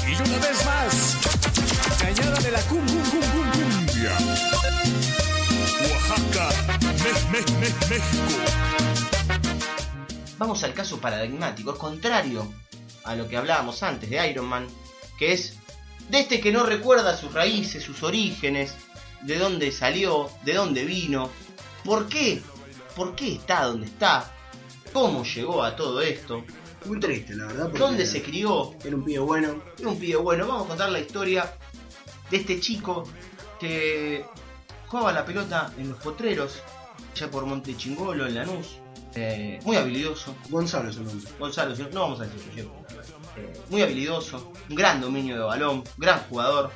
Y 0.08 0.22
una 0.22 0.38
vez 0.40 0.66
más, 0.66 1.18
cañada 2.02 2.40
de 2.40 2.52
la 2.52 2.62
cum, 2.64 2.86
cum, 2.86 3.02
cum, 3.04 3.22
cum, 3.22 3.52
cumbia. 3.52 4.18
Oaxaca, 5.92 6.50
Me- 7.04 7.40
Me- 7.40 7.60
Me- 7.60 7.88
México. 7.90 8.24
Vamos 10.38 10.64
al 10.64 10.74
caso 10.74 11.00
paradigmático. 11.00 11.72
Es 11.74 11.78
contrario 11.78 12.52
a 13.04 13.16
lo 13.16 13.28
que 13.28 13.38
hablábamos 13.38 13.84
antes 13.84 14.10
de 14.10 14.30
Iron 14.30 14.46
Man. 14.48 14.68
Que 15.18 15.34
es 15.34 15.59
de 16.10 16.20
este 16.20 16.42
que 16.42 16.52
no 16.52 16.64
recuerda 16.64 17.16
sus 17.16 17.34
raíces, 17.34 17.84
sus 17.84 18.04
orígenes. 18.04 18.76
De 19.22 19.38
dónde 19.38 19.72
salió, 19.72 20.30
de 20.46 20.54
dónde 20.54 20.86
vino. 20.86 21.30
¿Por 21.84 22.08
qué 22.08 22.42
por 23.00 23.16
qué 23.16 23.36
está 23.36 23.64
donde 23.64 23.88
está, 23.88 24.30
cómo 24.92 25.24
llegó 25.24 25.64
a 25.64 25.74
todo 25.74 26.02
esto, 26.02 26.44
Muy 26.84 27.00
triste, 27.00 27.34
la 27.34 27.46
verdad. 27.46 27.70
dónde 27.70 28.06
se 28.06 28.22
crió, 28.22 28.76
Era 28.84 28.94
un 28.96 29.06
pibe 29.06 29.20
bueno. 29.20 29.64
es 29.78 29.86
un 29.86 29.98
pibe 29.98 30.18
bueno. 30.18 30.46
Vamos 30.46 30.66
a 30.66 30.68
contar 30.68 30.92
la 30.92 31.00
historia 31.00 31.50
de 32.30 32.38
este 32.38 32.60
chico 32.60 33.06
que 33.58 34.26
jugaba 34.88 35.14
la 35.14 35.24
pelota 35.24 35.72
en 35.78 35.90
los 35.92 36.00
potreros, 36.00 36.62
allá 37.16 37.32
por 37.32 37.46
Monte 37.46 37.78
Chingolo, 37.78 38.28
en 38.28 38.36
Lanús. 38.36 38.80
Eh, 39.16 39.60
muy 39.64 39.78
habilidoso. 39.78 40.36
Gonzalo 40.50 40.90
es 40.90 40.96
su 40.96 41.04
nombre. 41.04 41.30
Gonzalo, 41.40 41.76
no 41.94 42.02
vamos 42.02 42.20
a 42.20 42.26
decir 42.26 42.42
su 42.42 42.48
apellido. 42.48 42.72
Eh, 42.90 42.99
muy 43.70 43.82
habilidoso, 43.82 44.52
un 44.70 44.76
gran 44.76 45.02
dominio 45.02 45.36
de 45.36 45.42
balón, 45.42 45.84
gran 45.98 46.20
jugador. 46.30 46.72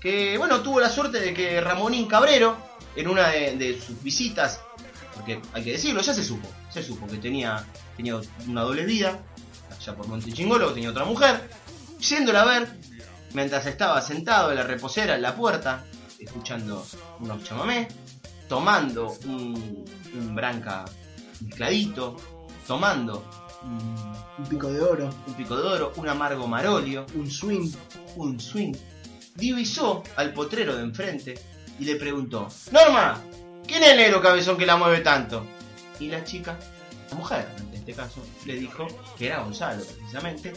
Que 0.00 0.38
bueno, 0.38 0.60
tuvo 0.60 0.80
la 0.80 0.88
suerte 0.88 1.20
de 1.20 1.34
que 1.34 1.60
Ramonín 1.60 2.06
Cabrero, 2.06 2.56
en 2.96 3.08
una 3.08 3.28
de, 3.28 3.80
sus 3.84 4.02
visitas, 4.02 4.60
porque 5.14 5.40
hay 5.52 5.62
que 5.62 5.72
decirlo, 5.72 6.00
ya 6.00 6.14
se 6.14 6.24
supo, 6.24 6.48
se 6.70 6.82
supo 6.82 7.06
que 7.06 7.18
tenía, 7.18 7.64
tenía 7.96 8.18
una 8.46 8.62
doble 8.62 8.84
vida, 8.84 9.20
allá 9.70 9.94
por 9.94 10.08
Monte 10.08 10.32
Chingolo, 10.32 10.72
tenía 10.72 10.90
otra 10.90 11.04
mujer, 11.04 11.50
yéndola 12.00 12.42
a 12.42 12.44
ver, 12.46 12.68
mientras 13.34 13.66
estaba 13.66 14.00
sentado 14.00 14.50
en 14.50 14.56
la 14.56 14.62
reposera 14.62 15.14
en 15.14 15.22
la 15.22 15.34
puerta, 15.34 15.84
escuchando 16.18 16.86
unos 17.20 17.44
chamamés, 17.44 17.88
tomando 18.48 19.16
un, 19.26 19.84
un 20.14 20.34
branca 20.34 20.84
mezcladito, 21.42 22.16
tomando 22.66 23.28
un, 23.62 24.46
pico 24.48 24.72
de 24.72 24.80
oro, 24.80 25.10
un 25.26 25.34
pico 25.34 25.56
de 25.56 25.68
oro, 25.68 25.92
un 25.96 26.08
amargo 26.08 26.46
marolio, 26.46 27.06
un 27.14 27.30
swing. 27.30 27.70
un 28.16 28.40
swing, 28.40 28.72
divisó 29.34 30.02
al 30.16 30.32
potrero 30.32 30.76
de 30.76 30.82
enfrente 30.82 31.34
y 31.78 31.84
le 31.84 31.96
preguntó, 31.96 32.48
Norma, 32.72 33.20
¿quién 33.66 33.82
es 33.82 33.90
el 33.90 33.96
negro 33.98 34.20
cabezón 34.20 34.56
que 34.56 34.66
la 34.66 34.76
mueve 34.76 35.00
tanto? 35.00 35.46
Y 35.98 36.08
la 36.08 36.24
chica, 36.24 36.58
la 37.10 37.16
mujer 37.16 37.48
en 37.58 37.74
este 37.74 37.92
caso, 37.92 38.22
le 38.46 38.54
dijo 38.54 38.86
que 39.16 39.26
era 39.26 39.42
Gonzalo 39.42 39.84
precisamente, 39.84 40.52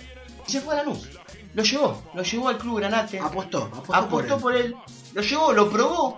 y 0.47 0.51
se 0.51 0.61
fue 0.61 0.73
a 0.73 0.77
la 0.77 0.83
luz. 0.83 1.09
Lo 1.53 1.63
llevó, 1.63 2.03
lo 2.13 2.23
llevó 2.23 2.49
al 2.49 2.57
club 2.57 2.79
Granate, 2.79 3.19
Apostó, 3.19 3.63
apostó, 3.63 3.93
apostó 3.93 4.39
por 4.39 4.55
él. 4.55 4.73
por 4.73 4.87
él, 4.87 4.93
lo 5.13 5.21
llevó, 5.21 5.53
lo 5.53 5.69
probó 5.69 6.17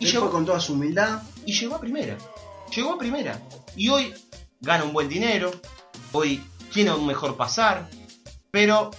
y 0.00 0.06
Él 0.06 0.12
llegó, 0.12 0.30
con 0.30 0.44
toda 0.44 0.60
su 0.60 0.74
humildad. 0.74 1.22
y 1.46 1.52
llegó 1.52 1.76
a 1.76 1.80
primera. 1.80 2.16
Llegó 2.74 2.92
a 2.92 2.98
primera. 2.98 3.40
Y 3.76 3.88
hoy 3.88 4.12
gana 4.60 4.84
un 4.84 4.92
buen 4.92 5.08
dinero. 5.08 5.50
Hoy 6.14 6.42
tiene 6.72 6.92
un 6.92 7.06
mejor 7.06 7.36
pasar. 7.36 7.88
Pero 8.50 8.90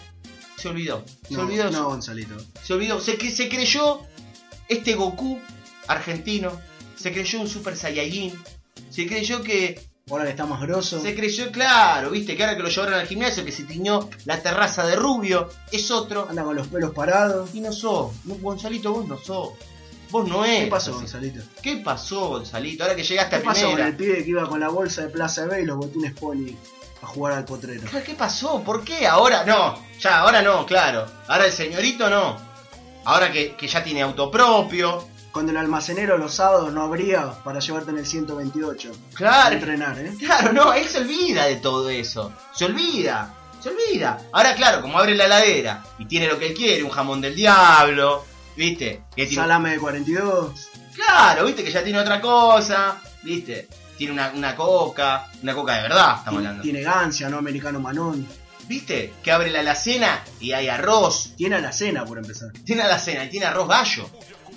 se 0.57 0.68
olvidó. 0.68 1.03
Se 1.28 1.34
No, 1.34 1.41
olvidó. 1.41 1.72
no, 1.72 1.86
Gonzalito. 1.88 2.36
Se 2.61 2.74
olvidó. 2.74 2.99
Se, 2.99 3.18
creyó 3.18 4.01
este 4.68 4.95
Goku 4.95 5.39
argentino. 5.88 6.51
Se 6.97 7.11
creyó 7.13 7.39
un 7.41 7.47
Super 7.47 7.76
Saiyajin. 7.76 8.34
Se 8.89 9.07
creyó 9.07 9.41
que. 9.41 9.82
Ahora 10.09 10.26
que 10.26 10.32
está 10.32 10.45
más 10.45 10.61
grosso. 10.61 11.01
Se 11.01 11.16
creyó, 11.16 11.51
claro, 11.51 12.11
viste, 12.11 12.36
que 12.38 12.43
ahora 12.43 12.55
que 12.55 12.61
lo 12.61 12.70
llevaron 12.70 12.93
al 12.93 13.07
gimnasio, 13.07 13.43
que 13.43 13.51
se 13.51 13.63
tiñó 13.63 14.07
la 14.26 14.39
terraza 14.39 14.86
de 14.86 14.95
rubio, 14.95 15.49
es 15.72 15.89
otro. 15.89 16.28
Anda 16.30 16.43
con 16.43 16.55
los 16.55 16.68
pelos 16.68 16.93
parados. 16.93 17.49
Y 17.55 17.61
no 17.61 17.72
sos. 17.72 18.11
No, 18.26 18.36
Gonzalito, 18.36 18.93
vos 18.93 19.07
no 19.07 19.18
sos. 19.18 19.53
Vos 20.11 20.28
no 20.28 20.45
es. 20.45 20.66
¿Qué 20.66 20.70
pasó, 20.70 20.93
Gonzalito? 20.93 21.41
¿Qué 21.61 21.78
pasó, 21.78 22.28
Gonzalito? 22.30 22.84
Ahora 22.84 22.95
que 22.95 23.03
llegaste 23.03 23.38
¿Qué 23.38 23.41
a 23.41 23.45
pasó 23.45 23.61
con 23.61 23.70
primera. 23.76 23.88
el 23.89 23.95
pibe 23.95 24.24
que 24.24 24.30
iba 24.30 24.47
con 24.47 24.59
la 24.59 24.70
bolsa 24.70 25.01
de 25.01 25.09
Plaza 25.09 25.45
B 25.47 25.61
y 25.61 25.66
los 25.66 25.78
botines 25.78 26.13
Pony 26.13 26.51
a 27.06 27.08
jugar 27.08 27.34
al 27.34 27.45
potrero? 27.45 27.84
¿Qué- 27.89 28.03
¿Qué 28.03 28.14
pasó? 28.16 28.62
¿Por 28.64 28.84
qué? 28.84 29.08
Ahora 29.08 29.43
no. 29.45 29.76
Ya, 29.99 30.20
ahora 30.20 30.41
no, 30.41 30.66
claro. 30.66 31.06
Ahora 31.28 31.45
el 31.45 31.51
señorito 31.51 32.10
no. 32.10 32.38
Ahora 33.06 33.32
que, 33.32 33.56
que 33.56 33.68
ya 33.68 33.84
tiene 33.84 34.01
auto 34.01 34.30
propio. 34.32 35.08
Cuando 35.32 35.51
el 35.51 35.58
almacenero 35.58 36.18
los 36.18 36.34
sábados 36.34 36.72
no 36.72 36.84
abría 36.84 37.32
para 37.43 37.60
llevarte 37.60 37.91
en 37.91 37.97
el 37.99 38.06
128. 38.06 38.91
A 38.91 39.16
Claro. 39.16 39.56
entrenar, 39.56 39.97
¿eh? 39.99 40.14
Claro, 40.20 40.53
no, 40.53 40.74
él 40.74 40.88
se 40.88 40.99
olvida 40.99 41.45
de 41.45 41.58
todo 41.58 41.89
eso. 41.89 42.32
Se 42.53 42.66
olvida. 42.66 43.34
Se 43.62 43.70
olvida. 43.70 44.18
Ahora, 44.32 44.56
claro, 44.56 44.82
como 44.82 44.97
abre 44.97 45.16
la 45.16 45.26
heladera 45.26 45.84
y 45.99 46.06
tiene 46.06 46.28
lo 46.28 46.39
que 46.39 46.47
él 46.47 46.53
quiere, 46.53 46.84
un 46.84 46.89
jamón 46.89 47.20
del 47.20 47.36
diablo, 47.36 48.24
¿viste? 48.56 49.03
Que 49.16 49.26
tiene- 49.26 49.43
Salame 49.43 49.72
de 49.72 49.80
42. 49.80 50.70
Claro, 50.95 51.45
¿viste? 51.45 51.64
Que 51.64 51.72
ya 51.72 51.84
tiene 51.84 51.99
otra 51.99 52.22
cosa, 52.22 53.01
¿viste? 53.24 53.68
Tiene 53.97 54.13
una, 54.13 54.31
una 54.31 54.55
coca, 54.55 55.27
una 55.41 55.53
coca 55.53 55.75
de 55.75 55.81
verdad, 55.83 56.15
estamos 56.19 56.39
hablando. 56.39 56.61
Tiene 56.63 56.81
gancia, 56.81 57.29
no 57.29 57.37
americano 57.37 57.79
manón. 57.79 58.27
¿Viste? 58.67 59.13
Que 59.23 59.31
abre 59.31 59.51
la 59.51 59.59
alacena 59.59 60.23
y 60.39 60.51
hay 60.53 60.67
arroz, 60.67 61.33
Tiene 61.37 61.57
a 61.57 61.59
la 61.59 61.71
cena, 61.71 62.03
por 62.03 62.17
empezar. 62.17 62.51
tiene 62.65 62.81
a 62.81 62.87
la 62.87 62.97
cena 62.97 63.25
y 63.25 63.29
tiene 63.29 63.45
arroz 63.45 63.67
gallo, 63.67 64.09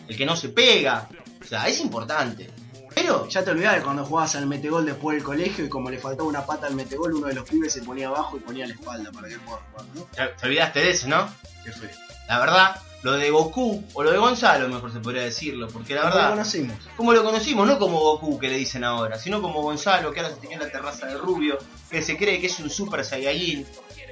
el 0.08 0.16
que 0.16 0.24
no 0.24 0.34
se 0.34 0.48
pega. 0.48 1.08
O 1.42 1.44
sea, 1.44 1.68
es 1.68 1.80
importante. 1.80 2.50
Pero, 2.94 3.28
Ya 3.28 3.44
te 3.44 3.50
olvidás 3.50 3.76
de 3.76 3.82
cuando 3.82 4.04
jugabas 4.04 4.34
al 4.36 4.46
metegol 4.46 4.84
después 4.86 5.16
del 5.16 5.22
colegio 5.22 5.64
y 5.64 5.68
como 5.68 5.88
le 5.90 5.98
faltaba 5.98 6.28
una 6.28 6.44
pata 6.44 6.66
al 6.66 6.74
metegol, 6.74 7.12
uno 7.14 7.26
de 7.28 7.34
los 7.34 7.48
pibes 7.48 7.72
se 7.72 7.82
ponía 7.82 8.08
abajo 8.08 8.36
y 8.36 8.40
ponía 8.40 8.66
la 8.66 8.74
espalda 8.74 9.12
para 9.12 9.28
que 9.28 9.38
pueda 9.38 9.58
jugar, 9.70 9.86
¿no? 9.94 10.02
te 10.04 10.26
te 10.26 10.46
olvidaste 10.46 10.80
de 10.80 10.90
eso, 10.90 11.06
¿no? 11.08 11.28
Qué 11.64 11.70
feo. 11.70 11.90
La 12.28 12.40
verdad, 12.40 12.80
lo 13.02 13.12
de 13.12 13.30
Goku, 13.30 13.84
o 13.94 14.02
lo 14.02 14.10
de 14.10 14.18
Gonzalo, 14.18 14.68
mejor 14.68 14.92
se 14.92 14.98
podría 15.00 15.22
decirlo, 15.22 15.68
porque 15.68 15.94
la 15.94 16.00
Como 16.02 16.10
lo 16.10 16.16
verdad, 16.16 16.30
conocimos. 16.30 16.76
como 16.96 17.12
lo 17.12 17.24
conocimos, 17.24 17.66
no 17.66 17.78
como 17.78 18.00
Goku 18.00 18.38
que 18.38 18.48
le 18.48 18.56
dicen 18.56 18.82
ahora, 18.84 19.18
sino 19.18 19.40
como 19.40 19.62
Gonzalo, 19.62 20.10
que 20.12 20.20
ahora 20.20 20.34
se 20.34 20.40
tenía 20.40 20.56
en 20.56 20.62
la 20.64 20.70
terraza 20.70 21.06
de 21.06 21.16
Rubio, 21.16 21.58
que 21.90 22.02
se 22.02 22.16
cree 22.16 22.40
que 22.40 22.46
es 22.48 22.58
un 22.58 22.70
super 22.70 23.04
Saiyajin. 23.04 23.66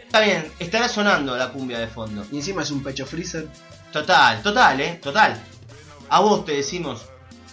Está 0.05 0.21
bien, 0.21 0.51
estará 0.61 0.89
sonando 0.89 1.37
la 1.37 1.51
cumbia 1.51 1.79
de 1.81 1.89
fondo. 1.89 2.25
Y 2.31 2.37
encima 2.37 2.63
es 2.63 2.71
un 2.71 2.83
pecho 2.83 3.05
freezer. 3.07 3.49
Total, 3.93 4.41
total, 4.43 4.81
eh, 4.81 5.01
total. 5.03 5.41
A 6.09 6.21
vos 6.21 6.45
te 6.45 6.53
decimos, 6.53 7.03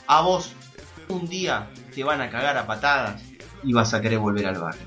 a 0.06 0.22
vos 0.22 0.52
un 1.10 1.28
día 1.28 1.70
te 1.96 2.04
van 2.04 2.22
a 2.22 2.30
cagar 2.30 2.56
a 2.58 2.68
patadas 2.68 3.22
y 3.64 3.74
vas 3.74 3.94
a 3.96 4.02
querer 4.02 4.20
volver 4.20 4.46
al 4.46 4.60
barrio. 4.60 4.86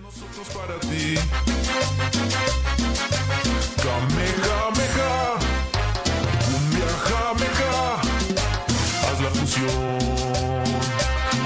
Fusión. 9.57 9.99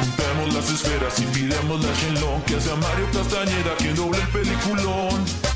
Juntemos 0.00 0.54
las 0.54 0.70
esferas 0.70 1.20
y 1.20 1.24
pidemos 1.26 1.84
la 1.84 1.92
Shenlong 1.94 2.42
que 2.44 2.56
hace 2.56 2.70
a 2.70 2.76
Mario 2.76 3.06
Castañeda 3.12 3.76
que 3.78 3.92
doble 3.94 4.20
el 4.20 4.28
peliculón. 4.28 5.49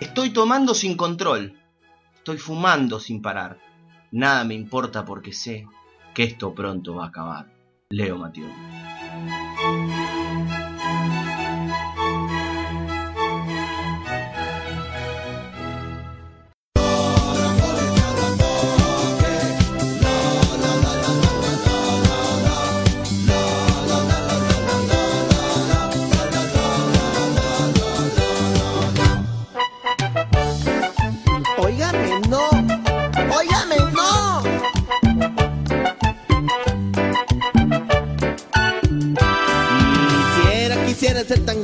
Estoy 0.00 0.30
tomando 0.30 0.74
sin 0.74 0.96
control. 0.96 1.58
Estoy 2.14 2.38
fumando 2.38 3.00
sin 3.00 3.20
parar. 3.20 3.58
Nada 4.12 4.44
me 4.44 4.54
importa 4.54 5.04
porque 5.04 5.32
sé 5.32 5.66
que 6.14 6.22
esto 6.22 6.54
pronto 6.54 6.94
va 6.94 7.06
a 7.06 7.08
acabar. 7.08 7.52
Leo 7.90 8.16
Mateo. 8.16 8.48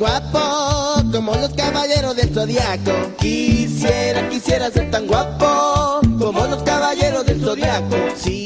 Guapo 0.05 1.03
como 1.11 1.35
los 1.35 1.55
caballeros 1.55 2.15
del 2.15 2.29
zodiaco. 2.35 2.93
Quisiera, 3.19 4.29
quisiera 4.29 4.71
ser 4.71 4.91
tan 4.91 5.07
guapo 5.07 6.01
como 6.19 6.47
los 6.47 6.63
caballeros 6.63 7.25
del 7.25 7.41
zodiaco. 7.41 7.97
Sí. 8.15 8.44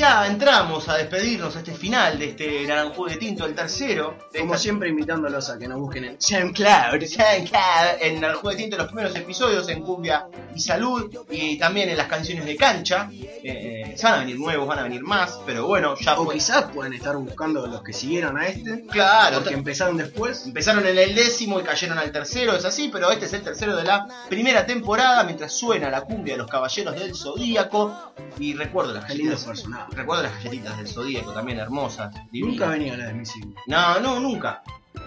Ya 0.00 0.26
entramos 0.26 0.88
a 0.88 0.96
despedirnos 0.96 1.54
a 1.56 1.58
este 1.58 1.72
final 1.74 2.18
de 2.18 2.30
este 2.30 2.66
Naranjú 2.66 3.04
de 3.04 3.16
Tinto, 3.16 3.44
el 3.44 3.54
tercero. 3.54 4.16
De 4.32 4.38
Como 4.40 4.54
esta- 4.54 4.62
siempre, 4.62 4.88
invitándolos 4.88 5.50
a 5.50 5.58
que 5.58 5.68
nos 5.68 5.78
busquen 5.78 6.04
en 6.04 6.16
SoundCloud, 6.18 7.04
SoundCloud, 7.06 8.00
en 8.00 8.18
Naranjú 8.18 8.48
de 8.48 8.56
Tinto, 8.56 8.78
los 8.78 8.86
primeros 8.86 9.14
episodios 9.14 9.68
en 9.68 9.82
Cumbia 9.82 10.26
y 10.54 10.60
Salud, 10.60 11.14
y 11.30 11.58
también 11.58 11.90
en 11.90 11.98
las 11.98 12.06
canciones 12.06 12.46
de 12.46 12.56
cancha. 12.56 13.10
Eh, 13.12 13.94
van 14.02 14.14
a 14.14 14.18
venir 14.20 14.38
nuevos, 14.38 14.66
van 14.66 14.78
a 14.78 14.82
venir 14.84 15.02
más, 15.02 15.38
pero 15.44 15.66
bueno, 15.66 15.94
ya 16.00 16.18
O 16.18 16.24
fue. 16.24 16.34
quizás 16.34 16.64
pueden 16.72 16.94
estar 16.94 17.14
buscando 17.18 17.66
los 17.66 17.82
que 17.82 17.92
siguieron 17.92 18.38
a 18.38 18.46
este, 18.46 18.86
Claro, 18.86 19.40
porque 19.40 19.52
empezaron 19.52 19.98
después. 19.98 20.46
Empezaron 20.46 20.86
en 20.86 20.96
el 20.96 21.14
décimo 21.14 21.60
y 21.60 21.62
cayeron 21.62 21.98
al 21.98 22.10
tercero, 22.10 22.56
es 22.56 22.64
así, 22.64 22.88
pero 22.90 23.10
este 23.10 23.26
es 23.26 23.34
el 23.34 23.42
tercero 23.42 23.76
de 23.76 23.84
la 23.84 24.06
primera 24.30 24.64
temporada 24.64 25.24
mientras 25.24 25.52
suena 25.52 25.90
la 25.90 26.00
cumbia 26.00 26.34
de 26.34 26.38
los 26.38 26.50
caballeros 26.50 26.98
del 26.98 27.14
zodíaco. 27.14 28.14
Y 28.38 28.54
recuerdo 28.54 28.94
las 28.94 29.04
Qué 29.04 29.14
lindo 29.16 29.32
galletitas. 29.32 29.46
personaje. 29.56 29.89
Recuerdo 29.92 30.22
las 30.24 30.34
galletitas 30.36 30.76
del 30.78 30.88
zodíaco 30.88 31.32
también 31.32 31.58
hermosas. 31.58 32.14
divinas. 32.30 32.52
Nunca 32.58 32.66
venía 32.68 32.96
la 32.96 33.06
de 33.06 33.14
mi 33.14 33.26
signo. 33.26 33.54
No, 33.66 34.00
no, 34.00 34.20
nunca. 34.20 34.62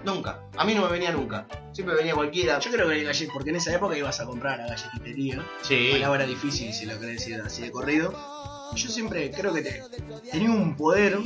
Nunca. 0.05 0.39
A 0.57 0.65
mí 0.65 0.75
no 0.75 0.83
me 0.83 0.91
venía 0.91 1.11
nunca. 1.11 1.45
Siempre 1.71 1.95
venía 1.95 2.13
cualquiera. 2.13 2.59
Yo 2.59 2.71
creo 2.71 2.87
que 2.87 2.95
hay 2.95 3.03
gallet- 3.05 3.29
porque 3.33 3.49
en 3.51 3.55
esa 3.57 3.73
época 3.73 3.97
ibas 3.97 4.19
a 4.19 4.25
comprar 4.25 4.59
a 4.59 4.67
la 4.67 4.75
galletitería. 4.75 5.43
Sí. 5.61 5.89
Palabra 5.93 6.25
difícil 6.25 6.73
si 6.73 6.85
lo 6.85 6.99
querés 6.99 7.17
decir 7.19 7.41
así 7.41 7.61
de 7.61 7.71
corrido. 7.71 8.13
Yo 8.75 8.89
siempre 8.89 9.29
creo 9.29 9.53
que 9.53 9.61
te, 9.61 9.83
tenía 10.31 10.49
un 10.49 10.75
poder 10.75 11.19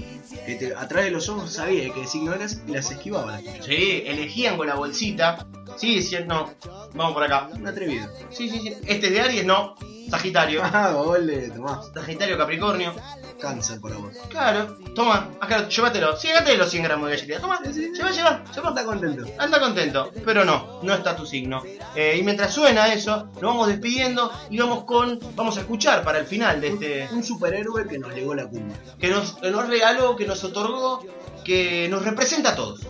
que 0.46 0.56
te, 0.56 0.76
a 0.76 0.86
través 0.88 1.06
de 1.06 1.12
los 1.12 1.30
ojos 1.30 1.54
sabía 1.54 1.94
qué 1.94 2.06
signo 2.06 2.34
eras 2.34 2.62
y 2.68 2.72
las 2.72 2.92
esquivaba. 2.92 3.40
Sí, 3.66 4.04
elegían 4.06 4.58
con 4.58 4.68
la 4.68 4.76
bolsita. 4.76 5.48
Sí, 5.78 5.96
diciendo, 5.96 6.54
no, 6.66 6.90
vamos 6.94 7.14
por 7.14 7.24
acá. 7.24 7.50
Un 7.54 7.66
atrevido. 7.66 8.06
Sí, 8.32 8.50
sí, 8.50 8.60
sí. 8.60 8.74
Este 8.86 9.08
es 9.08 9.14
de 9.14 9.22
Aries, 9.22 9.46
no. 9.46 9.76
Sagitario. 10.10 10.62
Ah, 10.64 10.92
gol 10.94 11.28
de 11.28 11.50
Tomás. 11.52 11.92
Sagitario, 11.94 12.38
Capricornio. 12.38 12.94
Cáncer 13.40 13.80
por 13.80 13.94
vos. 13.96 14.14
Claro, 14.30 14.78
toma, 14.96 15.30
acá, 15.40 15.68
llévatelo. 15.68 16.18
Sí, 16.18 16.28
llévate 16.28 16.58
los 16.58 16.70
100 16.70 16.84
gramos 16.84 17.10
de 17.10 17.16
galletita. 17.16 17.40
Toma, 17.40 17.60
lleva, 17.62 18.12
lleva, 18.12 18.12
lleva. 18.12 18.70
Está 18.70 18.86
contento. 18.86 19.26
Anda 19.38 19.60
contento, 19.60 20.12
pero 20.26 20.44
no, 20.44 20.80
no 20.82 20.94
está 20.94 21.16
tu 21.16 21.26
signo. 21.26 21.62
Eh, 21.96 22.18
y 22.20 22.24
mientras 22.24 22.54
suena 22.54 22.92
eso, 22.94 23.26
nos 23.34 23.42
vamos 23.42 23.68
despidiendo 23.68 24.32
y 24.50 24.58
vamos 24.60 24.86
con, 24.86 25.20
vamos 25.36 25.58
a 25.58 25.62
escuchar 25.62 26.04
para 26.04 26.20
el 26.20 26.26
final 26.26 26.60
de 26.62 26.68
este, 26.70 27.10
Un 27.12 27.24
superhéroe 27.24 27.88
que 27.88 28.00
nos 28.00 28.14
legó 28.14 28.34
la 28.34 28.48
cumbia. 28.48 28.76
que 29.00 29.10
nos, 29.10 29.34
que 29.34 29.52
nos 29.52 29.68
regaló, 29.68 30.16
que 30.16 30.26
nos 30.26 30.44
otorgó, 30.44 31.04
que 31.44 31.88
nos 31.90 32.04
representa 32.04 32.50
a 32.52 32.56
todos, 32.56 32.82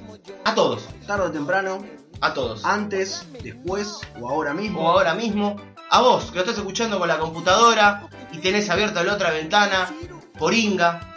a 0.45 0.55
todos, 0.55 0.87
Tarde 1.05 1.25
o 1.25 1.31
temprano, 1.31 1.85
a 2.21 2.33
todos. 2.33 2.63
antes, 2.65 3.25
después 3.43 3.99
o 4.19 4.29
ahora 4.29 4.53
mismo. 4.53 4.81
O 4.81 4.87
ahora 4.89 5.13
mismo, 5.13 5.57
a 5.89 6.01
vos 6.01 6.25
que 6.25 6.35
lo 6.35 6.41
estás 6.41 6.57
escuchando 6.57 6.99
con 6.99 7.07
la 7.07 7.17
computadora 7.17 8.07
y 8.31 8.39
tenés 8.39 8.69
abierta 8.69 9.03
la 9.03 9.13
otra 9.13 9.31
ventana, 9.31 9.93
Poringa, 10.37 11.15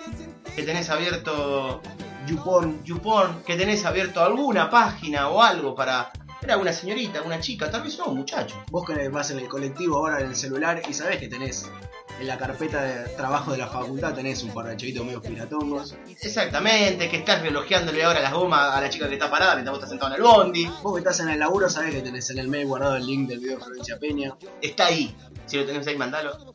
que 0.54 0.62
tenés 0.62 0.90
abierto 0.90 1.82
YouPorn. 2.26 2.84
YouPorn, 2.84 3.42
que 3.42 3.56
tenés 3.56 3.84
abierto 3.84 4.22
alguna 4.22 4.70
página 4.70 5.28
o 5.28 5.42
algo 5.42 5.74
para 5.74 6.12
ver 6.40 6.52
a 6.52 6.56
una 6.56 6.72
señorita, 6.72 7.22
una 7.22 7.40
chica, 7.40 7.70
tal 7.70 7.82
vez 7.82 7.98
no, 7.98 8.06
un 8.06 8.18
muchacho. 8.18 8.62
Vos 8.70 8.86
que 8.86 9.08
vas 9.08 9.30
en 9.30 9.40
el 9.40 9.48
colectivo 9.48 9.96
ahora 9.96 10.20
en 10.20 10.26
el 10.28 10.36
celular 10.36 10.80
y 10.88 10.94
sabés 10.94 11.18
que 11.18 11.28
tenés 11.28 11.70
en 12.20 12.26
la 12.26 12.36
carpeta 12.36 12.82
de 12.82 13.08
trabajo 13.16 13.52
de 13.52 13.58
la 13.58 13.66
facultad 13.66 14.14
tenés 14.14 14.42
un 14.42 14.52
par 14.52 14.66
de 14.66 14.76
chavitos 14.76 15.04
medio 15.04 15.22
piratongos. 15.22 15.96
Exactamente, 16.08 17.08
que 17.08 17.16
estás 17.16 17.40
relojeándole 17.42 18.04
ahora 18.04 18.20
las 18.20 18.32
gomas 18.32 18.76
a 18.76 18.80
la 18.80 18.90
chica 18.90 19.08
que 19.08 19.14
está 19.14 19.30
parada 19.30 19.54
mientras 19.54 19.72
vos 19.72 19.78
estás 19.78 19.90
sentado 19.90 20.14
en 20.14 20.20
el 20.20 20.22
bondi. 20.22 20.70
Vos 20.82 20.92
que 20.94 20.98
estás 21.00 21.20
en 21.20 21.30
el 21.30 21.38
laburo 21.38 21.68
sabés 21.68 21.94
que 21.94 22.02
tenés 22.02 22.28
en 22.30 22.38
el 22.38 22.48
mail 22.48 22.66
guardado 22.66 22.96
el 22.96 23.06
link 23.06 23.28
del 23.28 23.40
video 23.40 23.56
de 23.58 23.64
Florencia 23.64 23.98
Peña. 23.98 24.34
Está 24.60 24.86
ahí. 24.86 25.16
Si 25.46 25.56
lo 25.56 25.64
tenés 25.64 25.86
ahí, 25.86 25.96
mandalo. 25.96 26.54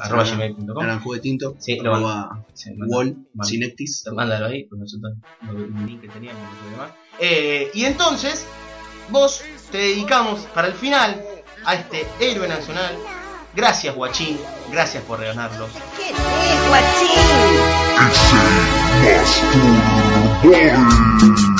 Arroba 0.00 0.24
gmail.com. 0.24 0.82
Naranjú 0.82 1.12
de 1.12 1.20
tinto. 1.20 1.54
Sí, 1.58 1.78
lo 1.80 1.94
arroba 1.94 2.44
Sí. 2.54 2.70
Wall. 2.88 3.14
Synectis. 3.42 4.04
Mándalo 4.10 4.46
ahí, 4.46 4.64
pues 4.64 4.80
nosotros 4.80 5.12
no 5.42 5.52
un 5.52 5.86
link 5.86 6.00
que 6.00 6.08
teníamos 6.08 6.42
no 6.42 6.48
sé 6.50 6.70
qué 6.70 6.76
más. 6.76 6.90
Eh, 7.20 7.70
y 7.74 7.84
entonces, 7.84 8.46
vos 9.10 9.42
te 9.70 9.78
dedicamos 9.78 10.40
para 10.54 10.68
el 10.68 10.74
final 10.74 11.22
a 11.66 11.74
este 11.74 12.06
héroe 12.20 12.48
nacional. 12.48 12.94
Gracias, 13.56 13.94
Guachín. 13.94 14.38
Gracias 14.70 15.02
por 15.04 15.18
regalarlos. 15.18 15.70
¿Qué 15.96 16.10
es, 16.10 16.68
guachín? 16.68 17.08
Sé 20.44 21.55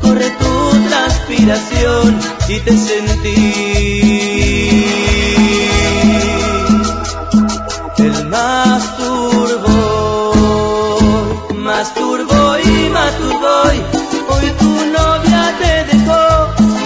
corre 0.00 0.30
tu 0.30 0.88
transpiración 0.88 2.18
y 2.48 2.60
te 2.60 2.76
sentí 2.76 3.52
el 7.98 8.26
más 8.28 8.96
turbo, 8.96 10.32
más 11.56 11.92
turbo 11.94 12.58
y 12.64 12.88
más 12.88 13.18
turbo. 13.18 13.64
Hoy 14.28 14.50
tu 14.58 14.70
novia 14.96 15.54
te 15.60 15.84
dejó, 15.92 16.22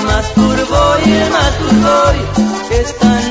más 0.05 0.35
turbo 0.35 0.81
y 1.07 1.09
más 1.31 1.59
turbo. 1.59 1.97
Esta 2.71 3.30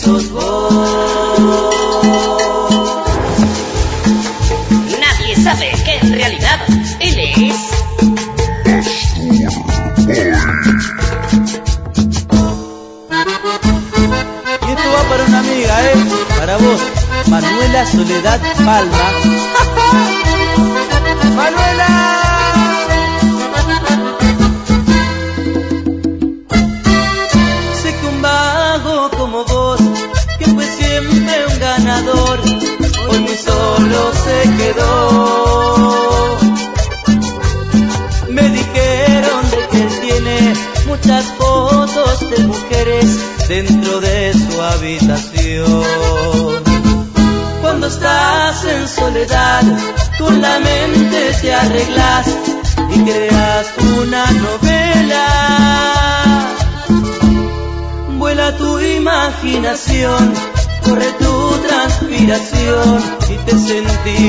sos 0.00 0.30
vos. 0.30 0.72
Nadie 4.98 5.36
sabe 5.36 5.72
que 5.84 5.98
en 5.98 6.12
realidad 6.14 6.58
él 7.00 7.18
es. 7.18 7.36
Y 14.66 14.72
esto 14.72 14.88
va 14.94 15.02
para 15.08 15.24
una 15.24 15.38
amiga, 15.40 15.82
¿eh? 15.84 15.94
Para 16.38 16.56
vos, 16.56 16.80
Manuela 17.28 17.86
Soledad 17.86 18.40
Palma. 18.64 19.39
Soledad, 49.10 49.62
con 50.18 50.40
la 50.40 50.58
mente 50.60 51.32
te 51.40 51.52
arreglas 51.52 52.26
y 52.94 53.00
creas 53.02 53.66
una 53.98 54.24
novela. 54.30 55.26
Vuela 58.18 58.56
tu 58.56 58.78
imaginación, 58.78 60.32
corre 60.84 61.12
tu 61.18 61.58
transpiración 61.66 63.02
y 63.30 63.36
te 63.46 63.58
sentí. 63.58 64.20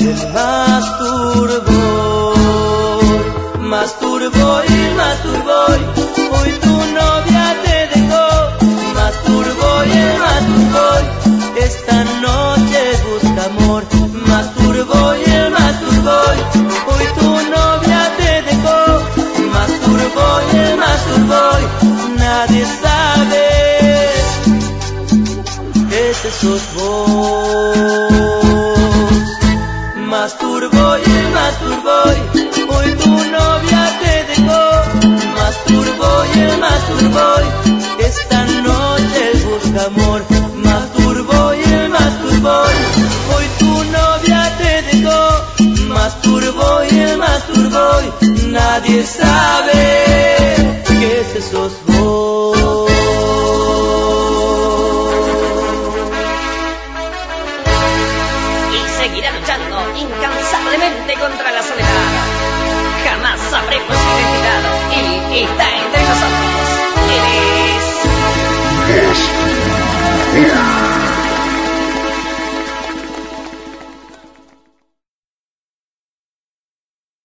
El 0.00 0.32
masturbo, 0.32 1.74
masturbo 3.58 4.62
y 4.68 4.94
masturbo. 4.96 5.56
Hoy 6.36 6.52
tu 6.62 6.71
Esta 11.72 11.98
noche 12.26 12.80
busca 13.08 13.42
amor, 13.46 13.82
masturbo 14.26 15.00
y 15.16 15.30
el 15.30 15.50
masturbo. 15.50 16.16
Hoy 16.90 17.06
tu 17.18 17.30
novia 17.56 18.00
te 18.18 18.32
dejó, 18.48 18.78
masturbo 19.56 20.24
y 20.52 20.56
el 20.56 20.76
masturbo. 20.76 21.40
Nadie 22.18 22.64
sabe 22.82 23.46
ese 26.10 26.30
sos 26.40 26.62
vos. 26.74 28.12
Masturbo 30.12 30.84
y 30.98 31.10
el 31.20 31.28
masturbo. 31.38 31.96
Hoy 32.74 32.88
tu 33.02 33.14
novia 33.36 33.82
te 34.02 34.14
dejó, 34.30 34.62
masturbo 35.40 36.08
y 36.34 36.38
el 36.38 36.54
masturbo. 36.58 37.26
Esta 37.62 37.71
Nadie 48.52 49.02
sabe 49.02 50.31